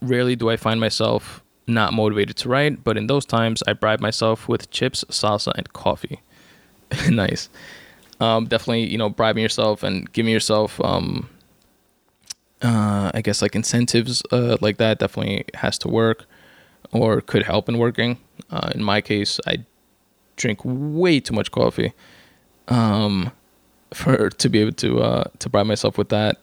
Rarely 0.00 0.36
do 0.36 0.50
I 0.50 0.56
find 0.56 0.80
myself 0.80 1.42
not 1.66 1.92
motivated 1.92 2.36
to 2.36 2.48
write, 2.48 2.82
but 2.82 2.96
in 2.96 3.06
those 3.06 3.26
times, 3.26 3.62
I 3.66 3.74
bribe 3.74 4.00
myself 4.00 4.48
with 4.48 4.70
chips, 4.70 5.04
salsa, 5.10 5.52
and 5.54 5.72
coffee. 5.72 6.20
nice. 7.10 7.48
Um, 8.20 8.46
definitely, 8.46 8.86
you 8.90 8.98
know, 8.98 9.08
bribing 9.08 9.42
yourself 9.42 9.82
and 9.82 10.10
giving 10.12 10.32
yourself, 10.32 10.80
um, 10.80 11.28
uh, 12.62 13.10
I 13.14 13.20
guess, 13.20 13.42
like 13.42 13.54
incentives 13.54 14.22
uh, 14.32 14.56
like 14.60 14.78
that 14.78 14.98
definitely 14.98 15.44
has 15.54 15.78
to 15.78 15.88
work 15.88 16.24
or 16.90 17.20
could 17.20 17.44
help 17.44 17.68
in 17.68 17.78
working. 17.78 18.18
Uh, 18.50 18.70
in 18.74 18.82
my 18.82 19.00
case, 19.00 19.38
I 19.46 19.64
drink 20.36 20.60
way 20.64 21.20
too 21.20 21.34
much 21.34 21.52
coffee 21.52 21.92
um, 22.68 23.30
for 23.92 24.30
to 24.30 24.48
be 24.48 24.60
able 24.60 24.72
to 24.72 25.00
uh, 25.00 25.24
to 25.38 25.48
bribe 25.48 25.66
myself 25.66 25.98
with 25.98 26.08
that 26.08 26.38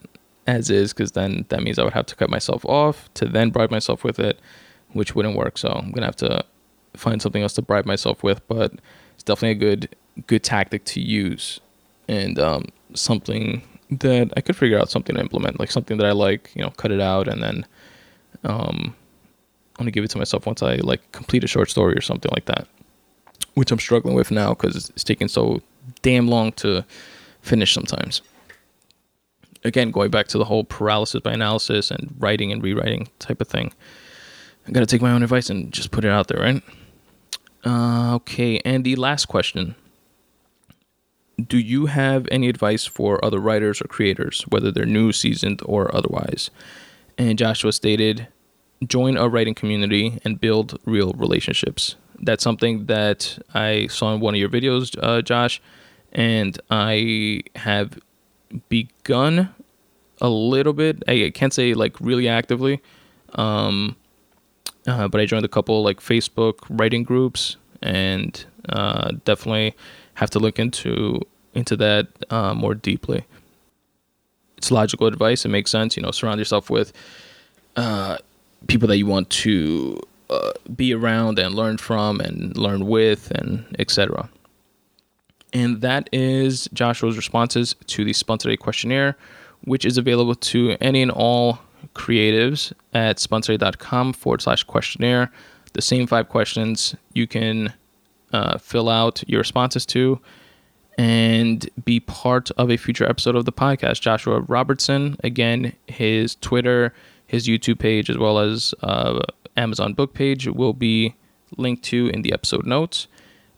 as 0.48 0.70
is, 0.70 0.94
because 0.94 1.14
then 1.14 1.46
that 1.50 1.64
means 1.64 1.80
I 1.80 1.84
would 1.84 1.94
have 1.94 2.06
to 2.08 2.16
cut 2.16 2.30
myself 2.30 2.66
off 2.66 3.12
to 3.16 3.26
then 3.26 3.50
bribe 3.50 3.72
myself 3.72 4.04
with 4.04 4.20
it, 4.20 4.40
which 4.94 5.16
wouldn't 5.16 5.36
work. 5.36 5.58
So 5.58 5.70
I'm 5.70 5.92
gonna 5.92 6.06
have 6.06 6.16
to 6.18 6.44
find 6.96 7.22
something 7.22 7.42
else 7.42 7.54
to 7.54 7.62
bribe 7.62 7.86
myself 7.86 8.24
with, 8.24 8.48
but 8.48 8.74
it's 9.14 9.24
definitely 9.24 9.52
a 9.52 9.70
good 9.70 9.96
good 10.28 10.44
tactic 10.44 10.86
to 10.86 11.02
use 11.02 11.60
and 12.08 12.40
um, 12.40 12.66
something 12.94 13.62
that 13.92 14.32
I 14.38 14.42
could 14.42 14.56
figure 14.56 14.80
out 14.80 14.90
something 14.90 15.16
to 15.16 15.22
implement, 15.22 15.60
like 15.60 15.72
something 15.72 15.98
that 15.98 16.06
I 16.06 16.12
like, 16.12 16.52
you 16.56 16.62
know, 16.62 16.70
cut 16.72 16.92
it 16.92 17.02
out 17.02 17.28
and 17.28 17.44
then 17.44 17.66
um, 18.44 18.96
I'm 19.78 19.84
gonna 19.84 19.92
give 19.92 20.04
it 20.04 20.12
to 20.12 20.18
myself 20.18 20.46
once 20.46 20.64
I 20.64 20.76
like 20.76 21.12
complete 21.12 21.44
a 21.44 21.48
short 21.48 21.70
story 21.70 21.96
or 21.96 22.02
something 22.02 22.32
like 22.34 22.46
that, 22.46 22.68
which 23.56 23.72
I'm 23.72 23.80
struggling 23.80 24.16
with 24.16 24.32
now 24.32 24.50
because 24.54 24.90
it's 24.90 25.04
taking 25.04 25.28
so 25.28 25.62
damn 26.02 26.28
long 26.28 26.52
to 26.54 26.86
finish 27.42 27.74
sometimes. 27.74 28.22
Again, 29.66 29.92
going 29.92 30.12
back 30.12 30.28
to 30.28 30.38
the 30.38 30.46
whole 30.46 30.64
paralysis 30.64 31.20
by 31.22 31.34
analysis 31.34 31.92
and 31.92 32.16
writing 32.20 32.52
and 32.52 32.64
rewriting 32.64 33.10
type 33.20 33.42
of 33.42 33.48
thing, 33.48 33.74
I 34.68 34.72
gotta 34.72 34.86
take 34.86 35.02
my 35.02 35.12
own 35.12 35.24
advice 35.24 35.50
and 35.50 35.74
just 35.74 35.92
put 35.92 36.06
it 36.06 36.12
out 36.12 36.28
there, 36.28 36.40
right? 36.40 36.64
Uh, 37.66 38.16
okay, 38.16 38.62
and 38.64 38.84
the 38.86 38.96
last 38.96 39.26
question 39.26 39.76
do 41.48 41.58
you 41.58 41.88
have 41.88 42.28
any 42.32 42.48
advice 42.48 42.86
for 42.86 43.24
other 43.24 43.40
writers 43.40 43.82
or 43.82 43.88
creators, 43.88 44.46
whether 44.50 44.72
they're 44.72 44.86
new, 44.86 45.12
seasoned, 45.12 45.62
or 45.66 45.94
otherwise? 45.94 46.50
And 47.18 47.38
Joshua 47.38 47.74
stated, 47.74 48.28
join 48.88 49.18
a 49.18 49.28
writing 49.28 49.54
community 49.54 50.20
and 50.24 50.40
build 50.40 50.80
real 50.86 51.14
relationships. 51.14 51.96
That's 52.22 52.44
something 52.44 52.86
that 52.86 53.38
I 53.54 53.88
saw 53.88 54.14
in 54.14 54.22
one 54.22 54.34
of 54.34 54.40
your 54.40 54.50
videos, 54.50 54.98
uh, 55.02 55.22
Josh, 55.22 55.62
and 56.14 56.58
I 56.70 57.42
have 57.58 58.00
begun 58.70 59.54
a 60.26 60.30
little 60.30 60.74
bit. 60.74 61.04
I 61.08 61.32
can't 61.34 61.54
say 61.54 61.74
like 61.74 62.00
really 62.00 62.28
actively, 62.28 62.82
um, 63.34 63.96
uh, 64.88 65.08
but 65.08 65.22
I 65.22 65.26
joined 65.26 65.46
a 65.46 65.50
couple 65.50 65.84
like 65.84 66.00
Facebook 66.00 66.56
writing 66.70 67.04
groups 67.04 67.58
and 67.82 68.44
uh, 68.70 69.12
definitely 69.24 69.76
have 70.16 70.30
to 70.32 70.40
look 70.40 70.60
into 70.60 71.22
into 71.54 71.78
that 71.78 72.08
uh, 72.30 72.54
more 72.54 72.76
deeply. 72.76 73.26
It's 74.58 74.72
logical 74.72 75.08
advice. 75.08 75.46
It 75.46 75.50
makes 75.50 75.72
sense. 75.72 75.96
You 75.96 76.04
know, 76.04 76.12
surround 76.12 76.40
yourself 76.40 76.70
with 76.70 76.92
uh, 77.76 78.18
people 78.68 78.88
that 78.88 78.98
you 78.98 79.06
want 79.06 79.30
to 79.30 80.00
uh, 80.30 80.52
be 80.76 80.94
around 80.94 81.40
and 81.40 81.54
learn 81.54 81.78
from 81.78 82.20
and 82.20 82.58
learn 82.58 82.88
with 82.88 83.32
and 83.32 83.66
etc. 83.80 84.30
And 85.54 85.82
that 85.82 86.10
is 86.12 86.68
Joshua's 86.74 87.16
responses 87.16 87.76
to 87.88 88.04
the 88.04 88.12
Spun 88.12 88.38
Today 88.40 88.58
questionnaire, 88.58 89.16
which 89.66 89.86
is 89.86 89.98
available 89.98 90.36
to 90.36 90.78
any 90.80 91.02
and 91.02 91.12
all 91.12 91.60
creatives 91.94 92.74
at 92.94 93.18
spuntoday.com 93.18 94.14
forward 94.14 94.42
slash 94.42 94.64
questionnaire. 94.64 95.32
The 95.74 95.82
same 95.82 96.08
five 96.08 96.30
questions 96.30 96.96
you 97.14 97.28
can 97.28 97.74
uh, 98.32 98.58
fill 98.58 98.90
out 98.90 99.24
your 99.28 99.40
responses 99.40 99.86
to 99.88 100.20
and 100.98 101.70
be 101.84 102.00
part 102.00 102.52
of 102.52 102.72
a 102.72 102.78
future 102.78 103.08
episode 103.08 103.36
of 103.36 103.46
the 103.46 103.52
podcast. 103.52 104.02
Joshua 104.02 104.42
Robertson, 104.42 105.18
again, 105.24 105.74
his 105.88 106.36
Twitter, 106.36 106.94
his 107.28 107.48
YouTube 107.48 107.80
page, 107.80 108.10
as 108.10 108.18
well 108.18 108.40
as 108.40 108.74
uh, 108.82 109.20
Amazon 109.58 109.94
book 109.94 110.14
page 110.14 110.48
will 110.48 110.74
be 110.74 111.16
linked 111.58 111.84
to 111.84 112.08
in 112.08 112.22
the 112.22 112.34
episode 112.34 112.66
notes. 112.66 113.08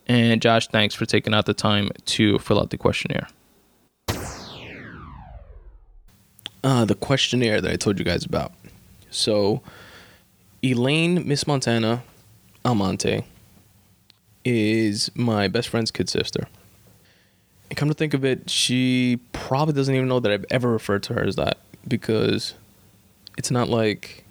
And 0.08 0.42
Josh, 0.42 0.68
thanks 0.68 0.96
for 0.96 1.06
taking 1.06 1.34
out 1.34 1.46
the 1.46 1.54
time 1.54 1.90
to 2.06 2.40
fill 2.40 2.60
out 2.60 2.70
the 2.70 2.78
questionnaire. 2.78 3.28
Uh, 6.68 6.84
the 6.84 6.96
questionnaire 6.96 7.62
that 7.62 7.72
I 7.72 7.78
told 7.78 7.98
you 7.98 8.04
guys 8.04 8.26
about. 8.26 8.52
So, 9.10 9.62
Elaine 10.62 11.26
Miss 11.26 11.48
Montana 11.48 12.04
Almonte 12.66 13.24
is 14.44 15.10
my 15.16 15.48
best 15.48 15.70
friend's 15.70 15.92
kid 15.92 16.10
sister. 16.10 16.46
And 17.70 17.78
come 17.78 17.88
to 17.88 17.94
think 17.94 18.14
of 18.14 18.26
it, 18.26 18.50
she 18.50 19.22
probably 19.32 19.76
doesn't 19.76 19.96
even 19.96 20.10
know 20.10 20.20
that 20.20 20.30
I've 20.30 20.44
ever 20.52 20.70
referred 20.70 21.04
to 21.04 21.14
her 21.14 21.24
as 21.24 21.38
that 21.38 21.58
because 21.88 22.54
it's 23.38 23.50
not 23.50 23.70
like 23.70 24.26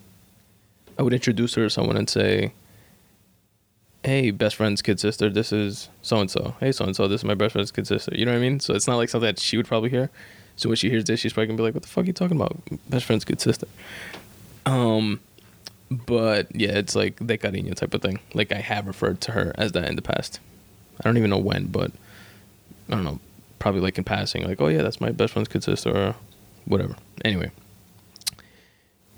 I 0.99 1.03
would 1.03 1.14
introduce 1.14 1.55
her 1.55 1.62
to 1.62 1.70
someone 1.70 1.97
and 1.97 2.11
say, 2.11 2.53
Hey, 4.05 4.30
best 4.30 4.57
friend's 4.57 4.82
kid 4.82 5.01
sister, 5.01 5.30
this 5.30 5.53
is 5.53 5.89
so 6.03 6.20
and 6.20 6.30
so. 6.30 6.55
Hey, 6.61 6.72
so 6.72 6.84
and 6.84 6.95
so, 6.95 7.09
this 7.09 7.22
is 7.22 7.24
my 7.24 7.32
best 7.32 7.53
friend's 7.53 7.70
kid 7.70 7.87
sister. 7.87 8.12
You 8.14 8.26
know 8.26 8.32
what 8.32 8.39
I 8.39 8.43
mean? 8.43 8.61
So 8.61 8.74
it's 8.74 8.87
not 8.87 8.97
like 8.97 9.09
something 9.09 9.26
that 9.26 9.41
she 9.41 9.57
would 9.57 9.66
probably 9.66 9.89
hear. 9.89 10.11
So 10.57 10.68
when 10.68 10.76
she 10.76 10.90
hears 10.90 11.04
this, 11.04 11.20
she's 11.20 11.32
probably 11.32 11.48
gonna 11.48 11.59
be 11.59 11.62
like, 11.64 11.74
"What 11.74 11.82
the 11.82 11.88
fuck 11.88 12.04
are 12.04 12.07
you 12.07 12.12
talking 12.12 12.36
about? 12.36 12.57
Best 12.88 13.04
friend's 13.04 13.24
good 13.24 13.40
sister." 13.40 13.66
Um, 14.64 15.20
but 15.90 16.54
yeah, 16.54 16.72
it's 16.72 16.96
like 16.96 17.24
de 17.24 17.38
cariño 17.38 17.74
type 17.74 17.94
of 17.94 18.02
thing. 18.02 18.18
Like 18.34 18.52
I 18.52 18.59
have 18.59 18.86
referred 18.86 19.20
to 19.22 19.32
her 19.32 19.52
as 19.57 19.72
that 19.72 19.88
in 19.88 19.96
the 19.96 20.02
past. 20.02 20.40
I 21.00 21.04
don't 21.04 21.16
even 21.16 21.30
know 21.30 21.38
when, 21.38 21.66
but 21.66 21.92
I 22.88 22.94
don't 22.94 23.04
know, 23.04 23.20
probably 23.59 23.80
like 23.80 23.98
in 23.98 24.04
passing, 24.04 24.44
like, 24.44 24.61
oh 24.61 24.68
yeah, 24.68 24.82
that's 24.82 25.00
my 25.00 25.11
best 25.11 25.34
friend's 25.34 25.48
kid 25.48 25.62
sister 25.62 25.90
or 25.90 26.14
whatever. 26.64 26.96
Anyway, 27.24 27.50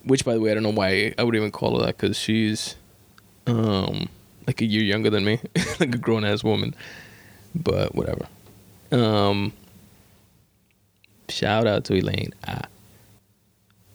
which 0.05 0.25
by 0.25 0.35
the 0.35 0.41
way, 0.41 0.51
I 0.51 0.55
don't 0.55 0.63
know 0.63 0.73
why 0.73 1.15
I 1.17 1.23
would 1.23 1.37
even 1.37 1.51
call 1.51 1.79
her 1.79 1.87
that 1.87 1.97
because 1.97 2.19
she's 2.19 2.77
um 3.47 4.09
like 4.47 4.61
a 4.61 4.65
year 4.65 4.83
younger 4.83 5.11
than 5.11 5.25
me, 5.25 5.41
like 5.81 5.95
a 5.95 5.99
grown 5.99 6.25
ass 6.25 6.43
woman. 6.43 6.75
But 7.55 7.95
whatever. 7.95 8.27
Um, 8.93 9.53
shout 11.29 11.67
out 11.67 11.85
to 11.85 11.95
Elaine. 11.95 12.33
Ah. 12.47 12.63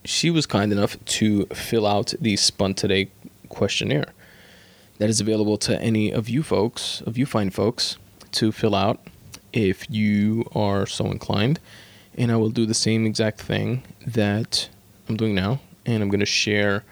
She 0.06 0.30
was 0.30 0.46
kind 0.46 0.72
enough 0.72 0.98
to 1.06 1.46
fill 1.48 1.88
out 1.88 2.14
the 2.20 2.36
Spun 2.36 2.74
Today 2.74 3.10
questionnaire 3.50 4.08
that 4.98 5.10
is 5.10 5.22
available 5.22 5.58
to 5.58 5.82
any 5.82 6.12
of 6.12 6.30
you 6.30 6.44
folks, 6.44 7.02
of 7.02 7.18
you 7.18 7.26
fine 7.26 7.50
folks, 7.50 7.98
to 8.34 8.52
fill 8.52 8.76
out 8.76 9.00
if 9.52 9.90
you 9.90 10.46
are 10.56 10.86
so 10.86 11.06
inclined. 11.06 11.60
And 12.18 12.32
I 12.32 12.36
will 12.36 12.50
do 12.50 12.66
the 12.66 12.74
same 12.74 13.06
exact 13.06 13.42
thing 13.42 13.84
that 14.06 14.70
I'm 15.10 15.18
doing 15.18 15.36
now. 15.36 15.60
And 15.86 16.02
I'm 16.02 16.10
going 16.10 16.20
to 16.20 16.26
share 16.26 16.84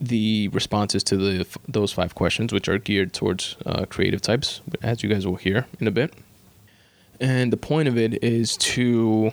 the 0.00 0.48
responses 0.48 1.04
to 1.04 1.16
the 1.16 1.46
those 1.68 1.92
five 1.92 2.14
questions, 2.14 2.52
which 2.52 2.68
are 2.68 2.78
geared 2.78 3.12
towards 3.12 3.56
uh, 3.64 3.86
creative 3.86 4.20
types, 4.20 4.60
as 4.82 5.02
you 5.02 5.08
guys 5.08 5.26
will 5.26 5.36
hear 5.36 5.66
in 5.80 5.86
a 5.86 5.92
bit. 5.92 6.12
And 7.20 7.52
the 7.52 7.56
point 7.56 7.88
of 7.88 7.96
it 7.96 8.22
is 8.22 8.56
to 8.56 9.32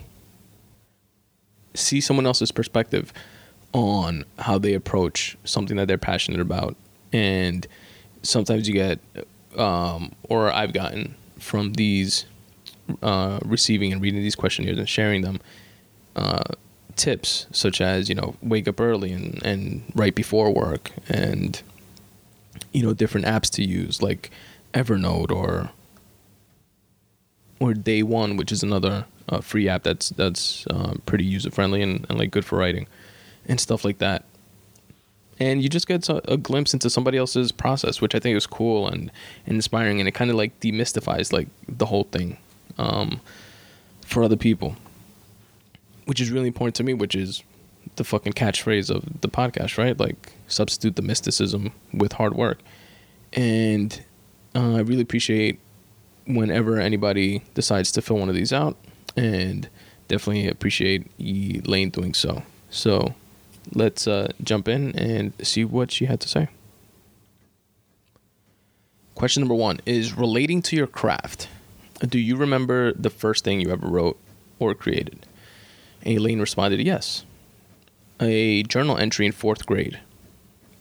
see 1.79 2.01
someone 2.01 2.25
else's 2.25 2.51
perspective 2.51 3.13
on 3.73 4.25
how 4.39 4.57
they 4.57 4.73
approach 4.73 5.37
something 5.43 5.77
that 5.77 5.87
they're 5.87 5.97
passionate 5.97 6.41
about. 6.41 6.75
And 7.13 7.67
sometimes 8.23 8.67
you 8.67 8.73
get, 8.73 8.99
um, 9.57 10.11
or 10.23 10.51
I've 10.51 10.73
gotten 10.73 11.15
from 11.37 11.73
these 11.73 12.25
uh, 13.01 13.39
receiving 13.45 13.93
and 13.93 14.01
reading 14.01 14.21
these 14.21 14.35
questionnaires 14.35 14.77
and 14.77 14.89
sharing 14.89 15.21
them 15.21 15.39
uh, 16.15 16.43
tips 16.95 17.47
such 17.51 17.79
as 17.79 18.09
you 18.09 18.15
know 18.15 18.35
wake 18.41 18.67
up 18.67 18.81
early 18.81 19.13
and, 19.13 19.41
and 19.45 19.83
right 19.95 20.13
before 20.13 20.53
work 20.53 20.91
and 21.07 21.61
you 22.73 22.83
know 22.83 22.93
different 22.93 23.25
apps 23.25 23.49
to 23.49 23.63
use 23.63 24.01
like 24.01 24.29
Evernote 24.73 25.31
or 25.31 25.69
or 27.59 27.73
Day 27.73 28.03
One, 28.03 28.37
which 28.37 28.51
is 28.51 28.63
another 28.63 29.05
uh, 29.29 29.41
free 29.41 29.69
app 29.69 29.83
that's 29.83 30.09
that's 30.09 30.65
um, 30.71 31.01
pretty 31.05 31.23
user 31.23 31.51
friendly 31.51 31.81
and, 31.81 32.05
and 32.09 32.17
like 32.17 32.31
good 32.31 32.45
for 32.45 32.57
writing 32.57 32.87
and 33.45 33.59
stuff 33.59 33.85
like 33.85 33.99
that. 33.99 34.25
And 35.39 35.63
you 35.63 35.69
just 35.69 35.87
get 35.87 36.09
a, 36.09 36.33
a, 36.33 36.35
glimpse 36.35 36.73
into 36.73 36.89
somebody 36.89 37.17
else's 37.17 37.53
process, 37.53 38.01
which 38.01 38.13
I 38.13 38.19
think 38.19 38.35
is 38.35 38.45
cool 38.45 38.87
and, 38.87 39.09
and 39.45 39.55
inspiring, 39.55 39.99
and 39.99 40.07
it 40.07 40.11
kind 40.11 40.29
of 40.29 40.35
like 40.35 40.59
demystifies 40.59 41.31
like 41.31 41.47
the 41.67 41.85
whole 41.85 42.03
thing 42.03 42.37
um, 42.77 43.21
for 44.05 44.21
other 44.21 44.35
people, 44.35 44.75
which 46.05 46.19
is 46.19 46.29
really 46.29 46.47
important 46.47 46.75
to 46.75 46.83
me. 46.83 46.93
Which 46.93 47.15
is 47.15 47.43
the 47.95 48.03
fucking 48.03 48.33
catchphrase 48.33 48.89
of 48.89 49.21
the 49.21 49.29
podcast, 49.29 49.77
right? 49.77 49.97
Like 49.97 50.33
substitute 50.47 50.97
the 50.97 51.01
mysticism 51.01 51.71
with 51.93 52.13
hard 52.13 52.35
work, 52.35 52.59
and 53.31 54.01
uh, 54.53 54.75
I 54.75 54.79
really 54.79 55.03
appreciate 55.03 55.59
whenever 56.25 56.79
anybody 56.79 57.43
decides 57.53 57.93
to 57.93 58.01
fill 58.01 58.17
one 58.17 58.27
of 58.29 58.35
these 58.35 58.51
out, 58.51 58.75
and 59.19 59.69
definitely 60.07 60.47
appreciate 60.47 61.07
Elaine 61.19 61.89
doing 61.89 62.13
so. 62.13 62.43
So 62.69 63.15
let's 63.73 64.07
uh, 64.07 64.31
jump 64.43 64.67
in 64.67 64.95
and 64.97 65.33
see 65.43 65.65
what 65.65 65.91
she 65.91 66.05
had 66.05 66.19
to 66.21 66.29
say. 66.29 66.47
Question 69.15 69.41
number 69.41 69.55
one 69.55 69.81
is 69.85 70.15
relating 70.15 70.61
to 70.63 70.75
your 70.77 70.87
craft. 70.87 71.49
Do 72.07 72.17
you 72.17 72.37
remember 72.37 72.93
the 72.93 73.09
first 73.09 73.43
thing 73.43 73.59
you 73.59 73.71
ever 73.71 73.87
wrote 73.87 74.17
or 74.57 74.73
created? 74.73 75.25
Elaine 76.05 76.39
responded, 76.39 76.79
Yes. 76.79 77.25
A 78.21 78.63
journal 78.63 78.97
entry 78.97 79.25
in 79.25 79.31
fourth 79.33 79.65
grade. 79.65 79.99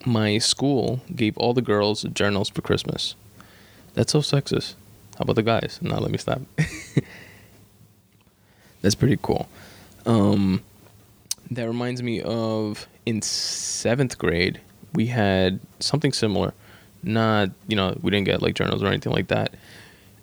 My 0.05 0.39
school 0.39 1.01
gave 1.15 1.37
all 1.39 1.55
the 1.55 1.63
girls 1.63 2.03
journals 2.15 2.49
for 2.49 2.63
Christmas. 2.63 3.17
That's 3.95 4.13
so 4.13 4.21
sexist. 4.21 4.75
How 5.17 5.23
about 5.23 5.35
the 5.37 5.43
guys? 5.43 5.81
Now 5.83 5.99
let 5.99 6.13
me 6.13 6.19
stop. 6.19 6.41
That's 8.83 8.95
pretty 8.95 9.19
cool. 9.21 9.49
Um, 10.07 10.63
that 11.51 11.67
reminds 11.67 12.03
me 12.03 12.21
of 12.23 12.87
in 13.07 13.23
seventh 13.23 14.19
grade, 14.19 14.61
we 14.95 15.07
had 15.07 15.61
something 15.81 16.13
similar. 16.13 16.55
Not, 17.03 17.51
you 17.67 17.77
know, 17.77 17.97
we 18.03 18.11
didn't 18.11 18.27
get 18.27 18.43
like 18.43 18.55
journals 18.55 18.83
or 18.83 18.87
anything 18.87 19.13
like 19.13 19.29
that. 19.29 19.55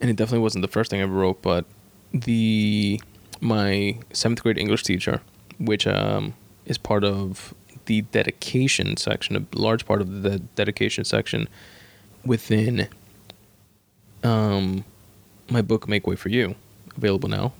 And 0.01 0.09
it 0.09 0.17
definitely 0.17 0.43
wasn't 0.43 0.61
the 0.61 0.67
first 0.67 0.91
thing 0.91 1.01
I 1.01 1.05
wrote, 1.05 1.41
but 1.41 1.65
the 2.13 3.01
my 3.41 3.97
seventh 4.13 4.43
grade 4.43 4.57
English 4.57 4.83
teacher, 4.83 5.21
which 5.57 5.87
um, 5.87 6.33
is 6.65 6.77
part 6.77 7.03
of 7.03 7.53
the 7.85 8.01
dedication 8.01 8.97
section, 8.97 9.35
a 9.35 9.57
large 9.57 9.85
part 9.85 10.01
of 10.01 10.23
the 10.23 10.39
dedication 10.55 11.05
section 11.05 11.47
within 12.25 12.87
um, 14.23 14.83
my 15.49 15.61
book 15.61 15.87
Make 15.87 16.07
Way 16.07 16.15
for 16.15 16.29
You, 16.29 16.55
available 16.97 17.29
now. 17.29 17.53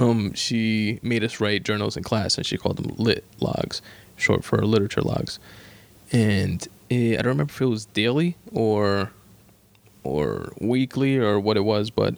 Um, 0.00 0.34
she 0.34 0.98
made 1.02 1.22
us 1.22 1.40
write 1.40 1.62
journals 1.62 1.96
in 1.96 2.02
class, 2.02 2.36
and 2.36 2.44
she 2.46 2.56
called 2.56 2.78
them 2.78 2.94
lit 2.96 3.24
logs, 3.40 3.82
short 4.16 4.44
for 4.44 4.64
literature 4.64 5.02
logs. 5.02 5.38
And 6.12 6.66
it, 6.90 7.18
I 7.18 7.22
don't 7.22 7.32
remember 7.32 7.52
if 7.52 7.60
it 7.60 7.66
was 7.66 7.86
daily 7.86 8.36
or 8.52 9.12
or 10.02 10.52
weekly 10.60 11.16
or 11.16 11.38
what 11.40 11.56
it 11.56 11.64
was, 11.64 11.90
but 11.90 12.14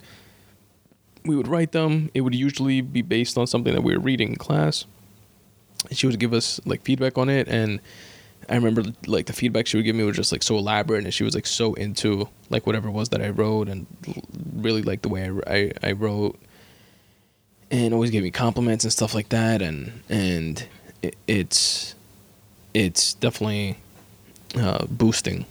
we 1.24 1.36
would 1.36 1.48
write 1.48 1.72
them. 1.72 2.10
It 2.14 2.22
would 2.22 2.34
usually 2.34 2.80
be 2.80 3.02
based 3.02 3.38
on 3.38 3.46
something 3.46 3.74
that 3.74 3.82
we 3.82 3.94
were 3.94 4.02
reading 4.02 4.30
in 4.30 4.36
class. 4.36 4.86
She 5.90 6.06
would 6.06 6.18
give 6.18 6.32
us 6.32 6.60
like 6.64 6.82
feedback 6.82 7.16
on 7.18 7.28
it, 7.28 7.48
and 7.48 7.80
I 8.48 8.54
remember 8.54 8.82
like 9.06 9.26
the 9.26 9.32
feedback 9.32 9.66
she 9.66 9.76
would 9.76 9.84
give 9.84 9.94
me 9.94 10.04
was 10.04 10.16
just 10.16 10.32
like 10.32 10.42
so 10.42 10.56
elaborate, 10.56 11.04
and 11.04 11.12
she 11.14 11.24
was 11.24 11.34
like 11.34 11.46
so 11.46 11.74
into 11.74 12.28
like 12.50 12.66
whatever 12.66 12.88
it 12.88 12.92
was 12.92 13.10
that 13.10 13.22
I 13.22 13.28
wrote, 13.28 13.68
and 13.68 13.86
really 14.54 14.82
like 14.82 15.02
the 15.02 15.08
way 15.08 15.30
I, 15.30 15.54
I, 15.54 15.72
I 15.82 15.92
wrote, 15.92 16.38
and 17.70 17.92
always 17.92 18.10
gave 18.10 18.22
me 18.22 18.30
compliments 18.30 18.84
and 18.84 18.92
stuff 18.92 19.14
like 19.14 19.28
that, 19.30 19.62
and 19.62 20.02
and 20.08 20.66
it, 21.02 21.16
it's 21.26 21.94
it's 22.74 23.14
definitely 23.14 23.78
uh, 24.56 24.86
boosting 24.86 25.46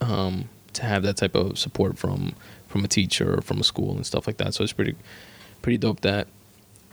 um, 0.00 0.48
to 0.72 0.82
have 0.84 1.02
that 1.02 1.16
type 1.16 1.34
of 1.34 1.58
support 1.58 1.98
from 1.98 2.34
from 2.66 2.84
a 2.84 2.88
teacher 2.88 3.38
or 3.38 3.40
from 3.40 3.60
a 3.60 3.64
school 3.64 3.94
and 3.94 4.06
stuff 4.06 4.26
like 4.26 4.36
that. 4.38 4.54
So 4.54 4.64
it's 4.64 4.72
pretty 4.72 4.94
pretty 5.62 5.78
dope 5.78 6.00
that 6.00 6.26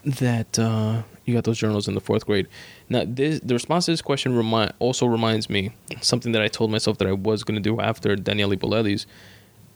that 0.04 0.58
uh, 0.58 1.02
you 1.24 1.34
got 1.34 1.44
those 1.44 1.58
journals 1.58 1.88
in 1.88 1.94
the 1.94 2.00
fourth 2.00 2.26
grade. 2.26 2.46
Now, 2.88 3.04
this 3.06 3.40
the 3.40 3.54
response 3.54 3.86
to 3.86 3.92
this 3.92 4.02
question 4.02 4.36
remind 4.36 4.72
also 4.78 5.06
reminds 5.06 5.50
me 5.50 5.72
something 6.00 6.32
that 6.32 6.42
I 6.42 6.48
told 6.48 6.70
myself 6.70 6.98
that 6.98 7.08
I 7.08 7.12
was 7.12 7.42
going 7.44 7.56
to 7.56 7.62
do 7.62 7.80
after 7.80 8.14
Daniele 8.14 8.56
Bolelli's 8.56 9.06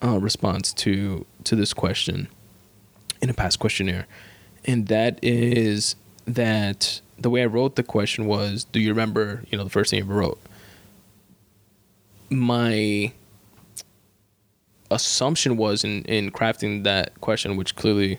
uh, 0.03 0.18
response 0.18 0.72
to 0.74 1.26
to 1.45 1.57
this 1.57 1.72
question 1.72 2.28
in 3.23 3.31
a 3.31 3.35
past 3.35 3.59
questionnaire, 3.59 4.07
and 4.64 4.89
that 4.89 5.18
is 5.23 5.97
that 6.27 7.01
the 7.18 7.31
way 7.31 7.43
I 7.43 7.47
wrote 7.47 7.77
the 7.77 7.83
question 7.83 8.27
was, 8.27 8.64
"Do 8.64 8.81
you 8.81 8.91
remember? 8.91 9.45
You 9.51 9.59
know, 9.59 9.64
the 9.64 9.71
first 9.71 9.91
thing 9.91 9.99
you 9.99 10.05
ever 10.05 10.14
wrote?" 10.14 10.41
My 12.31 13.12
assumption 14.91 15.57
was 15.57 15.85
in 15.85 16.05
in 16.05 16.31
crafting 16.31 16.85
that 16.85 17.21
question, 17.21 17.57
which 17.57 17.77
clearly 17.77 18.18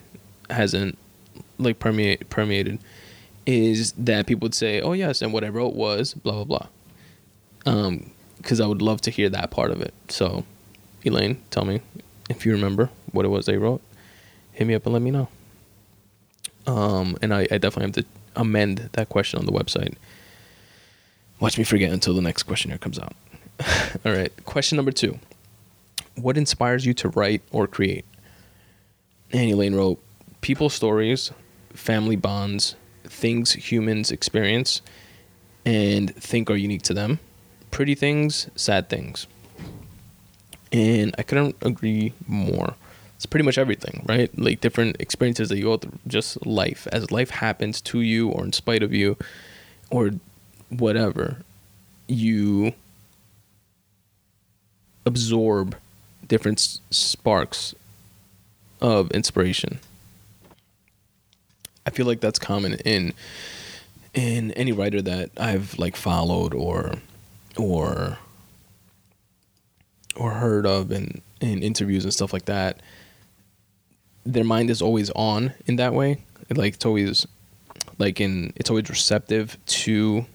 hasn't 0.50 0.98
like 1.58 1.80
permeate 1.80 2.30
permeated 2.30 2.80
is 3.46 3.94
that 3.94 4.28
people 4.28 4.46
would 4.46 4.56
say, 4.56 4.82
"Oh 4.82 4.94
yes," 4.94 5.22
and 5.22 5.34
what 5.34 5.44
I 5.44 5.50
wrote 5.50 5.74
was 5.74 6.14
blah 6.14 6.44
blah 6.44 6.44
blah. 6.44 6.68
Um, 7.66 8.12
because 8.38 8.60
I 8.60 8.66
would 8.66 8.82
love 8.82 9.02
to 9.02 9.12
hear 9.12 9.30
that 9.30 9.52
part 9.52 9.70
of 9.70 9.82
it. 9.82 9.94
So, 10.10 10.46
Elaine, 11.06 11.42
tell 11.52 11.64
me 11.64 11.82
if 12.28 12.44
you 12.44 12.52
remember 12.54 12.90
what 13.12 13.24
it 13.24 13.30
was 13.30 13.46
they 13.46 13.58
wrote. 13.58 13.82
Hit 14.62 14.68
me 14.68 14.76
up 14.76 14.86
and 14.86 14.94
let 14.94 15.02
me 15.02 15.10
know. 15.10 15.28
Um, 16.68 17.18
and 17.24 17.34
I, 17.34 17.48
I 17.50 17.58
definitely 17.58 17.86
have 17.86 17.94
to 17.94 18.06
amend 18.36 18.92
that 18.92 19.10
question 19.10 19.40
on 19.40 19.48
the 19.48 19.52
website. 19.52 19.96
Watch 21.40 21.58
me 21.58 21.64
forget 21.64 21.92
until 21.92 22.14
the 22.14 22.22
next 22.22 22.44
questionnaire 22.44 22.78
comes 22.78 23.00
out. 23.00 23.16
All 24.06 24.14
right, 24.14 24.32
question 24.46 24.76
number 24.76 24.92
two. 24.92 25.18
What 26.14 26.38
inspires 26.38 26.86
you 26.86 26.94
to 26.94 27.10
write 27.10 27.42
or 27.52 27.66
create? 27.66 28.06
And 29.32 29.52
Lane 29.56 29.74
wrote, 29.74 30.00
people 30.42 30.70
stories, 30.70 31.32
family 31.74 32.16
bonds, 32.16 32.76
things 33.06 33.54
humans 33.54 34.12
experience 34.12 34.84
and 35.66 36.16
think 36.18 36.52
are 36.52 36.56
unique 36.56 36.84
to 36.84 36.94
them. 36.94 37.18
Pretty 37.72 37.96
things, 37.96 38.48
sad 38.56 38.90
things. 38.90 39.26
And 40.72 41.16
I 41.18 41.24
couldn't 41.24 41.56
agree 41.64 42.14
more. 42.28 42.76
It's 43.22 43.28
pretty 43.28 43.46
much 43.46 43.60
everything, 43.60 44.04
right? 44.08 44.36
Like 44.38 44.62
different 44.62 44.98
experiences 45.00 45.50
that 45.50 45.58
you 45.58 45.64
go 45.66 45.78
through, 45.78 46.00
just 46.08 46.44
life. 46.44 46.88
As 46.92 47.12
life 47.12 47.30
happens 47.30 47.80
to 47.82 48.02
you 48.02 48.30
or 48.30 48.44
in 48.44 48.52
spite 48.52 48.82
of 48.82 48.94
you 48.94 49.16
or 49.92 50.12
whatever, 50.70 51.38
you 52.08 52.74
absorb 55.06 55.76
different 56.28 56.80
sparks 56.90 57.76
of 58.82 59.12
inspiration 59.12 59.80
I 61.86 61.90
feel 61.90 62.06
like 62.06 62.20
that's 62.20 62.40
common 62.40 62.74
in 62.74 63.14
in 64.14 64.52
any 64.52 64.72
writer 64.72 65.02
that 65.02 65.32
I've 65.38 65.78
like 65.80 65.96
followed 65.96 66.54
or 66.54 66.94
or 67.58 68.20
or 70.16 70.32
heard 70.32 70.66
of 70.66 70.92
in 70.92 71.22
in 71.40 71.64
interviews 71.64 72.04
and 72.04 72.14
stuff 72.14 72.34
like 72.34 72.46
that. 72.46 72.82
Their 74.26 74.44
mind 74.44 74.70
is 74.70 74.82
always 74.82 75.10
on 75.12 75.54
in 75.66 75.78
that 75.78 75.94
way. 75.94 76.24
Like 76.50 76.76
it's 76.76 76.86
always 76.86 77.28
like 77.98 78.20
in 78.20 78.54
it's 78.56 78.70
always 78.70 78.90
receptive 78.90 79.58
to 79.66 80.26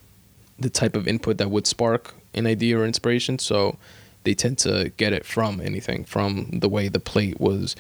the 0.59 0.71
type 0.71 0.97
of 0.97 1.07
input 1.07 1.39
that 1.39 1.51
would 1.51 1.67
spark 1.67 2.15
an 2.35 2.47
idea 2.47 2.79
or 2.79 2.85
inspiration. 2.85 3.39
So 3.39 3.77
they 4.25 4.35
tend 4.35 4.59
to 4.59 4.93
get 4.97 5.13
it 5.13 5.25
from 5.25 5.61
anything, 5.61 6.05
from 6.05 6.59
the 6.61 6.69
way 6.69 6.89
the 6.89 7.01
plate 7.01 7.41
was, 7.41 7.77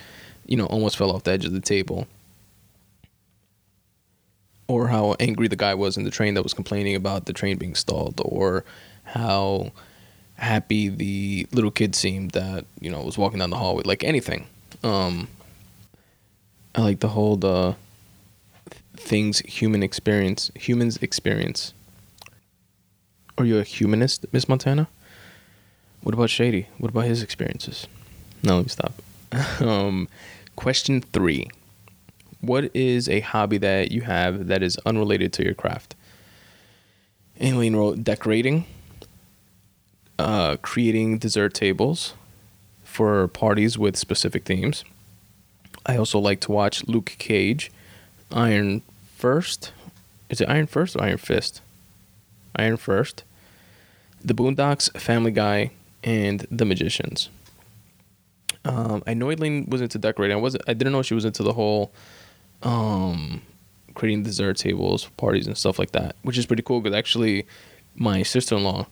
you 0.46 0.57
know, 0.57 0.66
almost 0.66 0.96
fell 0.96 1.11
off 1.11 1.24
the 1.24 1.32
edge 1.32 1.44
of 1.44 1.52
the 1.52 1.61
table 1.61 2.07
or 4.68 4.88
how 4.88 5.14
angry 5.20 5.48
the 5.48 5.57
guy 5.57 5.74
was 5.74 5.96
in 5.96 6.04
the 6.04 6.11
train 6.11 6.34
that 6.34 6.42
was 6.42 6.54
complaining 6.54 6.94
about 6.94 7.26
the 7.26 7.32
train 7.32 7.57
being 7.57 7.74
stalled, 7.74 8.20
or 8.24 8.64
how 9.04 9.70
happy 10.34 10.88
the 10.88 11.46
little 11.52 11.70
kid 11.70 11.94
seemed 11.94 12.32
that 12.32 12.64
you 12.80 12.90
know 12.90 13.02
was 13.02 13.16
walking 13.16 13.38
down 13.38 13.50
the 13.50 13.57
hallway. 13.57 13.82
Like 13.84 14.04
anything. 14.04 14.46
Um, 14.82 15.28
I 16.77 16.83
like 16.83 17.01
the 17.01 17.09
whole 17.09 17.37
the 17.37 17.74
things 18.97 19.39
human 19.41 19.83
experience, 19.83 20.51
humans 20.55 20.99
experience. 20.99 21.72
Are 23.39 23.47
you 23.47 23.59
a 23.59 23.62
humanist, 23.62 24.27
Miss 24.31 24.47
Montana? 24.47 24.87
What 26.03 26.14
about 26.14 26.29
Shady? 26.29 26.68
What 26.77 26.91
about 26.91 27.07
his 27.07 27.22
experiences? 27.22 27.87
No, 28.43 28.57
let 28.57 28.64
me 28.66 28.68
stop. 28.68 28.93
um, 29.61 30.09
question 30.55 31.01
three 31.01 31.49
what 32.43 32.70
is 32.74 33.09
a 33.09 33.20
hobby 33.20 33.59
that 33.59 33.91
you 33.91 34.03
have 34.03 34.47
that 34.47 34.62
is 34.62 34.79
unrelated 34.85 35.33
to 35.33 35.45
your 35.45 35.55
craft? 35.55 35.95
Elaine 37.41 37.74
wrote 37.74 38.05
decorating, 38.05 38.66
uh, 40.18 40.57
creating 40.62 41.18
dessert 41.18 41.55
tables 41.55 42.12
for 42.85 43.27
parties 43.29 43.79
with 43.79 43.97
specific 43.97 44.45
themes. 44.45 44.85
I 45.87 45.97
also 45.97 46.18
like 46.18 46.41
to 46.41 46.53
watch 46.53 46.87
Luke 46.87 47.14
Cage, 47.18 47.70
Iron 48.32 48.82
First. 49.16 49.72
Is 50.28 50.41
it 50.41 50.49
Iron 50.49 50.66
First 50.66 50.97
or 50.97 51.03
Iron 51.03 51.18
Fist? 51.18 51.61
Iron 52.57 52.76
First. 52.76 53.22
The 54.24 54.34
Boondocks, 54.34 54.91
Family 55.01 55.30
Guy, 55.30 55.70
and 56.03 56.45
The 56.51 56.64
Magicians. 56.64 57.28
Um, 58.64 59.05
I 59.07 59.14
know 59.14 59.30
Elaine 59.30 59.66
was 59.68 59.80
into 59.80 59.99
decorating. 59.99 60.37
I 60.37 60.41
wasn't. 60.41 60.64
I 60.66 60.74
didn't 60.74 60.93
know 60.93 61.03
she 61.03 61.14
was 61.14 61.24
into 61.24 61.45
the 61.45 61.53
whole 61.53 61.93
um, 62.64 63.43
creating 63.95 64.24
dessert 64.24 64.57
tables 64.57 65.09
parties 65.16 65.47
and 65.47 65.57
stuff 65.57 65.78
like 65.78 65.93
that, 65.93 66.16
which 66.22 66.37
is 66.37 66.47
pretty 66.47 66.64
cool 66.64 66.80
because 66.80 66.97
actually 66.97 67.47
my 67.95 68.24
sister 68.24 68.57
in 68.57 68.64
law 68.64 68.87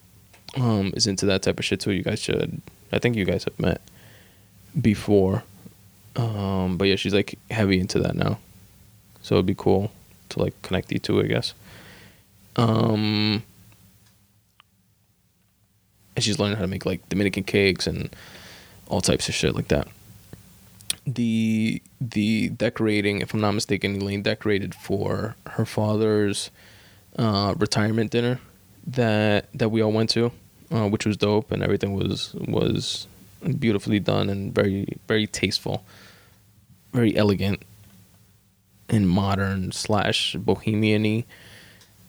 um, 0.57 0.92
is 0.95 1.09
into 1.09 1.26
that 1.26 1.42
type 1.42 1.59
of 1.59 1.64
shit 1.64 1.80
too. 1.80 1.92
You 1.92 2.05
guys 2.05 2.20
should, 2.20 2.62
I 2.92 3.01
think 3.01 3.16
you 3.16 3.24
guys 3.24 3.45
have 3.45 3.59
met 3.59 3.80
before. 4.80 5.42
Um, 6.16 6.76
but 6.76 6.88
yeah, 6.88 6.96
she's 6.96 7.14
like 7.14 7.38
heavy 7.50 7.80
into 7.80 7.98
that 8.00 8.14
now. 8.14 8.38
So 9.22 9.36
it'd 9.36 9.46
be 9.46 9.54
cool 9.54 9.90
to 10.30 10.40
like 10.40 10.60
connect 10.62 10.92
you 10.92 10.98
two, 10.98 11.20
I 11.20 11.24
guess. 11.26 11.54
Um, 12.56 13.42
and 16.14 16.24
she's 16.24 16.38
learning 16.38 16.56
how 16.56 16.62
to 16.62 16.68
make 16.68 16.86
like 16.86 17.08
Dominican 17.08 17.42
cakes 17.42 17.86
and 17.86 18.14
all 18.88 19.00
types 19.00 19.28
of 19.28 19.34
shit 19.34 19.54
like 19.54 19.68
that 19.68 19.88
the 21.06 21.82
the 22.00 22.48
decorating, 22.50 23.20
if 23.20 23.34
I'm 23.34 23.40
not 23.40 23.52
mistaken, 23.52 23.96
Elaine 23.96 24.22
decorated 24.22 24.74
for 24.74 25.36
her 25.48 25.64
father's 25.64 26.50
uh, 27.18 27.54
retirement 27.58 28.10
dinner 28.10 28.40
that 28.86 29.46
that 29.54 29.70
we 29.70 29.82
all 29.82 29.92
went 29.92 30.10
to, 30.10 30.32
uh, 30.70 30.88
which 30.88 31.06
was 31.06 31.16
dope, 31.16 31.52
and 31.52 31.62
everything 31.62 31.94
was 31.94 32.34
was 32.34 33.06
beautifully 33.58 34.00
done 34.00 34.30
and 34.30 34.54
very 34.54 34.86
very 35.06 35.26
tasteful, 35.26 35.84
very 36.95 37.16
elegant, 37.16 37.62
and 38.88 39.09
modern 39.09 39.72
slash 39.72 40.36
bohemian-y 40.36 41.24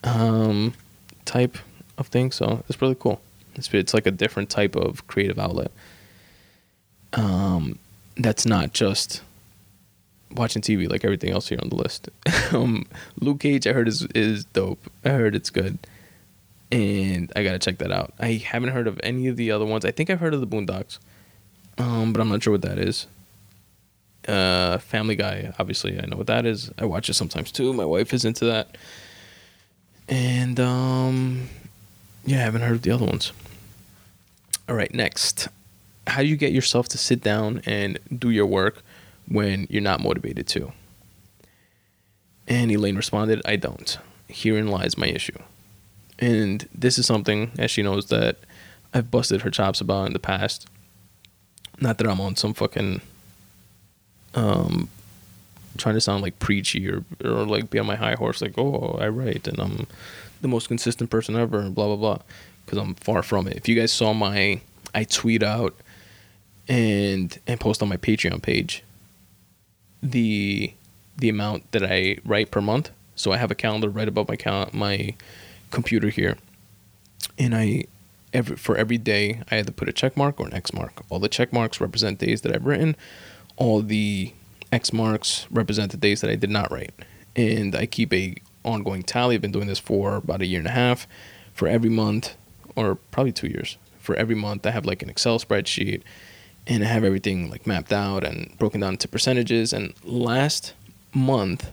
um, 0.04 0.74
type 1.26 1.58
of 1.98 2.08
thing. 2.08 2.32
So 2.32 2.64
it's 2.70 2.82
really 2.82 2.96
cool. 2.96 3.20
It's 3.56 3.74
it's 3.74 3.94
like 3.94 4.06
a 4.06 4.12
different 4.12 4.50
type 4.50 4.76
of 4.76 5.06
creative 5.08 5.40
outlet. 5.40 5.72
Um, 7.14 7.80
that's 8.18 8.46
not 8.46 8.74
just 8.74 9.22
watching 10.32 10.62
TV 10.62 10.90
like 10.90 11.04
everything 11.04 11.32
else 11.32 11.48
here 11.48 11.60
on 11.62 11.70
the 11.70 11.76
list. 11.76 12.10
um, 12.52 12.86
Luke 13.20 13.40
Cage, 13.40 13.66
I 13.68 13.74
heard 13.74 13.88
is 13.88 14.04
is 14.14 14.46
dope. 14.46 14.92
I 15.04 15.10
heard 15.10 15.36
it's 15.36 15.50
good, 15.50 15.80
and 16.72 17.32
I 17.36 17.44
gotta 17.44 17.60
check 17.60 17.80
that 17.80 17.92
out. 17.92 18.14
I 18.20 18.34
haven't 18.34 18.70
heard 18.70 18.88
of 18.88 19.00
any 19.04 19.28
of 19.28 19.38
the 19.38 19.52
other 19.52 19.66
ones. 19.66 19.86
I 19.86 19.92
think 19.92 20.10
I've 20.10 20.20
heard 20.20 20.34
of 20.34 20.42
the 20.42 20.48
Boondocks, 20.48 21.00
um, 21.78 22.14
but 22.14 22.22
I'm 22.22 22.30
not 22.30 22.44
sure 22.44 22.52
what 22.52 22.62
that 22.62 22.78
is. 22.78 23.08
Uh, 24.28 24.80
Family 24.80 25.16
Guy, 25.16 25.54
obviously, 25.60 26.00
I 26.00 26.06
know 26.06 26.18
what 26.18 26.28
that 26.28 26.46
is. 26.46 26.72
I 26.80 26.86
watch 26.86 27.10
it 27.10 27.14
sometimes 27.14 27.52
too. 27.52 27.74
My 27.74 27.86
wife 27.86 28.14
is 28.14 28.26
into 28.26 28.46
that, 28.46 28.76
and 30.10 30.60
um, 30.60 31.50
yeah, 32.26 32.38
I 32.38 32.42
haven't 32.42 32.62
heard 32.62 32.76
of 32.76 32.82
the 32.82 32.92
other 32.92 33.06
ones. 33.06 33.32
All 34.68 34.76
right, 34.76 34.94
next, 34.94 35.48
how 36.08 36.22
do 36.22 36.28
you 36.28 36.38
get 36.38 36.52
yourself 36.52 36.88
to 36.90 36.98
sit 36.98 37.22
down 37.22 37.62
and 37.66 38.00
do 38.18 38.32
your 38.32 38.48
work? 38.48 38.82
when 39.28 39.68
you're 39.70 39.82
not 39.82 40.02
motivated 40.02 40.48
to? 40.48 40.72
And 42.48 42.72
Elaine 42.72 42.96
responded, 42.96 43.42
I 43.46 43.56
don't. 43.56 43.98
Herein 44.28 44.68
lies 44.68 44.98
my 44.98 45.08
issue. 45.08 45.38
And 46.20 46.68
this 46.74 46.98
is 46.98 47.06
something, 47.06 47.52
as 47.58 47.72
she 47.72 47.82
knows, 47.82 48.08
that 48.08 48.38
I've 48.94 49.12
busted 49.12 49.42
her 49.42 49.50
chops 49.50 49.82
about 49.82 50.08
in 50.08 50.14
the 50.14 50.20
past. 50.20 50.68
Not 51.80 51.98
that 51.98 52.08
I'm 52.08 52.22
on 52.22 52.36
some 52.36 52.54
fucking 52.54 53.02
um 54.36 54.90
trying 55.78 55.96
to 55.96 56.02
sound 56.02 56.24
like 56.24 56.40
preachy 56.40 56.90
or 56.90 57.04
or 57.24 57.46
like 57.46 57.70
be 57.70 57.80
on 57.80 57.86
my 57.86 57.96
high 57.96 58.16
horse, 58.16 58.42
like, 58.42 58.58
oh, 58.58 58.98
I 59.00 59.08
write 59.08 59.48
and 59.48 59.60
I'm 59.60 59.88
the 60.42 60.48
most 60.48 60.68
consistent 60.68 61.10
person 61.10 61.36
ever 61.36 61.60
and 61.60 61.74
blah 61.74 61.88
blah 61.88 61.96
blah. 61.96 62.20
Because 62.66 62.80
I'm 62.80 62.96
far 62.96 63.22
from 63.22 63.48
it. 63.48 63.58
If 63.58 63.68
you 63.68 63.76
guys 63.76 63.92
saw 63.92 64.14
my 64.14 64.62
I 64.94 65.04
tweet 65.04 65.44
out 65.44 65.76
and 66.68 67.38
and 67.46 67.60
post 67.60 67.82
on 67.82 67.90
my 67.90 67.98
Patreon 67.98 68.42
page 68.42 68.84
the 70.02 70.74
the 71.18 71.30
amount 71.30 71.72
that 71.72 71.84
I 71.84 72.18
write 72.26 72.52
per 72.52 72.62
month. 72.62 72.92
So 73.16 73.32
I 73.32 73.38
have 73.38 73.52
a 73.52 73.56
calendar 73.56 73.90
right 73.90 74.08
above 74.08 74.28
my 74.28 74.36
cal- 74.36 74.70
my 74.74 75.16
computer 75.72 76.10
here, 76.10 76.38
and 77.38 77.56
I 77.56 77.86
every 78.34 78.56
for 78.58 78.76
every 78.76 78.98
day 78.98 79.42
I 79.50 79.56
had 79.56 79.68
to 79.68 79.72
put 79.72 79.90
a 79.90 79.94
check 79.94 80.18
mark 80.18 80.40
or 80.40 80.48
an 80.48 80.54
X 80.54 80.74
mark. 80.74 81.04
All 81.10 81.20
the 81.20 81.30
check 81.30 81.54
marks 81.54 81.80
represent 81.80 82.20
days 82.20 82.42
that 82.42 82.54
I've 82.54 82.66
written. 82.66 82.96
All 83.58 83.82
the 83.82 84.34
X 84.72 84.92
marks 84.92 85.48
represent 85.50 85.92
the 85.92 85.98
days 85.98 86.22
that 86.22 86.30
I 86.30 86.36
did 86.36 86.50
not 86.50 86.72
write, 86.72 86.94
and 87.36 87.76
I 87.76 87.86
keep 87.86 88.14
a 88.14 88.36
ongoing 88.64 89.04
tally. 89.04 89.36
I've 89.36 89.42
been 89.42 89.52
doing 89.52 89.68
this 89.68 89.80
for 89.80 90.16
about 90.16 90.42
a 90.42 90.46
year 90.46 90.60
and 90.60 90.68
a 90.68 90.72
half. 90.72 91.08
For 91.54 91.68
every 91.70 91.90
month, 91.90 92.36
or 92.76 92.96
probably 92.96 93.32
two 93.32 93.48
years, 93.48 93.78
for 94.00 94.14
every 94.16 94.36
month 94.36 94.66
I 94.66 94.72
have 94.72 94.86
like 94.86 95.02
an 95.02 95.10
Excel 95.10 95.40
spreadsheet 95.40 96.02
and 96.68 96.84
I 96.84 96.88
have 96.88 97.04
everything 97.04 97.50
like 97.50 97.68
mapped 97.68 97.94
out 97.94 98.24
and 98.24 98.58
broken 98.58 98.82
down 98.82 98.98
to 98.98 99.08
percentages. 99.08 99.74
And 99.74 99.94
last 100.04 100.74
month, 101.14 101.72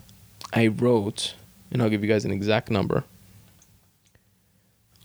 I 0.52 0.66
wrote, 0.66 1.34
and 1.70 1.82
I'll 1.82 1.88
give 1.88 2.02
you 2.02 2.08
guys 2.08 2.24
an 2.24 2.30
exact 2.30 2.70
number, 2.70 3.04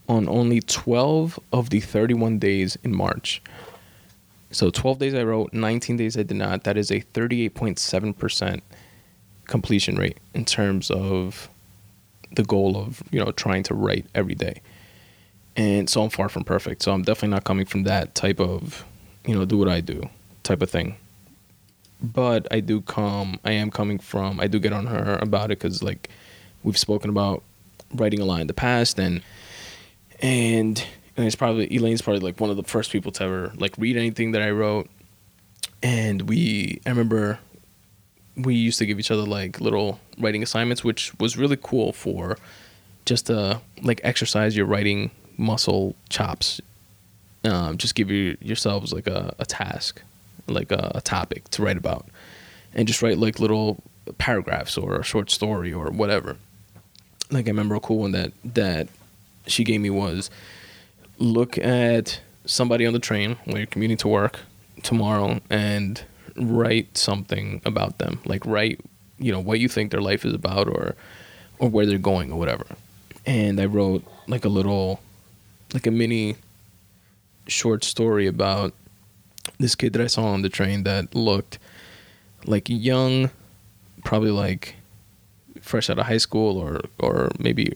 on 0.08 0.28
only 0.28 0.60
12 0.60 1.38
of 1.52 1.70
the 1.70 1.80
31 1.80 2.38
days 2.38 2.78
in 2.82 2.94
March. 2.94 3.42
So 4.50 4.70
12 4.70 4.98
days 4.98 5.14
I 5.14 5.22
wrote, 5.24 5.52
19 5.52 5.96
days 5.96 6.16
I 6.16 6.22
did 6.22 6.36
not. 6.36 6.64
That 6.64 6.76
is 6.76 6.90
a 6.90 7.00
38.7% 7.00 8.60
completion 9.46 9.96
rate 9.96 10.18
in 10.34 10.44
terms 10.44 10.90
of 10.90 11.48
the 12.32 12.44
goal 12.44 12.76
of, 12.76 13.02
you 13.10 13.22
know, 13.22 13.32
trying 13.32 13.62
to 13.64 13.74
write 13.74 14.06
every 14.14 14.34
day. 14.34 14.60
And 15.56 15.90
so 15.90 16.02
I'm 16.02 16.10
far 16.10 16.28
from 16.28 16.44
perfect. 16.44 16.82
So 16.82 16.92
I'm 16.92 17.02
definitely 17.02 17.34
not 17.34 17.44
coming 17.44 17.66
from 17.66 17.82
that 17.84 18.14
type 18.14 18.40
of 18.40 18.84
you 19.28 19.34
know, 19.34 19.44
do 19.44 19.58
what 19.58 19.68
I 19.68 19.80
do 19.80 20.08
type 20.42 20.62
of 20.62 20.70
thing. 20.70 20.96
But 22.00 22.48
I 22.50 22.60
do 22.60 22.80
come, 22.80 23.38
I 23.44 23.52
am 23.52 23.70
coming 23.70 23.98
from, 23.98 24.40
I 24.40 24.46
do 24.46 24.58
get 24.58 24.72
on 24.72 24.86
her 24.86 25.18
about 25.20 25.50
it 25.50 25.58
because, 25.58 25.82
like, 25.82 26.08
we've 26.62 26.78
spoken 26.78 27.10
about 27.10 27.42
writing 27.94 28.20
a 28.20 28.24
line 28.24 28.42
in 28.42 28.46
the 28.46 28.54
past 28.54 28.98
and, 28.98 29.20
and, 30.20 30.82
and 31.18 31.26
it's 31.26 31.36
probably, 31.36 31.66
Elaine's 31.74 32.00
probably 32.00 32.20
like 32.20 32.40
one 32.40 32.48
of 32.48 32.56
the 32.56 32.62
first 32.62 32.90
people 32.90 33.12
to 33.12 33.24
ever, 33.24 33.52
like, 33.56 33.76
read 33.76 33.98
anything 33.98 34.32
that 34.32 34.40
I 34.40 34.50
wrote. 34.50 34.88
And 35.82 36.22
we, 36.22 36.80
I 36.86 36.88
remember 36.88 37.38
we 38.36 38.54
used 38.54 38.78
to 38.78 38.86
give 38.86 38.98
each 38.98 39.10
other 39.10 39.22
like 39.22 39.60
little 39.60 40.00
writing 40.18 40.42
assignments, 40.42 40.82
which 40.82 41.12
was 41.18 41.36
really 41.36 41.58
cool 41.60 41.92
for 41.92 42.38
just 43.04 43.26
to 43.26 43.60
like 43.82 44.00
exercise 44.04 44.56
your 44.56 44.66
writing 44.66 45.10
muscle 45.36 45.94
chops 46.08 46.60
um, 47.44 47.78
just 47.78 47.94
give 47.94 48.10
you 48.10 48.36
yourselves 48.40 48.92
like 48.92 49.06
a, 49.06 49.34
a 49.38 49.46
task, 49.46 50.02
like 50.46 50.72
a, 50.72 50.92
a 50.94 51.00
topic 51.00 51.48
to 51.50 51.62
write 51.62 51.76
about, 51.76 52.06
and 52.74 52.88
just 52.88 53.02
write 53.02 53.18
like 53.18 53.38
little 53.38 53.82
paragraphs 54.18 54.76
or 54.76 54.96
a 54.96 55.04
short 55.04 55.30
story 55.30 55.72
or 55.72 55.90
whatever. 55.90 56.36
Like 57.30 57.46
I 57.46 57.50
remember 57.50 57.74
a 57.74 57.80
cool 57.80 57.98
one 57.98 58.12
that 58.12 58.32
that 58.44 58.88
she 59.46 59.64
gave 59.64 59.80
me 59.80 59.90
was 59.90 60.30
look 61.18 61.58
at 61.58 62.20
somebody 62.44 62.86
on 62.86 62.92
the 62.92 62.98
train 62.98 63.36
when 63.44 63.56
you're 63.56 63.66
commuting 63.66 63.96
to 63.98 64.08
work 64.08 64.40
tomorrow 64.82 65.40
and 65.50 66.02
write 66.36 66.96
something 66.96 67.60
about 67.64 67.98
them. 67.98 68.20
Like 68.24 68.44
write, 68.46 68.80
you 69.18 69.32
know, 69.32 69.40
what 69.40 69.60
you 69.60 69.68
think 69.68 69.90
their 69.90 70.00
life 70.00 70.24
is 70.24 70.32
about 70.32 70.68
or 70.68 70.94
or 71.58 71.68
where 71.68 71.86
they're 71.86 71.98
going 71.98 72.32
or 72.32 72.38
whatever. 72.38 72.66
And 73.26 73.60
I 73.60 73.66
wrote 73.66 74.04
like 74.26 74.44
a 74.44 74.48
little 74.48 75.00
like 75.74 75.86
a 75.86 75.90
mini 75.90 76.36
short 77.46 77.84
story 77.84 78.26
about 78.26 78.72
this 79.58 79.74
kid 79.74 79.92
that 79.94 80.02
I 80.02 80.06
saw 80.06 80.26
on 80.26 80.42
the 80.42 80.48
train 80.48 80.84
that 80.84 81.14
looked 81.14 81.58
like 82.44 82.68
young, 82.68 83.30
probably 84.04 84.30
like 84.30 84.76
fresh 85.60 85.90
out 85.90 85.98
of 85.98 86.06
high 86.06 86.18
school 86.18 86.58
or 86.58 86.80
or 86.98 87.30
maybe 87.38 87.72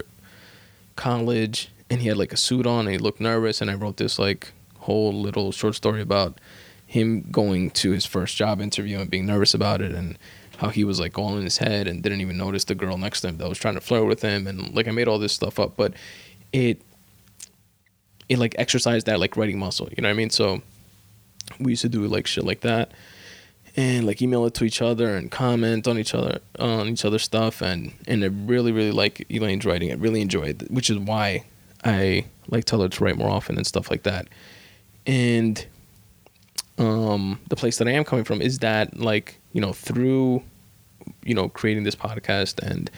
college, 0.97 1.68
and 1.93 2.01
he 2.01 2.09
had 2.09 2.16
like 2.16 2.32
a 2.32 2.38
suit 2.38 2.66
on 2.66 2.86
and 2.86 2.90
he 2.90 2.97
looked 2.97 3.20
nervous. 3.20 3.61
And 3.61 3.70
I 3.70 3.74
wrote 3.74 3.99
this 3.99 4.18
like 4.18 4.53
whole 4.78 5.12
little 5.12 5.53
short 5.53 5.74
story 5.74 6.01
about 6.01 6.40
him 6.86 7.20
going 7.30 7.70
to 7.70 7.90
his 7.90 8.07
first 8.07 8.34
job 8.34 8.62
interview 8.62 8.99
and 8.99 9.11
being 9.11 9.26
nervous 9.26 9.53
about 9.53 9.82
it 9.82 9.93
and 9.93 10.18
how 10.57 10.70
he 10.70 10.84
was 10.84 10.99
like 10.99 11.18
all 11.18 11.36
in 11.36 11.45
his 11.45 11.59
head 11.59 11.86
and 11.86 12.03
didn't 12.03 12.22
even 12.22 12.38
notice 12.38 12.64
the 12.64 12.74
girl 12.74 12.97
next 12.97 13.20
to 13.20 13.28
him 13.28 13.36
that 13.36 13.49
was 13.49 13.59
trying 13.59 13.74
to 13.74 13.80
flirt 13.80 14.07
with 14.07 14.22
him 14.22 14.47
and 14.47 14.74
like 14.74 14.88
I 14.88 14.90
made 14.90 15.07
all 15.07 15.18
this 15.18 15.32
stuff 15.34 15.61
up 15.61 15.76
but 15.76 15.93
it 16.53 16.80
it 18.28 18.38
like 18.38 18.55
exercised 18.59 19.07
that 19.07 19.20
like 19.20 19.36
writing 19.36 19.59
muscle. 19.59 19.88
You 19.95 20.03
know 20.03 20.09
what 20.09 20.14
I 20.14 20.16
mean? 20.16 20.30
So 20.30 20.62
we 21.61 21.72
used 21.72 21.82
to 21.82 21.90
do 21.90 22.07
like 22.07 22.26
shit 22.26 22.45
like 22.45 22.61
that 22.61 22.93
and 23.76 24.07
like 24.07 24.22
email 24.22 24.47
it 24.47 24.55
to 24.55 24.64
each 24.64 24.80
other 24.80 25.14
and 25.14 25.30
comment 25.30 25.86
on 25.86 25.99
each 25.99 26.14
other 26.14 26.40
on 26.59 26.88
each 26.88 27.05
other's 27.05 27.22
stuff 27.22 27.61
and 27.61 27.93
and 28.07 28.24
I 28.24 28.28
really 28.28 28.72
really 28.72 28.93
like 28.93 29.26
Elaine's 29.30 29.66
writing. 29.66 29.90
I 29.90 29.97
really 29.97 30.22
enjoyed, 30.22 30.62
it, 30.62 30.70
which 30.70 30.88
is 30.88 30.99
why 30.99 31.45
I 31.85 32.26
like 32.49 32.64
tell 32.64 32.80
her 32.83 32.89
to 32.89 33.05
write 33.05 33.16
more 33.16 33.30
often 33.30 33.57
and 33.57 33.66
stuff 33.66 33.91
like 33.91 34.03
that. 34.05 34.28
And 35.07 35.64
um 36.78 37.41
the 37.49 37.57
place 37.57 37.78
that 37.78 37.89
I 37.89 37.93
am 37.93 38.05
coming 38.05 38.24
from 38.24 38.41
is 38.41 38.61
that 38.61 38.99
like 38.99 39.39
you 39.53 39.61
know 39.61 39.72
through 39.72 40.43
you 41.22 41.35
know 41.35 41.49
creating 41.49 41.85
this 41.85 41.95
podcast 41.95 42.59
and 42.61 42.91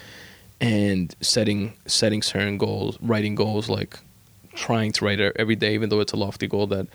and 0.61 1.15
setting 1.21 1.75
setting 1.87 2.23
certain 2.23 2.59
goals, 2.59 2.99
writing 3.01 3.35
goals 3.35 3.69
like 3.69 3.99
trying 4.55 4.93
to 4.93 5.05
write 5.05 5.21
every 5.21 5.57
day, 5.57 5.75
even 5.75 5.89
though 5.89 6.01
it's 6.01 6.13
a 6.13 6.17
lofty 6.17 6.47
goal 6.47 6.67
that 6.69 6.87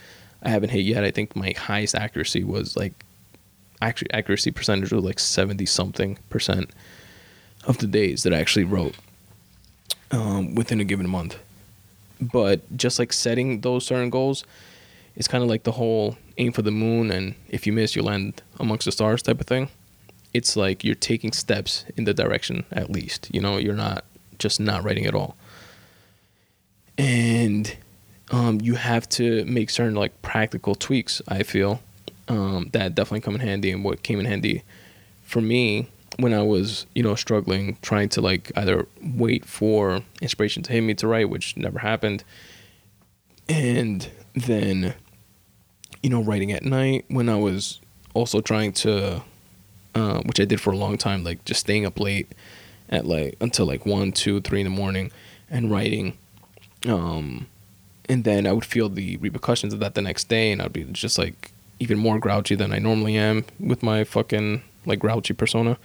I 0.42 0.50
haven't 0.50 0.70
hit 0.70 0.86
yet. 0.86 1.04
I 1.04 1.12
think 1.12 1.36
my 1.36 1.54
highest 1.58 1.96
accuracy 1.96 2.44
was 2.44 2.78
like 2.78 2.94
actually 3.82 4.12
accuracy 4.12 4.52
percentage 4.52 4.92
was 4.92 5.04
like 5.04 5.20
70 5.20 5.66
something 5.66 6.18
percent 6.30 6.72
of 7.66 7.78
the 7.80 7.88
days 7.88 8.24
that 8.24 8.34
I 8.34 8.38
actually 8.38 8.66
wrote 8.66 8.96
um, 10.12 10.56
within 10.56 10.80
a 10.80 10.86
given 10.86 11.10
month. 11.10 11.38
But 12.20 12.76
just 12.76 13.00
like 13.00 13.14
setting 13.14 13.62
those 13.62 13.86
certain 13.86 14.10
goals, 14.10 14.44
it's 15.16 15.28
kind 15.28 15.44
of 15.44 15.50
like 15.50 15.64
the 15.64 15.74
whole 15.74 16.18
aim 16.38 16.52
for 16.52 16.62
the 16.62 16.72
moon 16.72 17.12
and 17.12 17.36
if 17.50 17.66
you 17.68 17.74
miss, 17.74 17.96
you 17.96 18.02
land 18.02 18.42
amongst 18.60 18.86
the 18.86 18.92
stars 18.92 19.22
type 19.22 19.40
of 19.40 19.48
thing. 19.48 19.70
It's 20.34 20.56
like 20.56 20.84
you're 20.84 20.96
taking 20.96 21.32
steps 21.32 21.86
in 21.98 22.04
the 22.04 22.14
direction 22.14 22.66
at 22.72 22.90
least. 22.90 23.30
You 23.34 23.42
know, 23.42 23.58
you're 23.58 23.76
not 23.76 24.06
just 24.38 24.60
not 24.60 24.84
writing 24.84 25.06
at 25.06 25.16
all 25.16 25.36
and 27.00 27.78
um, 28.30 28.60
you 28.62 28.76
have 28.76 29.08
to 29.10 29.46
make 29.46 29.70
certain 29.72 29.96
like 29.96 30.22
practical 30.22 30.76
tweaks. 30.76 31.22
I 31.28 31.44
feel 31.44 31.82
um, 32.28 32.70
that 32.74 32.94
definitely 32.94 33.22
come 33.22 33.36
in 33.36 33.42
handy, 33.42 33.72
and 33.72 33.84
what 33.84 34.04
came 34.04 34.20
in 34.20 34.26
handy 34.26 34.64
for 35.24 35.42
me 35.42 35.88
when 36.20 36.34
I 36.34 36.42
was 36.42 36.86
you 36.96 37.04
know 37.04 37.16
struggling, 37.16 37.78
trying 37.82 38.10
to 38.10 38.22
like 38.22 38.52
either 38.56 38.88
wait 39.02 39.46
for 39.46 40.02
inspiration 40.22 40.64
to 40.64 40.72
hit 40.74 40.82
me 40.82 40.94
to 40.96 41.08
write, 41.08 41.30
which 41.30 41.58
never 41.58 41.80
happened, 41.80 42.24
and 43.48 44.10
then 44.34 44.94
you 46.02 46.10
know, 46.10 46.22
writing 46.22 46.52
at 46.52 46.64
night 46.64 47.06
when 47.08 47.30
I 47.30 47.36
was 47.36 47.80
also 48.14 48.42
trying 48.42 48.74
to, 48.74 49.22
uh, 49.96 50.22
which 50.22 50.40
I 50.40 50.46
did 50.46 50.62
for 50.62 50.72
a 50.72 50.78
long 50.78 50.98
time, 50.98 51.24
like 51.24 51.44
just 51.46 51.60
staying 51.62 51.86
up 51.86 52.00
late 52.00 52.32
at 52.90 53.06
like 53.06 53.36
until 53.42 53.66
like 53.66 53.86
one, 53.86 54.12
two, 54.12 54.42
three 54.42 54.62
in 54.62 54.66
the 54.66 54.70
morning 54.70 55.12
and 55.50 55.70
writing. 55.70 56.18
Um, 56.88 57.48
and 58.08 58.24
then 58.24 58.48
I 58.48 58.54
would 58.54 58.66
feel 58.66 58.90
the 58.90 59.18
repercussions 59.18 59.74
of 59.74 59.80
that 59.82 59.96
the 59.96 60.02
next 60.02 60.30
day, 60.30 60.52
and 60.52 60.62
I'd 60.62 60.74
be 60.74 60.84
just 60.86 61.18
like 61.18 61.52
even 61.80 61.98
more 61.98 62.20
grouchy 62.20 62.56
than 62.56 62.74
I 62.74 62.80
normally 62.80 63.18
am 63.18 63.46
with 63.60 63.84
my 63.84 64.04
fucking 64.04 64.62
like 64.86 65.00
grouchy 65.00 65.34
persona, 65.34 65.78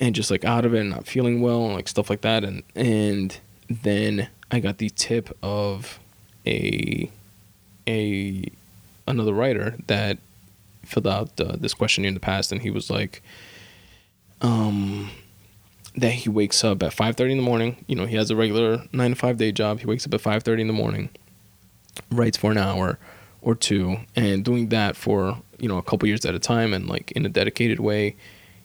and 0.00 0.14
just 0.14 0.30
like 0.30 0.44
out 0.44 0.64
of 0.64 0.74
it 0.74 0.80
and 0.80 0.90
not 0.90 1.06
feeling 1.06 1.40
well 1.40 1.64
and 1.64 1.74
like 1.74 1.88
stuff 1.88 2.10
like 2.10 2.22
that, 2.22 2.44
and 2.44 2.62
and 2.74 3.38
then 3.68 4.28
I 4.50 4.60
got 4.60 4.78
the 4.78 4.90
tip 4.90 5.36
of 5.42 5.98
a 6.46 7.10
a 7.86 8.44
another 9.06 9.32
writer 9.32 9.76
that 9.86 10.18
filled 10.84 11.06
out 11.06 11.40
uh, 11.40 11.56
this 11.58 11.74
questionnaire 11.74 12.08
in 12.08 12.14
the 12.14 12.20
past, 12.20 12.52
and 12.52 12.62
he 12.62 12.70
was 12.70 12.90
like, 12.90 13.22
um, 14.40 15.10
that 15.96 16.12
he 16.12 16.28
wakes 16.28 16.62
up 16.64 16.82
at 16.82 16.92
five 16.92 17.16
thirty 17.16 17.32
in 17.32 17.38
the 17.38 17.44
morning. 17.44 17.84
You 17.86 17.96
know, 17.96 18.06
he 18.06 18.16
has 18.16 18.30
a 18.30 18.36
regular 18.36 18.82
nine 18.92 19.10
to 19.10 19.16
five 19.16 19.36
day 19.36 19.52
job. 19.52 19.80
He 19.80 19.86
wakes 19.86 20.06
up 20.06 20.14
at 20.14 20.20
five 20.20 20.42
thirty 20.42 20.62
in 20.62 20.66
the 20.66 20.74
morning, 20.74 21.10
writes 22.10 22.36
for 22.36 22.50
an 22.50 22.58
hour 22.58 22.98
or 23.42 23.54
two, 23.54 23.98
and 24.16 24.44
doing 24.44 24.68
that 24.68 24.96
for 24.96 25.38
you 25.58 25.68
know 25.68 25.78
a 25.78 25.82
couple 25.82 26.08
years 26.08 26.24
at 26.24 26.34
a 26.34 26.38
time, 26.38 26.72
and 26.72 26.88
like 26.88 27.12
in 27.12 27.24
a 27.24 27.28
dedicated 27.28 27.80
way, 27.80 28.16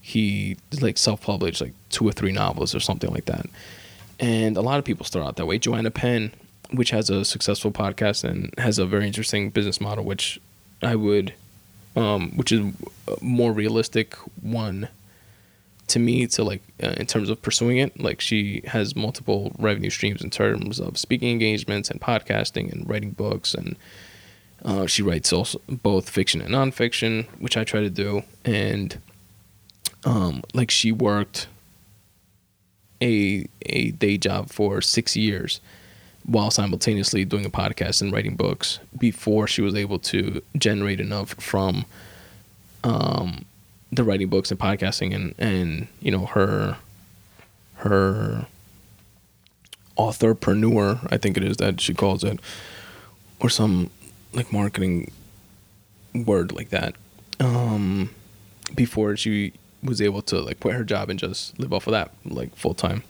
he 0.01 0.57
like 0.81 0.97
self 0.97 1.21
published 1.21 1.61
like 1.61 1.73
two 1.89 2.07
or 2.07 2.11
three 2.11 2.31
novels 2.31 2.73
or 2.73 2.79
something 2.79 3.11
like 3.11 3.25
that. 3.25 3.45
And 4.19 4.57
a 4.57 4.61
lot 4.61 4.79
of 4.79 4.85
people 4.85 5.05
start 5.05 5.25
out 5.25 5.35
that 5.37 5.45
way. 5.45 5.57
Joanna 5.57 5.91
Penn, 5.91 6.33
which 6.71 6.91
has 6.91 7.09
a 7.09 7.23
successful 7.23 7.71
podcast 7.71 8.23
and 8.23 8.53
has 8.57 8.79
a 8.79 8.85
very 8.85 9.07
interesting 9.07 9.49
business 9.49 9.79
model, 9.79 10.03
which 10.03 10.39
I 10.81 10.95
would, 10.95 11.33
um, 11.95 12.31
which 12.35 12.51
is 12.51 12.73
a 13.07 13.23
more 13.23 13.51
realistic 13.51 14.15
one 14.41 14.89
to 15.87 15.99
me 15.99 16.27
to 16.27 16.43
like 16.43 16.61
uh, 16.83 16.93
in 16.97 17.05
terms 17.05 17.29
of 17.29 17.41
pursuing 17.41 17.77
it. 17.77 17.99
Like 17.99 18.21
she 18.21 18.61
has 18.67 18.95
multiple 18.95 19.53
revenue 19.57 19.89
streams 19.89 20.21
in 20.21 20.29
terms 20.29 20.79
of 20.79 20.97
speaking 20.97 21.29
engagements 21.29 21.89
and 21.89 21.99
podcasting 21.99 22.71
and 22.71 22.87
writing 22.89 23.11
books 23.11 23.53
and. 23.53 23.75
Uh, 24.61 24.85
she 24.85 25.01
writes 25.01 25.31
also 25.31 25.61
both 25.69 26.09
fiction 26.09 26.41
and 26.41 26.53
nonfiction, 26.53 27.25
which 27.39 27.55
I 27.55 27.63
try 27.63 27.79
to 27.79 27.89
do, 27.89 28.23
and 28.43 28.99
um, 30.05 30.43
like 30.53 30.71
she 30.71 30.91
worked 30.91 31.47
a 33.01 33.45
a 33.65 33.91
day 33.91 34.17
job 34.17 34.49
for 34.49 34.81
six 34.81 35.15
years 35.15 35.59
while 36.25 36.51
simultaneously 36.51 37.25
doing 37.25 37.45
a 37.45 37.49
podcast 37.49 38.01
and 38.01 38.11
writing 38.11 38.35
books 38.35 38.79
before 38.97 39.47
she 39.47 39.61
was 39.61 39.73
able 39.73 39.97
to 39.97 40.41
generate 40.57 40.99
enough 40.99 41.33
from 41.35 41.85
um, 42.83 43.45
the 43.91 44.03
writing 44.03 44.27
books 44.27 44.51
and 44.51 44.59
podcasting 44.59 45.15
and 45.15 45.33
and 45.37 45.87
you 46.01 46.11
know 46.11 46.25
her 46.25 46.77
her 47.75 48.45
authorpreneur 49.97 51.07
I 51.11 51.17
think 51.17 51.37
it 51.37 51.43
is 51.43 51.57
that 51.57 51.81
she 51.81 51.93
calls 51.93 52.23
it 52.23 52.39
or 53.39 53.49
some 53.49 53.89
like 54.33 54.51
marketing 54.53 55.11
word 56.13 56.51
like 56.51 56.69
that 56.69 56.95
um, 57.39 58.09
before 58.75 59.15
she 59.17 59.53
was 59.83 60.01
able 60.01 60.21
to 60.21 60.39
like 60.39 60.59
quit 60.59 60.75
her 60.75 60.83
job 60.83 61.09
and 61.09 61.19
just 61.19 61.57
live 61.59 61.71
off 61.73 61.87
of 61.87 61.91
that 61.91 62.11
like 62.25 62.55
full 62.55 62.73
time 62.73 63.03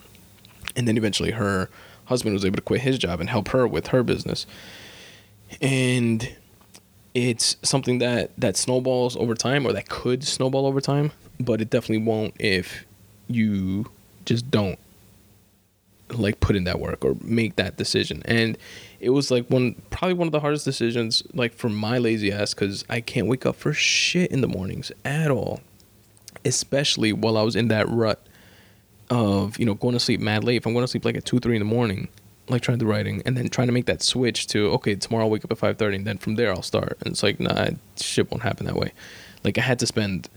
and 0.76 0.88
then 0.88 0.98
eventually 0.98 1.32
her 1.32 1.70
husband 2.06 2.34
was 2.34 2.46
able 2.46 2.56
to 2.56 2.62
quit 2.62 2.82
his 2.82 2.98
job 2.98 3.20
and 3.20 3.30
help 3.30 3.50
her 3.50 3.68
with 3.68 3.88
her 3.88 4.04
business. 4.04 4.46
And 5.62 6.36
it's 7.14 7.58
something 7.64 8.00
that 8.00 8.32
that 8.38 8.58
snowballs 8.58 9.16
over 9.18 9.36
time 9.36 9.66
or 9.66 9.74
that 9.74 9.90
could 9.90 10.24
snowball 10.24 10.66
over 10.66 10.82
time, 10.82 11.12
but 11.40 11.62
it 11.62 11.70
definitely 11.70 12.06
won't 12.06 12.34
if 12.40 12.86
you 13.28 13.86
just 14.26 14.50
don't 14.50 14.78
like 16.12 16.40
put 16.40 16.56
in 16.56 16.64
that 16.64 16.80
work 16.80 17.06
or 17.06 17.16
make 17.22 17.56
that 17.58 17.78
decision. 17.78 18.22
And 18.26 18.58
it 19.00 19.12
was 19.12 19.30
like 19.32 19.48
one 19.50 19.76
probably 19.90 20.16
one 20.16 20.28
of 20.28 20.32
the 20.32 20.40
hardest 20.40 20.66
decisions 20.66 21.24
like 21.34 21.54
for 21.54 21.70
my 21.70 21.98
lazy 21.98 22.32
ass 22.32 22.54
cuz 22.54 22.84
I 22.90 23.02
can't 23.02 23.28
wake 23.28 23.46
up 23.46 23.56
for 23.56 23.74
shit 23.74 24.32
in 24.32 24.42
the 24.42 24.48
mornings 24.48 24.92
at 25.06 25.30
all. 25.30 25.62
Especially 26.46 27.14
while 27.14 27.38
I 27.38 27.42
was 27.42 27.56
in 27.56 27.68
that 27.70 27.88
rut 27.90 28.26
of 29.10 29.58
you 29.58 29.66
know 29.66 29.74
going 29.74 29.94
to 29.94 30.00
sleep 30.00 30.20
mad 30.20 30.44
late. 30.44 30.58
If 30.58 30.66
I'm 30.66 30.74
going 30.74 30.84
to 30.84 30.88
sleep 30.88 31.06
like 31.06 31.18
at 31.18 31.26
two, 31.26 31.40
three 31.40 31.56
in 31.56 31.60
the 31.60 31.66
morning, 31.66 32.08
like 32.48 32.62
trying 32.62 32.80
to 32.80 32.86
writing, 32.86 33.22
and 33.26 33.36
then 33.36 33.50
trying 33.50 33.68
to 33.68 33.74
make 33.74 33.86
that 33.86 34.02
switch 34.02 34.48
to 34.48 34.70
okay, 34.72 34.96
tomorrow 34.96 35.26
I'll 35.26 35.30
wake 35.30 35.44
up 35.44 35.52
at 35.52 35.58
five 35.58 35.78
thirty, 35.78 35.98
and 35.98 36.06
then 36.06 36.18
from 36.18 36.36
there 36.36 36.52
I'll 36.52 36.62
start. 36.62 36.98
And 37.02 37.12
it's 37.12 37.24
like 37.24 37.40
nah, 37.40 37.70
shit 37.98 38.30
won't 38.32 38.44
happen 38.44 38.66
that 38.66 38.76
way. 38.76 38.92
Like 39.44 39.58
I 39.58 39.62
had 39.62 39.80
to 39.80 39.86
spend 39.86 40.30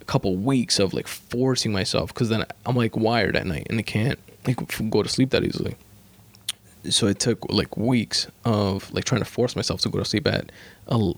a 0.00 0.04
couple 0.04 0.36
weeks 0.36 0.78
of 0.78 0.94
like 0.94 1.06
forcing 1.06 1.72
myself 1.72 2.12
because 2.12 2.28
then 2.28 2.44
I'm 2.66 2.76
like 2.76 2.96
wired 2.96 3.36
at 3.36 3.46
night 3.46 3.66
and 3.70 3.78
I 3.78 3.82
can't 3.82 4.18
like 4.46 4.90
go 4.90 5.02
to 5.02 5.08
sleep 5.08 5.30
that 5.30 5.44
easily. 5.44 5.76
So 6.88 7.06
it 7.06 7.20
took 7.20 7.50
like 7.52 7.76
weeks 7.76 8.26
of 8.44 8.90
like 8.92 9.04
trying 9.04 9.20
to 9.20 9.26
force 9.26 9.54
myself 9.54 9.82
to 9.82 9.90
go 9.90 9.98
to 9.98 10.04
sleep 10.04 10.26
at 10.26 10.50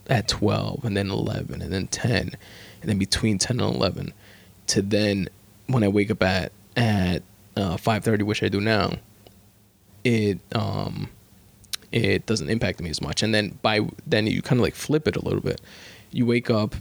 at 0.08 0.28
12 0.28 0.84
and 0.84 0.96
then 0.96 1.10
11 1.10 1.62
and 1.62 1.72
then 1.72 1.86
10 1.86 2.32
and 2.82 2.90
then 2.90 2.98
between 2.98 3.38
10 3.38 3.60
and 3.60 3.74
11 3.74 4.12
to 4.68 4.82
then 4.82 5.28
when 5.66 5.82
I 5.82 5.88
wake 5.88 6.10
up 6.10 6.22
at 6.22 6.52
at 6.76 7.22
uh, 7.56 7.76
5:30, 7.76 8.22
which 8.22 8.42
I 8.42 8.48
do 8.48 8.60
now, 8.60 8.92
it 10.04 10.38
um 10.54 11.08
it 11.90 12.24
doesn't 12.26 12.48
impact 12.48 12.80
me 12.80 12.90
as 12.90 13.00
much. 13.00 13.22
And 13.22 13.34
then 13.34 13.58
by 13.62 13.80
then 14.06 14.26
you 14.26 14.42
kind 14.42 14.58
of 14.60 14.64
like 14.64 14.74
flip 14.74 15.06
it 15.06 15.16
a 15.16 15.20
little 15.20 15.40
bit. 15.40 15.60
You 16.10 16.26
wake 16.26 16.50
up 16.50 16.74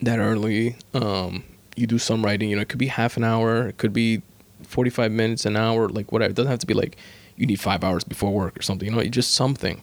that 0.00 0.18
early, 0.18 0.76
um, 0.94 1.44
you 1.76 1.86
do 1.86 1.98
some 1.98 2.24
writing. 2.24 2.50
You 2.50 2.56
know, 2.56 2.62
it 2.62 2.68
could 2.68 2.78
be 2.78 2.86
half 2.86 3.16
an 3.16 3.24
hour, 3.24 3.68
it 3.68 3.78
could 3.78 3.92
be 3.92 4.22
45 4.62 5.12
minutes, 5.12 5.46
an 5.46 5.56
hour, 5.56 5.88
like 5.88 6.10
whatever. 6.12 6.30
It 6.30 6.36
doesn't 6.36 6.50
have 6.50 6.58
to 6.60 6.66
be 6.66 6.74
like 6.74 6.96
you 7.36 7.46
need 7.46 7.60
five 7.60 7.84
hours 7.84 8.04
before 8.04 8.32
work 8.32 8.58
or 8.58 8.62
something. 8.62 8.88
You 8.88 8.94
know, 8.94 9.04
just 9.04 9.32
something, 9.32 9.82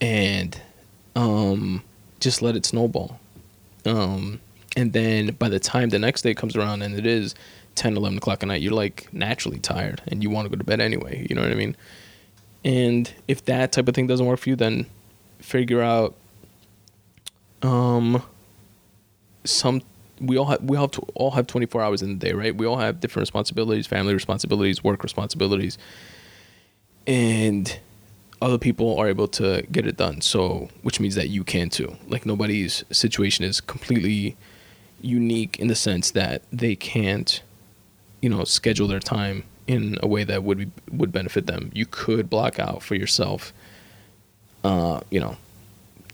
and 0.00 0.60
um, 1.14 1.82
just 2.20 2.42
let 2.42 2.56
it 2.56 2.66
snowball. 2.66 3.20
Um, 3.84 4.40
and 4.76 4.92
then 4.92 5.34
by 5.34 5.48
the 5.48 5.60
time 5.60 5.90
the 5.90 5.98
next 5.98 6.22
day 6.22 6.34
comes 6.34 6.56
around 6.56 6.82
and 6.82 6.94
it 6.94 7.06
is 7.06 7.34
10, 7.74 7.96
11 7.96 8.18
o'clock 8.18 8.42
at 8.42 8.48
night, 8.48 8.62
you're 8.62 8.72
like 8.72 9.12
naturally 9.12 9.58
tired 9.58 10.02
and 10.06 10.22
you 10.22 10.30
want 10.30 10.46
to 10.46 10.50
go 10.50 10.56
to 10.56 10.64
bed 10.64 10.80
anyway. 10.80 11.26
You 11.28 11.36
know 11.36 11.42
what 11.42 11.50
I 11.50 11.54
mean? 11.54 11.76
And 12.64 13.12
if 13.28 13.44
that 13.46 13.72
type 13.72 13.88
of 13.88 13.94
thing 13.94 14.06
doesn't 14.06 14.24
work 14.24 14.38
for 14.38 14.48
you, 14.50 14.56
then 14.56 14.86
figure 15.40 15.82
out 15.82 16.14
um 17.62 18.22
some 19.44 19.82
we 20.20 20.38
all 20.38 20.46
have 20.46 20.62
we 20.62 20.76
all 20.76 20.84
have, 20.84 20.90
to, 20.92 21.00
all 21.14 21.30
have 21.32 21.46
24 21.46 21.82
hours 21.82 22.02
in 22.02 22.18
the 22.18 22.26
day, 22.26 22.32
right? 22.32 22.56
We 22.56 22.66
all 22.66 22.78
have 22.78 23.00
different 23.00 23.22
responsibilities, 23.22 23.86
family 23.86 24.14
responsibilities, 24.14 24.84
work 24.84 25.02
responsibilities. 25.02 25.78
And 27.06 27.78
other 28.42 28.58
people 28.58 28.98
are 28.98 29.08
able 29.08 29.28
to 29.28 29.62
get 29.70 29.86
it 29.86 29.96
done. 29.96 30.20
So, 30.20 30.68
which 30.82 31.00
means 31.00 31.14
that 31.14 31.28
you 31.28 31.44
can 31.44 31.70
too. 31.70 31.96
Like 32.08 32.26
nobody's 32.26 32.84
situation 32.90 33.44
is 33.44 33.60
completely 33.60 34.36
unique 35.00 35.58
in 35.58 35.68
the 35.68 35.74
sense 35.74 36.10
that 36.12 36.42
they 36.52 36.76
can't 36.76 37.42
you 38.20 38.28
know 38.28 38.44
schedule 38.44 38.88
their 38.88 39.00
time 39.00 39.44
in 39.66 39.96
a 40.02 40.06
way 40.06 40.24
that 40.24 40.42
would 40.42 40.58
be, 40.58 40.70
would 40.90 41.12
benefit 41.12 41.46
them. 41.46 41.70
You 41.72 41.86
could 41.86 42.28
block 42.28 42.58
out 42.58 42.82
for 42.82 42.94
yourself, 42.94 43.52
uh, 44.64 45.00
you 45.10 45.20
know, 45.20 45.36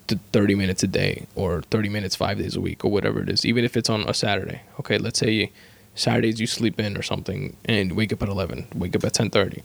30 0.08 0.54
minutes 0.54 0.82
a 0.82 0.86
day 0.86 1.26
or 1.34 1.62
30 1.62 1.88
minutes 1.88 2.14
five 2.14 2.38
days 2.38 2.56
a 2.56 2.60
week 2.60 2.84
or 2.84 2.90
whatever 2.90 3.22
it 3.22 3.28
is, 3.28 3.44
even 3.44 3.64
if 3.64 3.76
it's 3.76 3.90
on 3.90 4.02
a 4.08 4.14
Saturday. 4.14 4.62
Okay, 4.80 4.98
let's 4.98 5.18
say 5.18 5.50
Saturdays 5.94 6.40
you 6.40 6.46
sleep 6.46 6.78
in 6.78 6.96
or 6.96 7.02
something 7.02 7.56
and 7.64 7.92
wake 7.92 8.12
up 8.12 8.22
at 8.22 8.28
11, 8.28 8.68
wake 8.74 8.94
up 8.96 9.04
at 9.04 9.14
10:30, 9.14 9.62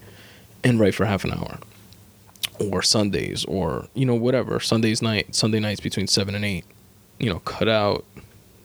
and 0.64 0.80
write 0.80 0.96
for 0.96 1.06
half 1.06 1.24
an 1.24 1.32
hour. 1.32 1.60
Or 2.60 2.82
Sundays, 2.82 3.46
or 3.46 3.88
you 3.94 4.06
know 4.06 4.16
whatever 4.16 4.60
Sundays 4.60 5.02
night, 5.02 5.34
Sunday 5.34 5.60
nights 5.60 5.80
between 5.80 6.08
seven 6.08 6.36
and 6.36 6.46
eight, 6.46 6.66
you 7.20 7.30
know, 7.30 7.40
cut 7.40 7.68
out, 7.68 8.06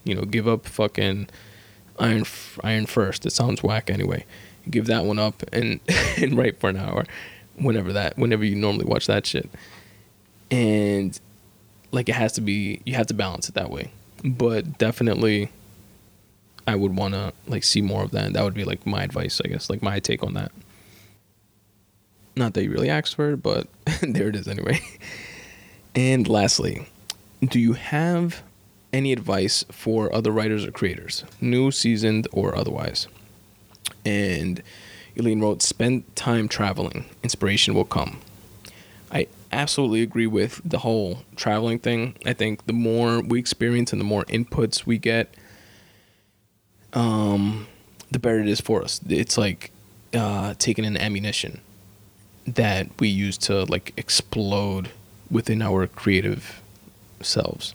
you 0.05 0.14
know, 0.14 0.22
give 0.22 0.47
up 0.47 0.66
fucking 0.66 1.28
Iron 1.99 2.24
Iron 2.62 2.86
First. 2.86 3.24
It 3.26 3.30
sounds 3.30 3.62
whack 3.62 3.91
anyway. 3.91 4.24
Give 4.70 4.86
that 4.86 5.05
one 5.05 5.18
up 5.18 5.43
and 5.53 5.80
and 6.18 6.36
write 6.36 6.61
for 6.61 6.68
an 6.68 6.76
hour, 6.76 7.05
whenever 7.57 7.93
that 7.93 8.18
whenever 8.18 8.45
you 8.45 8.55
normally 8.55 8.84
watch 8.84 9.07
that 9.07 9.26
shit. 9.26 9.49
And 10.51 11.18
like 11.91 12.09
it 12.09 12.14
has 12.14 12.32
to 12.34 12.41
be 12.41 12.80
you 12.84 12.95
have 12.95 13.07
to 13.07 13.14
balance 13.14 13.49
it 13.49 13.55
that 13.55 13.70
way. 13.70 13.93
But 14.24 14.78
definitely 14.78 15.51
I 16.66 16.74
would 16.74 16.97
want 16.97 17.14
to 17.14 17.32
like 17.47 17.64
see 17.64 17.80
more 17.80 18.03
of 18.03 18.11
that. 18.11 18.34
That 18.34 18.45
would 18.45 18.55
be 18.55 18.64
like 18.64 18.86
my 18.86 19.03
advice, 19.03 19.41
I 19.43 19.49
guess, 19.49 19.70
like 19.70 19.82
my 19.82 20.01
take 20.01 20.22
on 20.22 20.34
that. 20.34 20.53
Not 22.36 22.55
that 22.55 22.62
you 22.62 22.70
really 22.70 22.91
asked 22.91 23.14
for 23.14 23.30
it, 23.32 23.43
but 23.43 23.66
there 24.03 24.28
it 24.28 24.36
is 24.36 24.49
anyway. 24.49 24.80
And 25.94 26.28
lastly, 26.28 26.86
do 27.40 27.59
you 27.59 27.72
have 27.72 28.42
any 28.92 29.12
advice 29.12 29.64
for 29.70 30.14
other 30.14 30.30
writers 30.30 30.64
or 30.64 30.70
creators, 30.70 31.24
new, 31.40 31.70
seasoned, 31.70 32.26
or 32.32 32.57
otherwise. 32.57 33.07
And 34.05 34.62
Elaine 35.16 35.40
wrote, 35.40 35.62
Spend 35.62 36.14
time 36.16 36.49
traveling, 36.49 37.05
inspiration 37.22 37.74
will 37.74 37.84
come. 37.84 38.20
I 39.11 39.26
absolutely 39.53 40.03
agree 40.03 40.26
with 40.26 40.61
the 40.64 40.78
whole 40.78 41.22
traveling 41.36 41.78
thing. 41.78 42.16
I 42.24 42.32
think 42.32 42.66
the 42.66 42.72
more 42.72 43.20
we 43.22 43.38
experience 43.38 43.92
and 43.92 44.01
the 44.01 44.05
more 44.05 44.24
inputs 44.26 44.86
we 44.86 44.99
get, 44.99 45.34
um, 46.92 47.66
the 48.11 48.18
better 48.18 48.40
it 48.40 48.49
is 48.49 48.61
for 48.61 48.82
us. 48.82 49.01
It's 49.09 49.36
like 49.36 49.70
uh, 50.14 50.55
taking 50.59 50.84
an 50.84 50.96
ammunition 50.96 51.61
that 52.55 52.88
we 52.99 53.09
use 53.09 53.38
to 53.38 53.64
like 53.64 53.92
explode 53.96 54.90
within 55.30 55.62
our 55.62 55.86
creative 55.86 56.61
selves. 57.20 57.74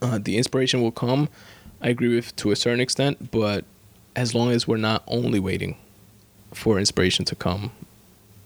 Uh, 0.00 0.18
the 0.22 0.36
inspiration 0.36 0.82
will 0.82 0.92
come. 0.92 1.28
I 1.80 1.88
agree 1.88 2.14
with 2.14 2.34
to 2.36 2.50
a 2.50 2.56
certain 2.56 2.80
extent, 2.80 3.30
but 3.30 3.64
as 4.14 4.34
long 4.34 4.50
as 4.50 4.66
we're 4.66 4.76
not 4.76 5.02
only 5.06 5.38
waiting 5.38 5.76
for 6.52 6.78
inspiration 6.78 7.24
to 7.26 7.34
come, 7.34 7.72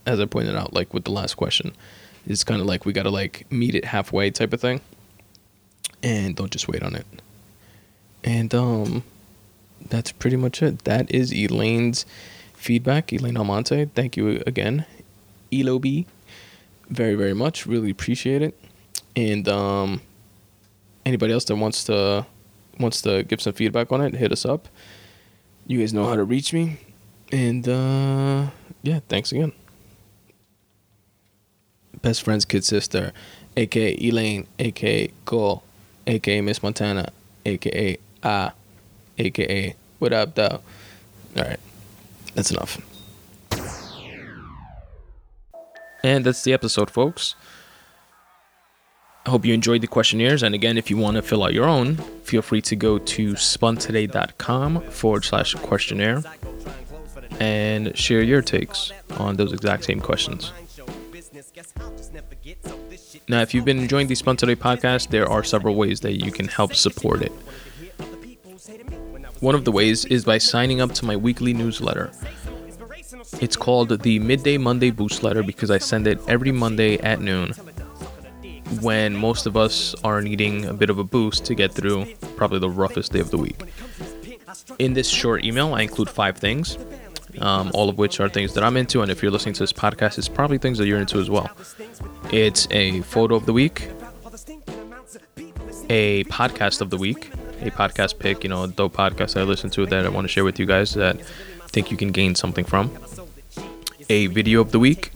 as 0.07 0.19
I 0.19 0.25
pointed 0.27 0.57
out, 0.57 0.73
like 0.73 0.93
with 0.93 1.05
the 1.05 1.13
last 1.13 1.35
question, 1.35 1.75
it's 2.27 2.45
kind 2.45 2.61
of 2.61 2.67
like 2.67 2.85
we 2.85 2.93
gotta 2.93 3.11
like 3.11 3.51
meet 3.51 3.75
it 3.75 3.85
halfway 3.85 4.31
type 4.31 4.53
of 4.53 4.61
thing, 4.61 4.81
and 6.03 6.35
don't 6.35 6.51
just 6.51 6.69
wait 6.69 6.83
on 6.83 6.95
it. 6.95 7.07
And 8.25 8.55
um, 8.55 9.03
that's 9.89 10.13
pretty 10.13 10.37
much 10.37 10.63
it. 10.63 10.81
That 10.81 11.11
is 11.11 11.33
Elaine's 11.33 12.05
feedback. 12.55 13.13
Elaine 13.13 13.37
Almonte, 13.37 13.87
thank 13.87 14.17
you 14.17 14.43
again, 14.47 14.87
Elob, 15.53 16.07
very 16.89 17.15
very 17.15 17.35
much. 17.35 17.67
Really 17.67 17.91
appreciate 17.91 18.43
it. 18.43 18.59
And 19.17 19.49
um, 19.49 20.01
anybody 21.05 21.33
else 21.33 21.45
that 21.45 21.57
wants 21.57 21.85
to 21.85 22.27
wants 22.79 23.03
to 23.03 23.23
give 23.25 23.41
some 23.41 23.53
feedback 23.53 23.93
on 23.93 24.01
it, 24.01 24.15
hit 24.15 24.33
us 24.33 24.45
up. 24.45 24.69
You 25.67 25.79
guys 25.81 25.93
know 25.93 26.07
how 26.07 26.17
to 26.17 26.25
reach 26.25 26.53
me. 26.53 26.79
And 27.33 27.69
uh, 27.69 28.51
yeah, 28.83 29.01
thanks 29.09 29.33
again. 29.33 29.53
Best 32.03 32.23
friend's 32.23 32.45
kid 32.45 32.65
sister, 32.65 33.13
aka 33.57 33.97
Elaine, 34.01 34.47
aka 34.59 35.11
Cole, 35.27 35.63
aka 36.07 36.41
Miss 36.41 36.63
Montana, 36.63 37.13
aka 37.45 37.99
Ah, 38.23 38.53
aka 39.19 39.75
What 39.99 40.13
Up 40.13 40.35
Though. 40.35 40.61
Alright, 41.37 41.61
that's 42.35 42.51
enough. 42.51 42.81
And 46.03 46.25
that's 46.25 46.43
the 46.43 46.53
episode, 46.53 46.91
folks. 46.91 47.35
I 49.27 49.31
hope 49.31 49.45
you 49.45 49.53
enjoyed 49.53 49.83
the 49.83 49.87
questionnaires. 49.87 50.43
And 50.43 50.55
again, 50.55 50.79
if 50.79 50.91
you 50.91 50.97
want 50.97 51.17
to 51.17 51.23
fill 51.23 51.45
out 51.45 51.53
your 51.53 51.67
own, 51.67 51.97
feel 52.25 52.43
free 52.43 52.63
to 52.63 52.77
go 52.77 52.99
to 52.99 53.35
spuntoday.com 53.35 54.81
forward 54.91 55.25
slash 55.25 55.55
questionnaire 55.55 56.23
and 57.39 57.97
share 57.97 58.23
your 58.23 58.43
takes 58.43 58.93
on 59.19 59.37
those 59.37 59.53
exact 59.53 59.85
same 59.85 60.01
questions. 60.01 60.53
Now, 63.29 63.43
if 63.43 63.55
you've 63.55 63.65
been 63.65 63.79
enjoying 63.79 64.09
the 64.09 64.15
Spun 64.15 64.37
Today 64.37 64.57
podcast, 64.57 65.09
there 65.09 65.29
are 65.29 65.45
several 65.45 65.75
ways 65.75 66.01
that 66.01 66.25
you 66.25 66.33
can 66.33 66.49
help 66.49 66.75
support 66.75 67.23
it. 67.23 67.33
One 69.41 69.55
of 69.55 69.65
the 69.65 69.73
ways 69.73 70.05
is 70.07 70.25
by 70.25 70.39
signing 70.39 70.81
up 70.81 70.93
to 70.95 71.05
my 71.05 71.17
weekly 71.17 71.53
newsletter. 71.53 72.11
It's 73.39 73.57
called 73.57 74.03
the 74.03 74.19
Midday 74.19 74.59
Monday 74.59 74.91
Boost 74.91 75.23
Letter 75.23 75.43
because 75.43 75.71
I 75.71 75.79
send 75.79 76.07
it 76.07 76.21
every 76.27 76.53
Monday 76.53 76.99
at 76.99 77.21
noon 77.21 77.53
when 78.81 79.17
most 79.17 79.47
of 79.47 79.57
us 79.57 79.95
are 80.05 80.21
needing 80.21 80.65
a 80.67 80.75
bit 80.75 80.91
of 80.91 80.99
a 80.99 81.05
boost 81.05 81.45
to 81.47 81.55
get 81.55 81.73
through 81.73 82.07
probably 82.37 82.59
the 82.59 82.71
roughest 82.71 83.13
day 83.13 83.21
of 83.21 83.31
the 83.31 83.39
week. 83.39 83.59
In 84.79 84.95
this 84.95 85.09
short 85.09 85.45
email, 85.45 85.75
I 85.75 85.83
include 85.83 86.11
five 86.11 86.37
things, 86.37 86.77
um, 87.41 87.71
all 87.75 87.89
of 87.89 87.99
which 87.99 88.21
are 88.21 88.29
things 88.29 88.55
that 88.55 88.65
I'm 88.65 88.77
into, 88.77 89.03
and 89.03 89.11
if 89.11 89.23
you're 89.23 89.33
listening 89.33 89.55
to 89.55 89.63
this 89.63 89.73
podcast, 89.73 90.19
it's 90.19 90.29
probably 90.29 90.59
things 90.59 90.79
that 90.79 90.87
you're 90.87 91.01
into 91.01 91.19
as 91.19 91.31
well. 91.31 91.51
It's 92.33 92.69
a 92.71 93.01
photo 93.03 93.37
of 93.37 93.47
the 93.47 93.53
week, 93.53 93.89
a 95.89 96.25
podcast 96.25 96.81
of 96.81 96.91
the 96.91 96.97
week, 96.97 97.31
a 97.61 97.71
podcast 97.71 98.19
pick, 98.19 98.45
you 98.45 98.51
know, 98.51 98.65
a 98.65 98.69
dope 98.69 98.95
podcast 98.95 99.39
I 99.39 99.45
listen 99.45 99.71
to 99.71 99.87
that 99.87 100.07
I 100.07 100.09
want 100.09 100.25
to 100.25 100.29
share 100.29 100.45
with 100.45 100.59
you 100.59 100.67
guys 100.67 100.95
that 100.95 101.17
I 101.17 101.67
think 101.69 101.91
you 101.91 101.97
can 101.97 102.13
gain 102.13 102.35
something 102.35 102.65
from, 102.65 102.91
a 104.11 104.27
video 104.27 104.61
of 104.61 104.73
the 104.73 104.79
week, 104.79 105.13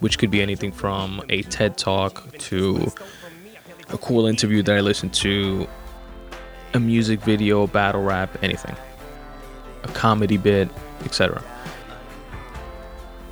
which 0.00 0.18
could 0.18 0.30
be 0.30 0.42
anything 0.42 0.70
from 0.70 1.22
a 1.30 1.42
TED 1.42 1.78
talk 1.78 2.36
to 2.38 2.92
a 3.88 3.96
cool 3.96 4.26
interview 4.26 4.62
that 4.62 4.76
I 4.76 4.80
listened 4.80 5.14
to, 5.14 5.66
a 6.74 6.78
music 6.78 7.20
video, 7.22 7.66
battle 7.66 8.02
rap, 8.02 8.36
anything, 8.42 8.76
a 9.82 9.88
comedy 9.88 10.36
bit, 10.36 10.68
etc. 11.04 11.42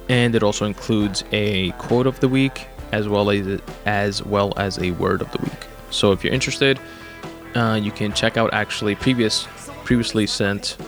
And 0.09 0.35
it 0.35 0.43
also 0.43 0.65
includes 0.65 1.25
a 1.31 1.71
quote 1.73 2.07
of 2.07 2.19
the 2.21 2.29
week 2.29 2.67
as 2.91 3.07
well 3.07 3.31
as 3.31 3.61
as 3.85 4.23
well 4.25 4.55
as 4.57 4.79
a 4.79 4.93
word 4.93 5.21
of 5.21 5.31
the 5.33 5.43
week. 5.43 5.67
So 5.91 6.13
if 6.13 6.25
you're 6.25 6.33
interested, 6.33 6.81
uh, 7.55 7.79
you 7.83 7.91
can 7.91 8.15
check 8.15 8.39
out 8.39 8.55
actually 8.55 8.95
previous 8.95 9.47
previously 9.85 10.27
sent 10.27 10.79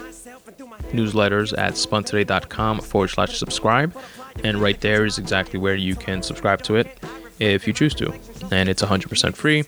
newsletters 0.91 1.57
at 1.57 1.75
spuntoday.com 1.75 2.81
forward 2.81 3.09
slash 3.09 3.37
subscribe. 3.37 3.97
And 4.45 4.59
right 4.59 4.81
there 4.81 5.05
is 5.05 5.19
exactly 5.19 5.59
where 5.59 5.75
you 5.75 5.97
can 5.97 6.23
subscribe 6.23 6.63
to 6.63 6.77
it 6.77 6.99
if 7.39 7.67
you 7.67 7.73
choose 7.73 7.95
to. 7.95 8.13
And 8.51 8.69
it's 8.69 8.83
100% 8.83 9.35
free. 9.35 9.65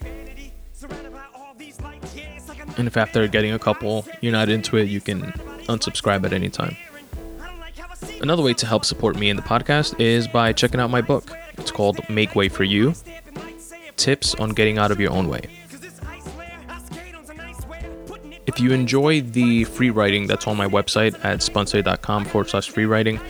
And 2.76 2.86
if 2.86 2.96
after 2.96 3.26
getting 3.26 3.52
a 3.52 3.58
couple 3.58 4.06
you're 4.20 4.32
not 4.32 4.48
into 4.48 4.76
it 4.76 4.88
you 4.88 5.00
can 5.00 5.22
unsubscribe 5.68 6.24
at 6.24 6.32
any 6.32 6.48
time. 6.48 6.76
Another 8.20 8.42
way 8.42 8.54
to 8.54 8.66
help 8.66 8.84
support 8.84 9.16
me 9.18 9.30
in 9.30 9.36
the 9.36 9.42
podcast 9.42 9.98
is 10.00 10.28
by 10.28 10.52
checking 10.52 10.80
out 10.80 10.90
my 10.90 11.00
book. 11.00 11.36
It's 11.56 11.72
called 11.72 12.00
make 12.08 12.36
way 12.36 12.48
for 12.48 12.64
you 12.64 12.94
tips 13.96 14.36
on 14.36 14.50
getting 14.50 14.78
out 14.78 14.92
of 14.92 15.00
your 15.00 15.10
own 15.10 15.28
way 15.28 15.57
if 18.48 18.58
you 18.58 18.72
enjoy 18.72 19.20
the 19.20 19.62
free 19.64 19.90
writing 19.90 20.26
that's 20.26 20.46
on 20.48 20.56
my 20.56 20.66
website 20.66 21.14
at 21.24 21.38
spuntoday.com 21.38 22.24
forward 22.24 22.48
slash 22.48 22.68
free 22.68 22.86
writing 22.86 23.20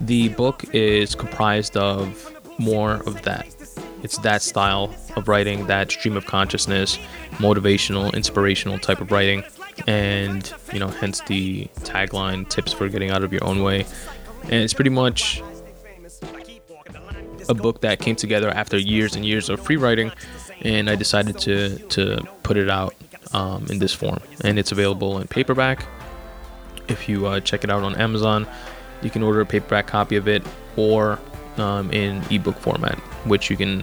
the 0.00 0.28
book 0.30 0.64
is 0.74 1.14
comprised 1.14 1.76
of 1.76 2.32
more 2.58 2.94
of 3.06 3.22
that. 3.22 3.46
It's 4.02 4.18
that 4.18 4.42
style 4.42 4.94
of 5.16 5.28
writing, 5.28 5.66
that 5.66 5.90
stream 5.90 6.16
of 6.16 6.26
consciousness, 6.26 6.98
motivational, 7.32 8.12
inspirational 8.14 8.78
type 8.78 9.00
of 9.00 9.10
writing, 9.10 9.42
and 9.86 10.52
you 10.72 10.78
know, 10.78 10.88
hence 10.88 11.20
the 11.22 11.66
tagline 11.80 12.48
"Tips 12.48 12.72
for 12.72 12.88
Getting 12.88 13.10
Out 13.10 13.24
of 13.24 13.32
Your 13.32 13.44
Own 13.44 13.62
Way." 13.62 13.86
And 14.44 14.54
it's 14.54 14.74
pretty 14.74 14.90
much 14.90 15.42
a 17.48 17.54
book 17.54 17.80
that 17.80 17.98
came 17.98 18.16
together 18.16 18.50
after 18.50 18.76
years 18.78 19.16
and 19.16 19.24
years 19.24 19.48
of 19.48 19.60
free 19.60 19.76
writing, 19.76 20.12
and 20.60 20.88
I 20.90 20.94
decided 20.94 21.38
to 21.40 21.78
to 21.78 22.22
put 22.42 22.56
it 22.56 22.70
out 22.70 22.94
um, 23.32 23.66
in 23.70 23.78
this 23.78 23.92
form. 23.92 24.20
And 24.42 24.58
it's 24.58 24.72
available 24.72 25.18
in 25.18 25.26
paperback. 25.28 25.86
If 26.88 27.08
you 27.08 27.26
uh, 27.26 27.40
check 27.40 27.64
it 27.64 27.70
out 27.70 27.82
on 27.82 27.96
Amazon, 27.96 28.46
you 29.02 29.10
can 29.10 29.22
order 29.22 29.40
a 29.40 29.46
paperback 29.46 29.86
copy 29.86 30.16
of 30.16 30.28
it 30.28 30.42
or 30.76 31.18
um, 31.56 31.90
in 31.90 32.22
ebook 32.30 32.56
format, 32.56 32.98
which 33.24 33.50
you 33.50 33.56
can 33.56 33.82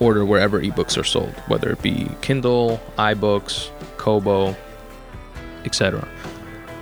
order 0.00 0.24
wherever 0.24 0.60
ebooks 0.60 0.96
are 0.98 1.04
sold, 1.04 1.32
whether 1.48 1.70
it 1.70 1.82
be 1.82 2.08
Kindle, 2.20 2.80
iBooks, 2.96 3.70
Kobo, 3.96 4.54
etc. 5.64 6.06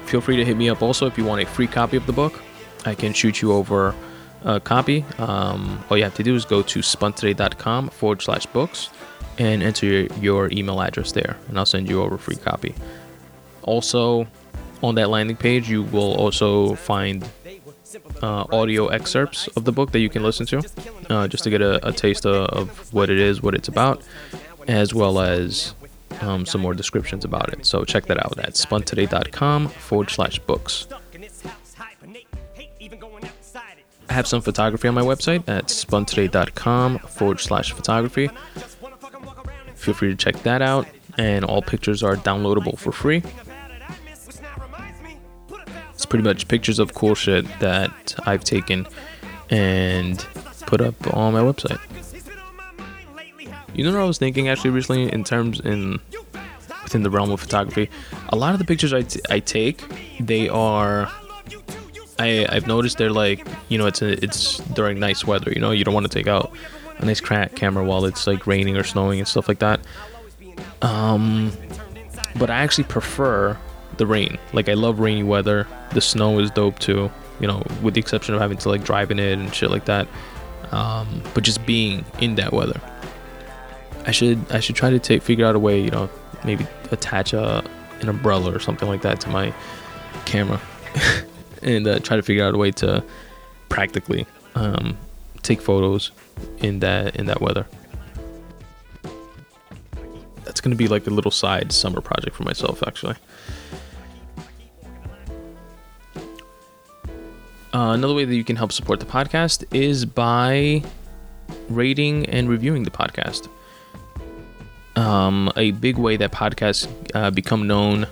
Feel 0.05 0.21
free 0.21 0.37
to 0.37 0.45
hit 0.45 0.57
me 0.57 0.69
up 0.69 0.83
also 0.83 1.07
if 1.07 1.17
you 1.17 1.25
want 1.25 1.43
a 1.43 1.47
free 1.47 1.67
copy 1.67 1.97
of 1.97 2.07
the 2.07 2.13
book. 2.13 2.41
I 2.85 2.95
can 2.95 3.13
shoot 3.13 3.43
you 3.43 3.53
over 3.53 3.95
a 4.45 4.61
copy. 4.61 5.05
Um, 5.19 5.83
all 5.91 5.97
you 5.97 6.05
have 6.05 6.15
to 6.17 6.23
do 6.23 6.35
is 6.37 6.45
go 6.45 6.63
to 6.63 6.81
spuntoday.com 6.81 7.89
forward 7.89 8.23
slash 8.23 8.47
books 8.47 8.91
and 9.39 9.63
enter 9.63 10.03
your, 10.21 10.51
email 10.53 10.81
address 10.81 11.13
there, 11.13 11.37
and 11.49 11.59
I'll 11.59 11.67
send 11.67 11.89
you 11.89 12.03
over 12.03 12.15
a 12.15 12.19
free 12.19 12.37
copy. 12.37 12.75
Also, 13.63 14.27
on 14.83 14.95
that 14.97 15.11
landing 15.11 15.37
page, 15.37 15.69
you 15.69 15.83
will 15.83 16.15
also 16.15 16.75
find 16.75 17.29
uh, 18.23 18.45
audio 18.53 18.89
excerpts 18.89 19.49
of 19.49 19.65
the 19.65 19.73
book 19.73 19.93
that 19.93 20.01
you 20.01 20.09
can 20.09 20.23
listen 20.23 20.47
to, 20.47 20.63
uh, 21.11 21.29
just 21.29 21.45
to 21.45 21.51
get 21.51 21.63
a, 21.63 21.87
a 21.87 21.93
taste 21.93 22.27
of, 22.27 22.49
of, 22.51 22.93
what 22.93 23.11
it 23.11 23.19
is, 23.19 23.43
what 23.43 23.55
it's 23.55 23.69
about, 23.69 24.03
as 24.69 24.95
well 24.95 25.21
as 25.21 25.75
um, 26.21 26.47
some 26.47 26.61
more 26.61 26.75
descriptions 26.75 27.25
about 27.25 27.53
it. 27.53 27.67
So 27.67 27.85
check 27.85 28.07
that 28.07 28.19
out 28.25 28.39
at 28.39 28.55
spuntoday.com 28.55 29.69
forward 29.69 30.11
slash 30.11 30.39
books. 30.41 30.87
I 34.09 34.13
have 34.13 34.27
some 34.27 34.41
photography 34.41 34.89
on 34.89 34.95
my 34.95 35.03
website 35.03 35.49
at 35.49 35.67
spuntoday.com 35.67 36.99
forward 37.01 37.41
slash 37.41 37.73
photography. 37.73 38.31
Feel 39.77 39.95
free 39.95 40.09
to 40.09 40.17
check 40.17 40.43
that 40.43 40.63
out, 40.63 40.89
and 41.17 41.45
all 41.45 41.63
pictures 41.63 42.03
are 42.03 42.17
downloadable 42.17 42.79
for 42.79 42.93
free. 42.93 43.23
It's 45.95 46.05
pretty 46.05 46.25
much 46.25 46.49
pictures 46.49 46.79
of 46.79 46.95
cool 46.95 47.15
shit 47.15 47.47
that 47.61 48.15
I've 48.27 48.45
taken 48.45 48.87
and 49.49 50.19
put 50.67 50.81
up 50.81 51.15
on 51.15 51.33
my 51.33 51.41
website. 51.41 51.81
You 53.75 53.85
know 53.85 53.93
what 53.93 54.01
I 54.01 54.05
was 54.05 54.19
thinking 54.19 54.49
actually 54.49 54.71
recently 54.71 55.13
in 55.13 55.23
terms 55.23 55.61
in 55.61 56.01
within 56.83 57.03
the 57.03 57.11
realm 57.11 57.31
of 57.31 57.41
photography? 57.41 57.91
A 58.31 58.37
lot 58.37 58.53
of 58.55 58.59
the 58.59 58.65
pictures 58.65 58.93
I, 58.93 59.03
t- 59.03 59.21
I 59.31 59.41
take, 59.41 59.85
they 60.19 60.49
are 60.49 61.11
I 62.19 62.47
I've 62.49 62.67
noticed 62.67 62.99
they're 62.99 63.11
like 63.11 63.47
you 63.69 63.79
know 63.79 63.87
it's 63.87 64.03
a, 64.03 64.23
it's 64.25 64.59
during 64.59 64.99
nice 64.99 65.25
weather. 65.25 65.51
You 65.51 65.61
know 65.61 65.71
you 65.71 65.85
don't 65.85 65.95
want 65.95 66.11
to 66.11 66.13
take 66.13 66.27
out 66.27 66.53
a 66.99 67.05
nice 67.05 67.21
camera 67.21 67.85
while 67.85 68.05
it's 68.05 68.27
like 68.27 68.47
raining 68.47 68.77
or 68.77 68.85
snowing 68.85 69.19
and 69.19 69.29
stuff 69.29 69.49
like 69.49 69.59
that. 69.59 69.81
Um, 70.83 71.53
but 72.39 72.51
I 72.51 72.61
actually 72.61 72.85
prefer 72.85 73.57
the 73.97 74.07
rain. 74.07 74.39
Like 74.53 74.69
I 74.69 74.75
love 74.75 75.01
rainy 75.01 75.23
weather. 75.23 75.67
The 75.93 76.01
snow 76.01 76.39
is 76.39 76.51
dope 76.51 76.79
too. 76.79 77.11
You 77.41 77.47
know, 77.47 77.63
with 77.83 77.95
the 77.95 78.01
exception 78.01 78.35
of 78.35 78.41
having 78.41 78.59
to 78.59 78.69
like 78.69 78.85
drive 78.85 79.11
in 79.11 79.19
it 79.19 79.39
and 79.39 79.55
shit 79.55 79.71
like 79.71 79.85
that. 79.87 80.09
Um, 80.73 81.23
but 81.35 81.45
just 81.45 81.65
being 81.67 82.05
in 82.21 82.35
that 82.37 82.53
weather. 82.53 82.81
I 84.07 84.13
should 84.13 84.51
I 84.51 84.61
should 84.61 84.77
try 84.77 84.91
to 84.91 84.99
take 84.99 85.23
figure 85.23 85.45
out 85.45 85.55
a 85.55 85.59
way. 85.59 85.81
You 85.81 85.91
know, 85.91 86.09
maybe 86.45 86.67
attach 86.93 87.33
a 87.33 87.65
an 88.01 88.09
umbrella 88.09 88.55
or 88.55 88.61
something 88.61 88.89
like 88.89 89.03
that 89.03 89.21
to 89.23 89.29
my 89.29 89.53
camera, 90.25 90.61
and 91.63 91.87
uh, 91.87 91.99
try 92.01 92.17
to 92.17 92.23
figure 92.23 92.45
out 92.45 92.55
a 92.55 92.59
way 92.59 92.71
to 92.73 93.03
practically 93.69 94.27
um, 94.55 94.97
take 95.47 95.61
photos 95.61 96.11
in 96.59 96.81
that 96.81 97.17
in 97.17 97.27
that 97.27 97.41
weather. 97.41 97.67
That's 100.45 100.61
gonna 100.61 100.77
be 100.77 100.89
like 100.89 101.07
a 101.07 101.11
little 101.11 101.31
side 101.31 101.73
summer 101.73 102.01
project 102.01 102.37
for 102.37 102.43
myself, 102.43 102.83
actually. 102.87 103.17
Uh, 107.73 107.93
another 107.93 108.15
way 108.15 108.25
that 108.25 108.35
you 108.35 108.45
can 108.45 108.57
help 108.57 108.73
support 108.73 109.01
the 109.01 109.07
podcast 109.07 109.65
is 109.75 110.07
by 110.07 110.83
rating 111.69 112.25
and 112.27 112.49
reviewing 112.49 112.85
the 112.85 112.91
podcast. 112.91 113.49
Um, 114.97 115.53
a 115.57 115.73
big 115.73 115.99
way 115.99 116.17
that 116.17 116.33
podcasts 116.33 116.89
uh, 117.15 117.31
become 117.31 117.67
known 117.67 118.07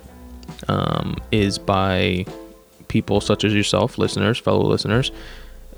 um, 0.69 1.17
is 1.33 1.59
by 1.59 2.27
people 2.89 3.23
such 3.23 3.43
as 3.43 3.55
yourself, 3.55 3.97
listeners, 3.97 4.39
fellow 4.39 4.67
listeners, 4.67 5.11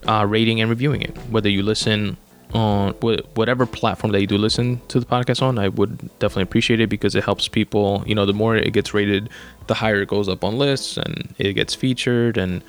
uh, 0.06 0.26
rating 0.28 0.60
and 0.60 0.70
reviewing 0.70 1.02
it. 1.02 1.16
Whether 1.30 1.48
you 1.48 1.62
listen 1.62 2.16
on 2.54 2.92
whatever 3.34 3.66
platform 3.66 4.12
that 4.12 4.20
you 4.20 4.26
do 4.26 4.38
listen 4.38 4.80
to 4.88 5.00
the 5.00 5.06
podcast 5.06 5.42
on, 5.42 5.58
I 5.58 5.68
would 5.68 5.98
definitely 6.18 6.44
appreciate 6.44 6.80
it 6.80 6.88
because 6.88 7.14
it 7.14 7.24
helps 7.24 7.48
people. 7.48 8.02
You 8.06 8.14
know, 8.14 8.26
the 8.26 8.32
more 8.32 8.56
it 8.56 8.72
gets 8.72 8.94
rated, 8.94 9.28
the 9.66 9.74
higher 9.74 10.02
it 10.02 10.08
goes 10.08 10.28
up 10.28 10.44
on 10.44 10.58
lists 10.58 10.96
and 10.96 11.34
it 11.38 11.54
gets 11.54 11.74
featured 11.74 12.38
and 12.38 12.62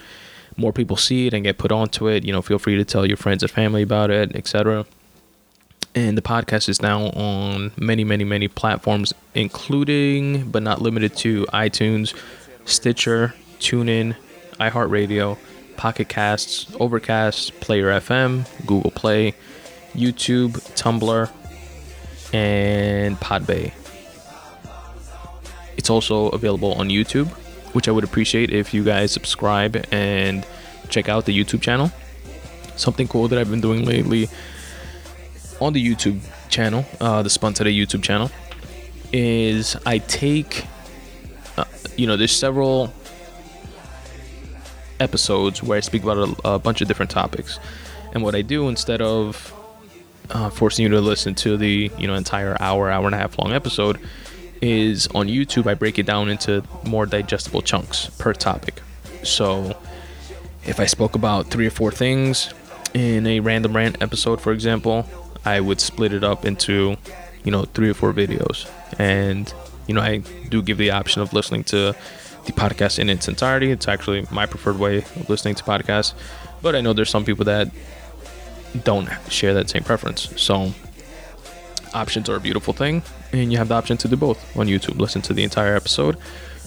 more 0.58 0.74
people 0.74 0.98
see 0.98 1.28
it 1.28 1.34
and 1.34 1.44
get 1.44 1.58
put 1.58 1.72
onto 1.72 2.08
it. 2.08 2.26
You 2.26 2.34
know, 2.34 2.42
feel 2.42 2.60
free 2.60 2.76
to 2.76 2.86
tell 2.86 3.06
your 3.06 3.18
friends 3.18 3.44
and 3.44 3.52
family 3.52 3.84
about 3.84 4.10
it, 4.10 4.36
etc. 4.36 4.86
And 5.96 6.18
the 6.18 6.22
podcast 6.22 6.70
is 6.70 6.82
now 6.82 7.10
on 7.10 7.72
many, 7.78 8.04
many, 8.04 8.24
many 8.24 8.48
platforms, 8.48 9.14
including 9.34 10.50
but 10.52 10.64
not 10.64 10.82
limited 10.82 11.16
to 11.18 11.46
iTunes, 11.48 12.16
Stitcher, 12.66 13.34
TuneIn, 13.60 14.16
iHeartRadio, 14.60 15.38
Pocket 15.78 16.10
Casts, 16.10 16.68
Overcast, 16.80 17.60
Player 17.62 17.88
FM, 18.00 18.46
Google 18.66 18.92
Play, 18.92 19.34
YouTube, 19.94 20.52
Tumblr, 20.76 21.30
and 22.34 23.18
Podbay. 23.18 23.72
It's 25.78 25.90
also 25.90 26.30
available 26.30 26.74
on 26.74 26.90
YouTube, 26.90 27.28
which 27.74 27.88
I 27.88 27.92
would 27.92 28.04
appreciate 28.04 28.50
if 28.50 28.74
you 28.74 28.84
guys 28.84 29.12
subscribe 29.12 29.86
and 29.92 30.46
check 30.90 31.08
out 31.08 31.26
the 31.26 31.38
YouTube 31.38 31.62
channel. 31.62 31.92
Something 32.76 33.08
cool 33.08 33.28
that 33.28 33.40
I've 33.40 33.50
been 33.50 33.62
doing 33.62 33.86
lately 33.86 34.28
on 35.62 35.74
the 35.74 35.84
YouTube 35.84 36.20
channel, 36.50 36.86
uh, 37.00 37.24
the 37.24 37.30
Spun 37.30 37.54
Today 37.54 37.74
YouTube 37.74 38.04
channel, 38.04 38.30
is 39.12 39.76
I 39.86 40.00
take, 40.00 40.66
uh, 41.58 41.66
you 41.96 42.08
know, 42.08 42.18
there's 42.18 42.36
several 42.36 42.94
episodes 45.00 45.62
where 45.64 45.78
I 45.78 45.82
speak 45.82 46.04
about 46.04 46.18
a, 46.18 46.54
a 46.54 46.60
bunch 46.60 46.82
of 46.82 46.88
different 46.88 47.12
topics. 47.12 47.60
And 48.14 48.24
what 48.24 48.36
I 48.36 48.42
do 48.42 48.68
instead 48.68 49.02
of 49.02 49.54
uh, 50.30 50.50
forcing 50.50 50.84
you 50.84 50.90
to 50.90 51.02
listen 51.02 51.36
to 51.36 51.58
the 51.58 51.92
you 51.98 52.08
know 52.08 52.16
entire 52.16 52.58
hour, 52.60 52.90
hour 52.90 53.06
and 53.06 53.16
a 53.16 53.18
half 53.18 53.38
long 53.40 53.54
episode, 53.54 54.00
is 54.62 55.08
on 55.08 55.28
YouTube. 55.28 55.68
I 55.68 55.74
break 55.74 56.00
it 56.00 56.06
down 56.06 56.30
into 56.30 56.64
more 56.84 57.06
digestible 57.06 57.62
chunks 57.62 58.10
per 58.18 58.34
topic. 58.34 58.82
So 59.24 59.78
if 60.66 60.80
I 60.80 60.86
spoke 60.86 61.16
about 61.16 61.48
three 61.48 61.68
or 61.68 61.72
four 61.72 61.92
things 61.92 62.54
in 62.94 63.26
a 63.28 63.40
random 63.40 63.76
rant 63.76 64.02
episode, 64.02 64.42
for 64.42 64.52
example, 64.52 65.08
I 65.46 65.60
would 65.60 65.80
split 65.80 66.14
it 66.14 66.24
up 66.24 66.46
into 66.46 66.98
you 67.44 67.52
know 67.52 67.64
three 67.64 67.90
or 67.90 67.94
four 67.94 68.14
videos, 68.14 68.70
and 69.00 69.52
you 69.88 69.94
know 69.94 70.02
I 70.02 70.18
do 70.50 70.62
give 70.62 70.78
the 70.78 70.92
option 70.92 71.22
of 71.22 71.34
listening 71.34 71.64
to 71.66 71.96
the 72.48 72.54
podcast 72.54 72.98
in 72.98 73.10
its 73.10 73.28
entirety. 73.28 73.72
It's 73.72 73.88
actually 73.88 74.26
my 74.32 74.46
preferred 74.46 74.80
way 74.80 74.98
of 75.00 75.30
listening 75.30 75.56
to 75.56 75.64
podcasts, 75.64 76.14
but 76.62 76.76
I 76.76 76.82
know 76.82 76.94
there's 76.94 77.10
some 77.10 77.26
people 77.26 77.46
that 77.46 77.70
don't 78.84 79.10
share 79.30 79.54
that 79.54 79.70
same 79.70 79.84
preference. 79.84 80.30
So 80.42 80.72
options 81.94 82.30
are 82.30 82.36
a 82.36 82.40
beautiful 82.40 82.74
thing, 82.74 83.04
and 83.32 83.52
you 83.52 83.58
have 83.58 83.68
the 83.68 83.76
option 83.76 83.98
to 83.98 84.08
do 84.08 84.16
both 84.16 84.58
on 84.58 84.68
YouTube. 84.68 85.00
Listen 85.00 85.22
to 85.24 85.34
the 85.34 85.44
entire 85.44 85.76
episode, 85.76 86.18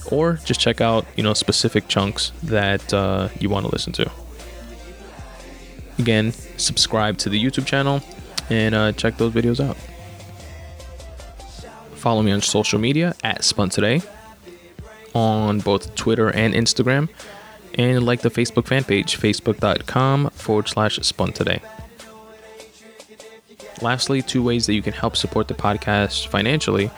or 0.09 0.39
just 0.45 0.59
check 0.59 0.79
out 0.79 1.05
you 1.15 1.23
know 1.23 1.33
specific 1.33 1.87
chunks 1.87 2.31
that 2.43 2.93
uh, 2.93 3.29
you 3.39 3.49
want 3.49 3.65
to 3.65 3.71
listen 3.71 3.91
to. 3.93 4.09
Again, 5.99 6.31
subscribe 6.57 7.17
to 7.19 7.29
the 7.29 7.43
YouTube 7.43 7.65
channel 7.65 8.01
and 8.49 8.73
uh, 8.73 8.91
check 8.93 9.17
those 9.17 9.33
videos 9.33 9.59
out. 9.63 9.77
Follow 11.95 12.23
me 12.23 12.31
on 12.31 12.41
social 12.41 12.79
media 12.79 13.13
at 13.23 13.43
Spun 13.43 13.69
Today 13.69 14.01
on 15.13 15.59
both 15.59 15.95
Twitter 15.95 16.29
and 16.29 16.53
Instagram, 16.53 17.09
and 17.75 18.05
like 18.05 18.21
the 18.21 18.29
Facebook 18.29 18.67
fan 18.67 18.83
page, 18.83 19.17
facebook.com 19.17 20.29
forward 20.31 20.67
slash 20.67 20.97
Spun 21.01 21.33
Today. 21.33 21.61
Lastly, 23.81 24.21
two 24.21 24.43
ways 24.43 24.67
that 24.67 24.73
you 24.73 24.81
can 24.81 24.93
help 24.93 25.15
support 25.17 25.47
the 25.47 25.53
podcast 25.53 26.27
financially 26.27 26.91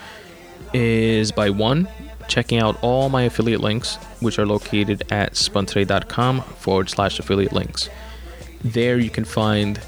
is 0.74 1.32
by 1.32 1.49
one, 1.49 1.88
checking 2.28 2.59
out 2.59 2.78
all 2.82 3.09
my 3.09 3.24
affiliate 3.24 3.61
links, 3.61 3.95
which 4.20 4.38
are 4.39 4.45
located 4.45 5.03
at 5.11 5.34
spuntoday.com 5.34 6.41
forward 6.41 6.89
slash 6.89 7.20
affiliate 7.20 7.53
links. 7.53 7.89
There 8.64 8.97
you 8.97 9.09
can 9.09 9.26
find 9.26 9.80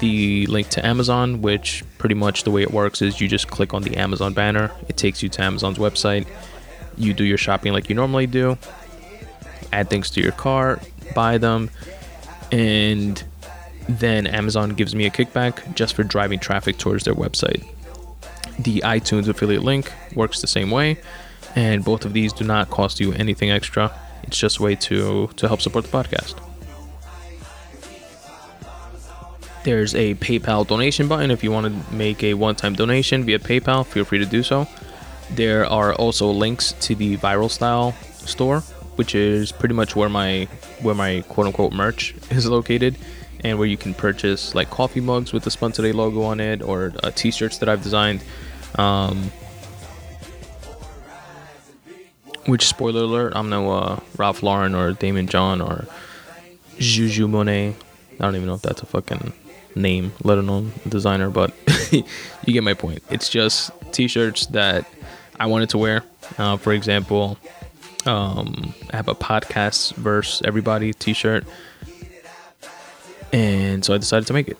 the 0.00 0.46
link 0.46 0.68
to 0.70 0.84
Amazon, 0.84 1.40
which 1.40 1.84
pretty 1.98 2.14
much 2.14 2.42
the 2.42 2.50
way 2.50 2.62
it 2.62 2.72
works 2.72 3.00
is 3.00 3.20
you 3.20 3.28
just 3.28 3.48
click 3.48 3.72
on 3.72 3.82
the 3.82 3.96
Amazon 3.96 4.34
banner, 4.34 4.70
it 4.88 4.96
takes 4.96 5.22
you 5.22 5.28
to 5.30 5.42
Amazon's 5.42 5.78
website, 5.78 6.26
you 6.98 7.14
do 7.14 7.24
your 7.24 7.38
shopping 7.38 7.72
like 7.72 7.88
you 7.88 7.94
normally 7.94 8.26
do, 8.26 8.58
add 9.72 9.90
things 9.90 10.10
to 10.10 10.20
your 10.20 10.32
cart, 10.32 10.82
buy 11.14 11.38
them, 11.38 11.70
and 12.52 13.22
then 13.88 14.26
Amazon 14.26 14.70
gives 14.70 14.94
me 14.94 15.06
a 15.06 15.10
kickback 15.10 15.74
just 15.74 15.94
for 15.94 16.02
driving 16.04 16.38
traffic 16.38 16.78
towards 16.78 17.04
their 17.04 17.14
website. 17.14 17.64
The 18.58 18.80
iTunes 18.80 19.28
affiliate 19.28 19.62
link 19.62 19.92
works 20.14 20.40
the 20.40 20.46
same 20.46 20.70
way, 20.70 20.98
and 21.56 21.84
both 21.84 22.04
of 22.04 22.12
these 22.12 22.32
do 22.32 22.44
not 22.44 22.70
cost 22.70 23.00
you 23.00 23.12
anything 23.12 23.50
extra. 23.50 23.92
It's 24.22 24.38
just 24.38 24.58
a 24.58 24.62
way 24.62 24.74
to, 24.76 25.28
to 25.36 25.48
help 25.48 25.60
support 25.60 25.84
the 25.84 25.90
podcast. 25.90 26.40
There's 29.64 29.94
a 29.94 30.14
PayPal 30.16 30.66
donation 30.66 31.08
button 31.08 31.30
if 31.30 31.42
you 31.42 31.50
want 31.50 31.66
to 31.66 31.94
make 31.94 32.22
a 32.22 32.34
one 32.34 32.54
time 32.54 32.74
donation 32.74 33.24
via 33.24 33.38
PayPal, 33.38 33.86
feel 33.86 34.04
free 34.04 34.18
to 34.18 34.26
do 34.26 34.42
so. 34.42 34.68
There 35.30 35.66
are 35.66 35.94
also 35.94 36.30
links 36.30 36.72
to 36.80 36.94
the 36.94 37.16
Viral 37.16 37.50
Style 37.50 37.92
store, 38.12 38.60
which 38.96 39.14
is 39.14 39.52
pretty 39.52 39.74
much 39.74 39.96
where 39.96 40.08
my 40.08 40.48
where 40.82 40.94
my 40.94 41.24
quote 41.28 41.46
unquote 41.46 41.72
merch 41.72 42.14
is 42.30 42.48
located 42.48 42.96
and 43.44 43.58
where 43.58 43.68
you 43.68 43.76
can 43.76 43.94
purchase 43.94 44.54
like 44.54 44.70
coffee 44.70 45.00
mugs 45.00 45.32
with 45.32 45.44
the 45.44 45.50
Spun 45.50 45.72
Today 45.72 45.92
logo 45.92 46.22
on 46.22 46.40
it 46.40 46.62
or 46.62 46.92
uh, 47.02 47.10
t-shirts 47.10 47.58
that 47.58 47.68
I've 47.68 47.82
designed. 47.82 48.22
Um, 48.76 49.30
which 52.46 52.66
spoiler 52.66 53.02
alert, 53.02 53.32
I'm 53.36 53.48
no 53.48 53.70
uh, 53.70 54.00
Ralph 54.16 54.42
Lauren 54.42 54.74
or 54.74 54.92
Daymond 54.92 55.28
John 55.28 55.60
or 55.60 55.86
Juju 56.78 57.28
Monet. 57.28 57.74
I 58.14 58.16
don't 58.18 58.36
even 58.36 58.46
know 58.46 58.54
if 58.54 58.62
that's 58.62 58.82
a 58.82 58.86
fucking 58.86 59.32
name, 59.74 60.12
let 60.22 60.38
alone 60.38 60.72
designer, 60.88 61.30
but 61.30 61.54
you 61.90 62.04
get 62.46 62.62
my 62.62 62.74
point. 62.74 63.02
It's 63.10 63.28
just 63.28 63.70
t-shirts 63.92 64.46
that 64.46 64.86
I 65.38 65.46
wanted 65.46 65.70
to 65.70 65.78
wear. 65.78 66.02
Uh, 66.38 66.56
for 66.56 66.72
example, 66.72 67.38
um, 68.06 68.74
I 68.92 68.96
have 68.96 69.08
a 69.08 69.14
podcast 69.14 69.94
verse 69.94 70.42
everybody 70.44 70.92
t-shirt 70.92 71.44
and 73.34 73.84
so 73.84 73.92
I 73.94 73.98
decided 73.98 74.28
to 74.28 74.32
make 74.32 74.48
it. 74.48 74.58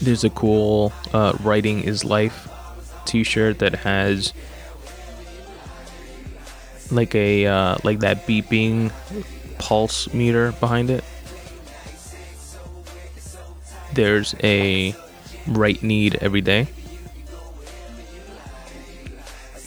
There's 0.00 0.22
a 0.22 0.30
cool 0.30 0.92
uh, 1.12 1.36
"Writing 1.42 1.80
Is 1.82 2.04
Life" 2.04 2.48
T-shirt 3.04 3.58
that 3.58 3.74
has 3.74 4.32
like 6.92 7.16
a 7.16 7.46
uh, 7.46 7.78
like 7.82 7.98
that 8.00 8.28
beeping 8.28 8.92
pulse 9.58 10.12
meter 10.14 10.52
behind 10.52 10.90
it. 10.90 11.02
There's 13.92 14.36
a 14.44 14.94
"Right 15.48 15.82
Need 15.82 16.14
Every 16.20 16.42
Day," 16.42 16.68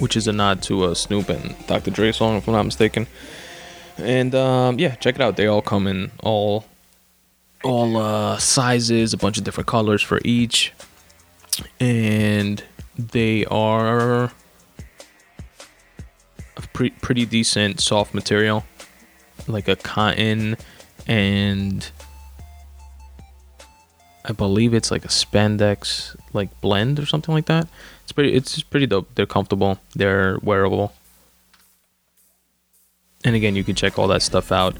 which 0.01 0.17
is 0.17 0.27
a 0.27 0.33
nod 0.33 0.63
to 0.63 0.85
a 0.85 0.95
Snoop 0.95 1.29
and 1.29 1.55
Dr. 1.67 1.91
Dre 1.91 2.11
song, 2.11 2.37
if 2.37 2.47
I'm 2.47 2.53
not 2.53 2.63
mistaken. 2.63 3.07
And 3.97 4.33
um, 4.33 4.79
yeah, 4.79 4.95
check 4.95 5.15
it 5.15 5.21
out. 5.21 5.37
They 5.37 5.45
all 5.47 5.61
come 5.61 5.85
in 5.85 6.11
all 6.23 6.65
all 7.63 7.95
uh, 7.97 8.37
sizes, 8.37 9.13
a 9.13 9.17
bunch 9.17 9.37
of 9.37 9.43
different 9.43 9.67
colors 9.67 10.01
for 10.01 10.19
each, 10.25 10.73
and 11.79 12.63
they 12.97 13.45
are 13.45 14.31
pre- 16.73 16.89
pretty 16.89 17.25
decent 17.27 17.79
soft 17.79 18.15
material, 18.15 18.65
like 19.47 19.67
a 19.67 19.75
cotton 19.75 20.57
and 21.07 21.91
I 24.23 24.33
believe 24.33 24.73
it's 24.73 24.91
like 24.91 25.03
a 25.03 25.09
spandex 25.09 26.15
like 26.33 26.61
blend 26.61 26.99
or 26.99 27.05
something 27.05 27.33
like 27.33 27.45
that. 27.45 27.67
It's 28.11 28.15
pretty 28.15 28.33
it's 28.33 28.61
pretty 28.63 28.87
dope. 28.87 29.07
They're 29.15 29.25
comfortable. 29.25 29.79
They're 29.95 30.37
wearable. 30.43 30.91
And 33.23 33.37
again, 33.37 33.55
you 33.55 33.63
can 33.63 33.73
check 33.73 33.97
all 33.97 34.09
that 34.09 34.21
stuff 34.21 34.51
out 34.51 34.75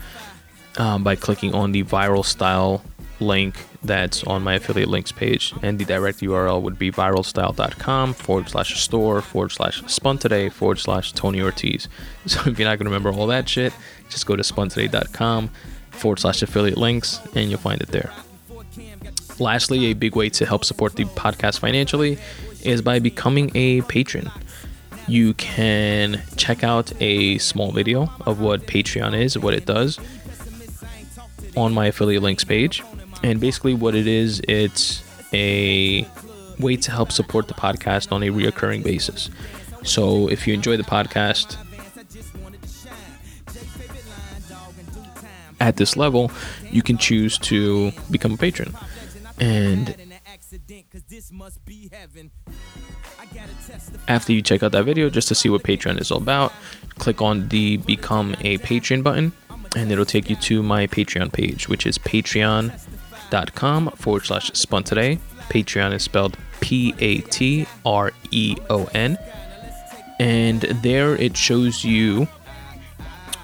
um, 0.77 1.05
by 1.05 1.15
clicking 1.15 1.55
on 1.55 1.71
the 1.71 1.85
viral 1.85 2.25
style 2.25 2.83
link 3.21 3.55
that's 3.83 4.21
on 4.25 4.43
my 4.43 4.55
affiliate 4.55 4.89
links 4.89 5.13
page. 5.13 5.53
And 5.61 5.79
the 5.79 5.85
direct 5.85 6.19
URL 6.19 6.61
would 6.61 6.77
be 6.77 6.91
viralstyle.com 6.91 8.15
forward 8.15 8.49
slash 8.49 8.77
store 8.81 9.21
forward 9.21 9.53
slash 9.53 9.81
spun 9.87 10.17
today 10.17 10.49
forward 10.49 10.79
slash 10.79 11.13
Tony 11.13 11.41
Ortiz. 11.41 11.87
So 12.25 12.41
if 12.41 12.59
you're 12.59 12.67
not 12.67 12.79
going 12.79 12.85
to 12.85 12.91
remember 12.91 13.13
all 13.13 13.27
that 13.27 13.47
shit, 13.47 13.71
just 14.09 14.25
go 14.25 14.35
to 14.35 14.43
spuntoday.com 14.43 15.51
forward 15.91 16.19
slash 16.19 16.41
affiliate 16.41 16.77
links 16.77 17.21
and 17.33 17.49
you'll 17.49 17.59
find 17.59 17.79
it 17.79 17.87
there. 17.87 18.11
Lastly, 19.39 19.85
a 19.85 19.93
big 19.93 20.17
way 20.17 20.29
to 20.31 20.45
help 20.45 20.65
support 20.65 20.97
the 20.97 21.05
podcast 21.05 21.59
financially 21.59 22.19
is 22.65 22.81
by 22.81 22.99
becoming 22.99 23.51
a 23.55 23.81
patron. 23.83 24.31
You 25.07 25.33
can 25.33 26.21
check 26.37 26.63
out 26.63 26.91
a 27.01 27.37
small 27.39 27.71
video 27.71 28.09
of 28.25 28.39
what 28.39 28.61
Patreon 28.67 29.19
is, 29.19 29.37
what 29.37 29.53
it 29.53 29.65
does, 29.65 29.99
on 31.57 31.73
my 31.73 31.87
affiliate 31.87 32.23
links 32.23 32.43
page. 32.43 32.83
And 33.23 33.39
basically, 33.39 33.73
what 33.73 33.95
it 33.95 34.07
is, 34.07 34.41
it's 34.47 35.03
a 35.33 36.07
way 36.59 36.75
to 36.77 36.91
help 36.91 37.11
support 37.11 37.47
the 37.47 37.53
podcast 37.53 38.11
on 38.11 38.23
a 38.23 38.27
reoccurring 38.27 38.83
basis. 38.83 39.29
So, 39.83 40.27
if 40.27 40.47
you 40.47 40.53
enjoy 40.53 40.77
the 40.77 40.83
podcast 40.83 41.57
at 45.59 45.77
this 45.77 45.95
level, 45.95 46.31
you 46.71 46.81
can 46.81 46.97
choose 46.97 47.37
to 47.39 47.91
become 48.09 48.33
a 48.33 48.37
patron. 48.37 48.73
And 49.39 49.95
after 54.07 54.33
you 54.33 54.41
check 54.41 54.63
out 54.63 54.71
that 54.73 54.83
video, 54.83 55.09
just 55.09 55.27
to 55.29 55.35
see 55.35 55.49
what 55.49 55.63
Patreon 55.63 55.99
is 55.99 56.11
all 56.11 56.17
about, 56.17 56.53
click 56.97 57.21
on 57.21 57.47
the 57.49 57.77
Become 57.77 58.35
a 58.41 58.57
Patron 58.59 59.01
button, 59.01 59.31
and 59.75 59.91
it'll 59.91 60.05
take 60.05 60.29
you 60.29 60.35
to 60.37 60.63
my 60.63 60.87
Patreon 60.87 61.31
page, 61.31 61.67
which 61.69 61.85
is 61.85 61.97
patreon.com 61.97 63.91
forward 63.91 64.25
slash 64.25 64.51
spun 64.53 64.83
today. 64.83 65.19
Patreon 65.49 65.93
is 65.93 66.03
spelled 66.03 66.37
P 66.61 66.93
A 66.99 67.19
T 67.21 67.65
R 67.85 68.11
E 68.31 68.55
O 68.69 68.85
N. 68.93 69.17
And 70.19 70.61
there 70.61 71.15
it 71.15 71.35
shows 71.35 71.83
you 71.83 72.27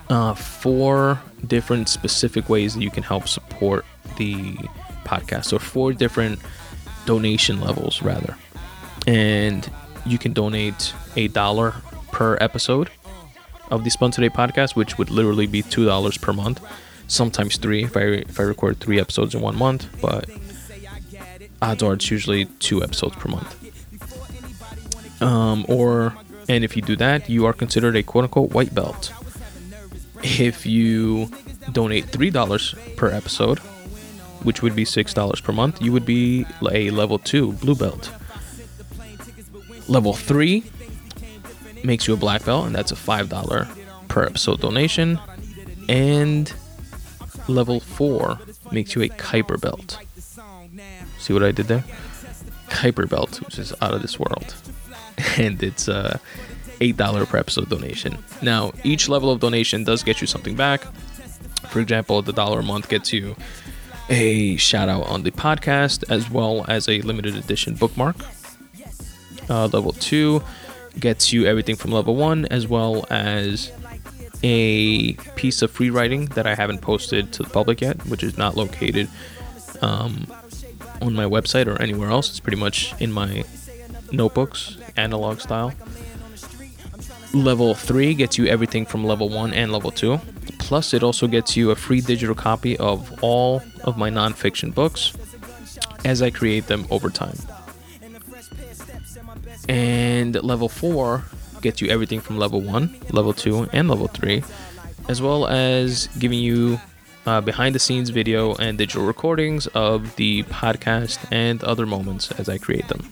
uh, 0.10 0.36
four 0.36 1.20
different 1.45 1.89
specific 1.89 2.49
ways 2.49 2.76
that 2.76 2.82
you 2.82 2.91
can 2.91 3.03
help 3.03 3.28
support 3.28 3.84
the 4.18 4.55
podcast. 5.03 5.45
So, 5.45 5.58
four 5.60 5.93
different 5.93 6.39
donation 7.08 7.60
levels, 7.60 8.03
rather. 8.03 8.38
And 9.08 9.68
you 10.05 10.20
can 10.20 10.34
donate 10.34 10.93
a 11.16 11.28
dollar 11.30 11.74
per 12.12 12.38
episode 12.39 12.91
of 13.72 13.84
the 13.84 13.89
Spun 13.89 14.12
Today 14.12 14.30
podcast, 14.30 14.76
which 14.76 14.97
would 14.97 15.10
literally 15.10 15.47
be 15.47 15.62
two 15.64 15.86
dollars 15.86 16.18
per 16.18 16.34
month, 16.34 16.62
sometimes 17.08 17.58
three 17.58 17.84
if 17.84 17.97
I 17.97 18.01
if 18.32 18.39
I 18.39 18.43
record 18.43 18.80
three 18.80 18.99
episodes 18.99 19.34
in 19.34 19.41
one 19.41 19.55
month. 19.58 19.88
But 20.01 20.30
odds 21.62 21.82
are 21.82 21.93
it's 21.93 22.12
usually 22.12 22.45
two 22.60 22.84
episodes 22.84 23.16
per 23.16 23.30
month. 23.30 23.51
Um, 25.22 25.66
or 25.68 26.14
and 26.47 26.64
if 26.64 26.76
you 26.76 26.82
do 26.82 26.95
that, 26.97 27.30
you 27.30 27.45
are 27.45 27.53
considered 27.53 27.95
a 27.95 28.03
quote 28.03 28.26
unquote 28.26 28.51
white 28.51 28.74
belt. 28.76 29.12
If 30.24 30.66
you 30.66 31.30
donate 31.72 32.05
three 32.05 32.30
dollars 32.30 32.76
per 32.95 33.10
episode, 33.12 33.60
which 34.47 34.61
would 34.61 34.77
be 34.77 34.85
six 34.85 35.13
dollars 35.13 35.41
per 35.41 35.51
month, 35.51 35.81
you 35.81 35.91
would 35.91 36.05
be 36.05 36.45
a 36.71 36.89
level 36.91 37.19
two 37.19 37.51
blue 37.51 37.75
belt. 37.75 38.09
Level 39.89 40.13
three 40.13 40.63
makes 41.83 42.07
you 42.07 42.13
a 42.13 42.17
black 42.17 42.45
belt, 42.45 42.65
and 42.65 42.73
that's 42.73 42.93
a 42.93 42.95
five 42.95 43.27
dollar 43.27 43.67
per 44.07 44.23
episode 44.23 44.61
donation. 44.61 45.19
And 45.89 46.53
level 47.49 47.81
four 47.81 48.39
makes 48.71 48.95
you 48.95 49.01
a 49.01 49.09
Kuiper 49.09 49.59
belt. 49.59 49.99
See 51.19 51.33
what 51.33 51.43
I 51.43 51.51
did 51.51 51.67
there? 51.67 51.83
Kuiper 52.69 53.09
belt, 53.09 53.41
which 53.41 53.59
is 53.59 53.73
out 53.81 53.93
of 53.93 54.01
this 54.01 54.17
world, 54.17 54.55
and 55.37 55.61
it's 55.61 55.89
a 55.89 56.21
eight 56.79 56.95
dollar 56.95 57.25
per 57.25 57.37
episode 57.37 57.67
donation. 57.67 58.17
Now, 58.41 58.71
each 58.85 59.09
level 59.09 59.29
of 59.29 59.41
donation 59.41 59.83
does 59.83 60.03
get 60.03 60.21
you 60.21 60.27
something 60.27 60.55
back. 60.55 60.87
For 61.67 61.81
example, 61.81 62.21
the 62.21 62.31
dollar 62.31 62.61
a 62.61 62.63
month 62.63 62.87
gets 62.87 63.11
you 63.11 63.35
a 64.10 64.55
shout 64.58 64.89
out 64.89 65.08
on 65.08 65.24
the 65.24 65.32
podcast 65.32 66.03
as 66.10 66.30
well 66.30 66.66
as 66.68 66.88
a 66.88 67.01
limited 67.01 67.36
edition 67.36 67.76
bookmark. 67.76 68.16
Uh, 69.49 69.68
level 69.68 69.93
two 69.93 70.43
gets 70.99 71.32
you 71.32 71.45
everything 71.45 71.76
from 71.76 71.91
level 71.91 72.16
one 72.16 72.45
as 72.45 72.68
well 72.68 73.05
as 73.10 73.72
a 74.43 75.14
piece 75.36 75.62
of 75.62 75.72
free 75.72 75.89
writing 75.89 76.26
that 76.28 76.45
I 76.45 76.55
haven't 76.55 76.82
posted 76.82 77.32
to 77.34 77.43
the 77.43 77.49
public 77.49 77.82
yet, 77.82 78.05
which 78.05 78.24
is 78.24 78.38
not 78.38 78.55
located 78.55 79.10
um, 79.82 80.28
on 81.01 81.14
my 81.14 81.26
website 81.26 81.68
or 81.68 81.82
anywhere 81.82 82.10
else. 82.10 82.30
It's 82.30 82.39
pretty 82.39 82.58
much 82.58 82.93
in 83.01 83.12
my 83.12 83.43
notebooks, 84.12 84.78
analog 84.95 85.39
style. 85.39 85.74
Level 87.34 87.75
3 87.75 88.13
gets 88.13 88.38
you 88.38 88.45
everything 88.45 88.86
from 88.86 89.03
level 89.03 89.30
1 89.30 89.53
and 89.53 89.71
level 89.71 89.91
2. 89.91 90.19
Plus, 90.59 90.93
it 90.93 91.03
also 91.03 91.28
gets 91.28 91.55
you 91.55 91.71
a 91.71 91.75
free 91.75 92.01
digital 92.01 92.36
copy 92.36 92.78
of 92.78 93.21
all 93.21 93.61
of 93.84 93.97
my 93.97 94.09
nonfiction 94.09 94.73
books 94.73 95.13
as 96.05 96.21
I 96.21 96.29
create 96.29 96.67
them 96.67 96.87
over 96.89 97.09
time. 97.09 97.37
And 99.67 100.41
level 100.41 100.70
4 100.70 101.24
gets 101.62 101.82
you 101.82 101.89
everything 101.89 102.21
from 102.21 102.37
level 102.37 102.62
1, 102.62 102.97
level 103.12 103.33
2, 103.33 103.70
and 103.74 103.89
level 103.89 104.08
3, 104.08 104.43
as 105.09 105.21
well 105.21 105.47
as 105.47 106.08
giving 106.20 106.39
you 106.39 106.79
uh, 107.25 107.41
behind 107.41 107.75
the 107.75 107.79
scenes 107.79 108.09
video 108.09 108.55
and 108.55 108.78
digital 108.78 109.05
recordings 109.05 109.67
of 109.67 110.16
the 110.16 110.43
podcast 110.43 111.20
and 111.32 111.63
other 111.63 111.86
moments 111.86 112.32
as 112.32 112.47
I 112.47 112.58
create 112.58 112.87
them. 112.87 113.09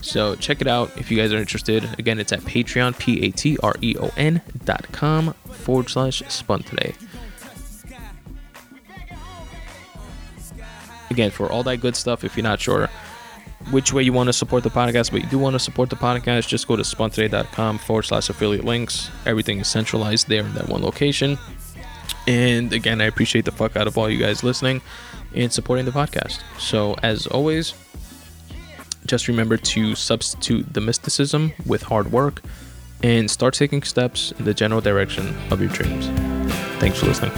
So 0.00 0.34
check 0.36 0.60
it 0.60 0.66
out 0.66 0.96
if 0.96 1.10
you 1.10 1.16
guys 1.16 1.32
are 1.32 1.38
interested. 1.38 1.84
Again, 1.98 2.18
it's 2.18 2.32
at 2.32 2.40
Patreon, 2.40 2.98
P 2.98 3.26
A 3.26 3.30
T 3.30 3.58
R 3.62 3.74
E 3.80 3.96
O 3.98 4.10
N 4.16 4.40
dot 4.64 4.86
com 4.92 5.34
forward 5.50 5.88
slash 5.88 6.22
spun 6.28 6.62
today. 6.62 6.94
Again, 11.10 11.30
for 11.30 11.50
all 11.50 11.62
that 11.64 11.78
good 11.78 11.96
stuff, 11.96 12.24
if 12.24 12.36
you're 12.36 12.44
not 12.44 12.60
sure 12.60 12.88
which 13.70 13.92
way 13.92 14.02
you 14.02 14.12
want 14.12 14.28
to 14.28 14.32
support 14.32 14.62
the 14.62 14.70
podcast, 14.70 15.10
but 15.10 15.22
you 15.22 15.28
do 15.28 15.38
want 15.38 15.54
to 15.54 15.58
support 15.58 15.90
the 15.90 15.96
podcast, 15.96 16.48
just 16.48 16.66
go 16.66 16.76
to 16.76 16.82
spuntoday.com 16.82 17.78
forward 17.78 18.04
slash 18.04 18.30
affiliate 18.30 18.64
links. 18.64 19.10
Everything 19.26 19.58
is 19.58 19.68
centralized 19.68 20.28
there 20.28 20.44
in 20.44 20.54
that 20.54 20.68
one 20.68 20.82
location. 20.82 21.38
And 22.26 22.72
again, 22.72 23.00
I 23.00 23.04
appreciate 23.04 23.44
the 23.44 23.52
fuck 23.52 23.76
out 23.76 23.86
of 23.86 23.98
all 23.98 24.08
you 24.08 24.18
guys 24.18 24.42
listening 24.42 24.80
and 25.34 25.52
supporting 25.52 25.84
the 25.84 25.90
podcast. 25.90 26.40
So, 26.58 26.96
as 27.02 27.26
always, 27.26 27.74
just 29.10 29.26
remember 29.26 29.56
to 29.56 29.96
substitute 29.96 30.72
the 30.72 30.80
mysticism 30.80 31.52
with 31.66 31.82
hard 31.82 32.12
work 32.12 32.40
and 33.02 33.28
start 33.28 33.54
taking 33.54 33.82
steps 33.82 34.30
in 34.38 34.44
the 34.44 34.54
general 34.54 34.80
direction 34.80 35.36
of 35.50 35.60
your 35.60 35.70
dreams. 35.70 36.06
Thanks 36.78 37.00
for 37.00 37.06
listening. 37.06 37.32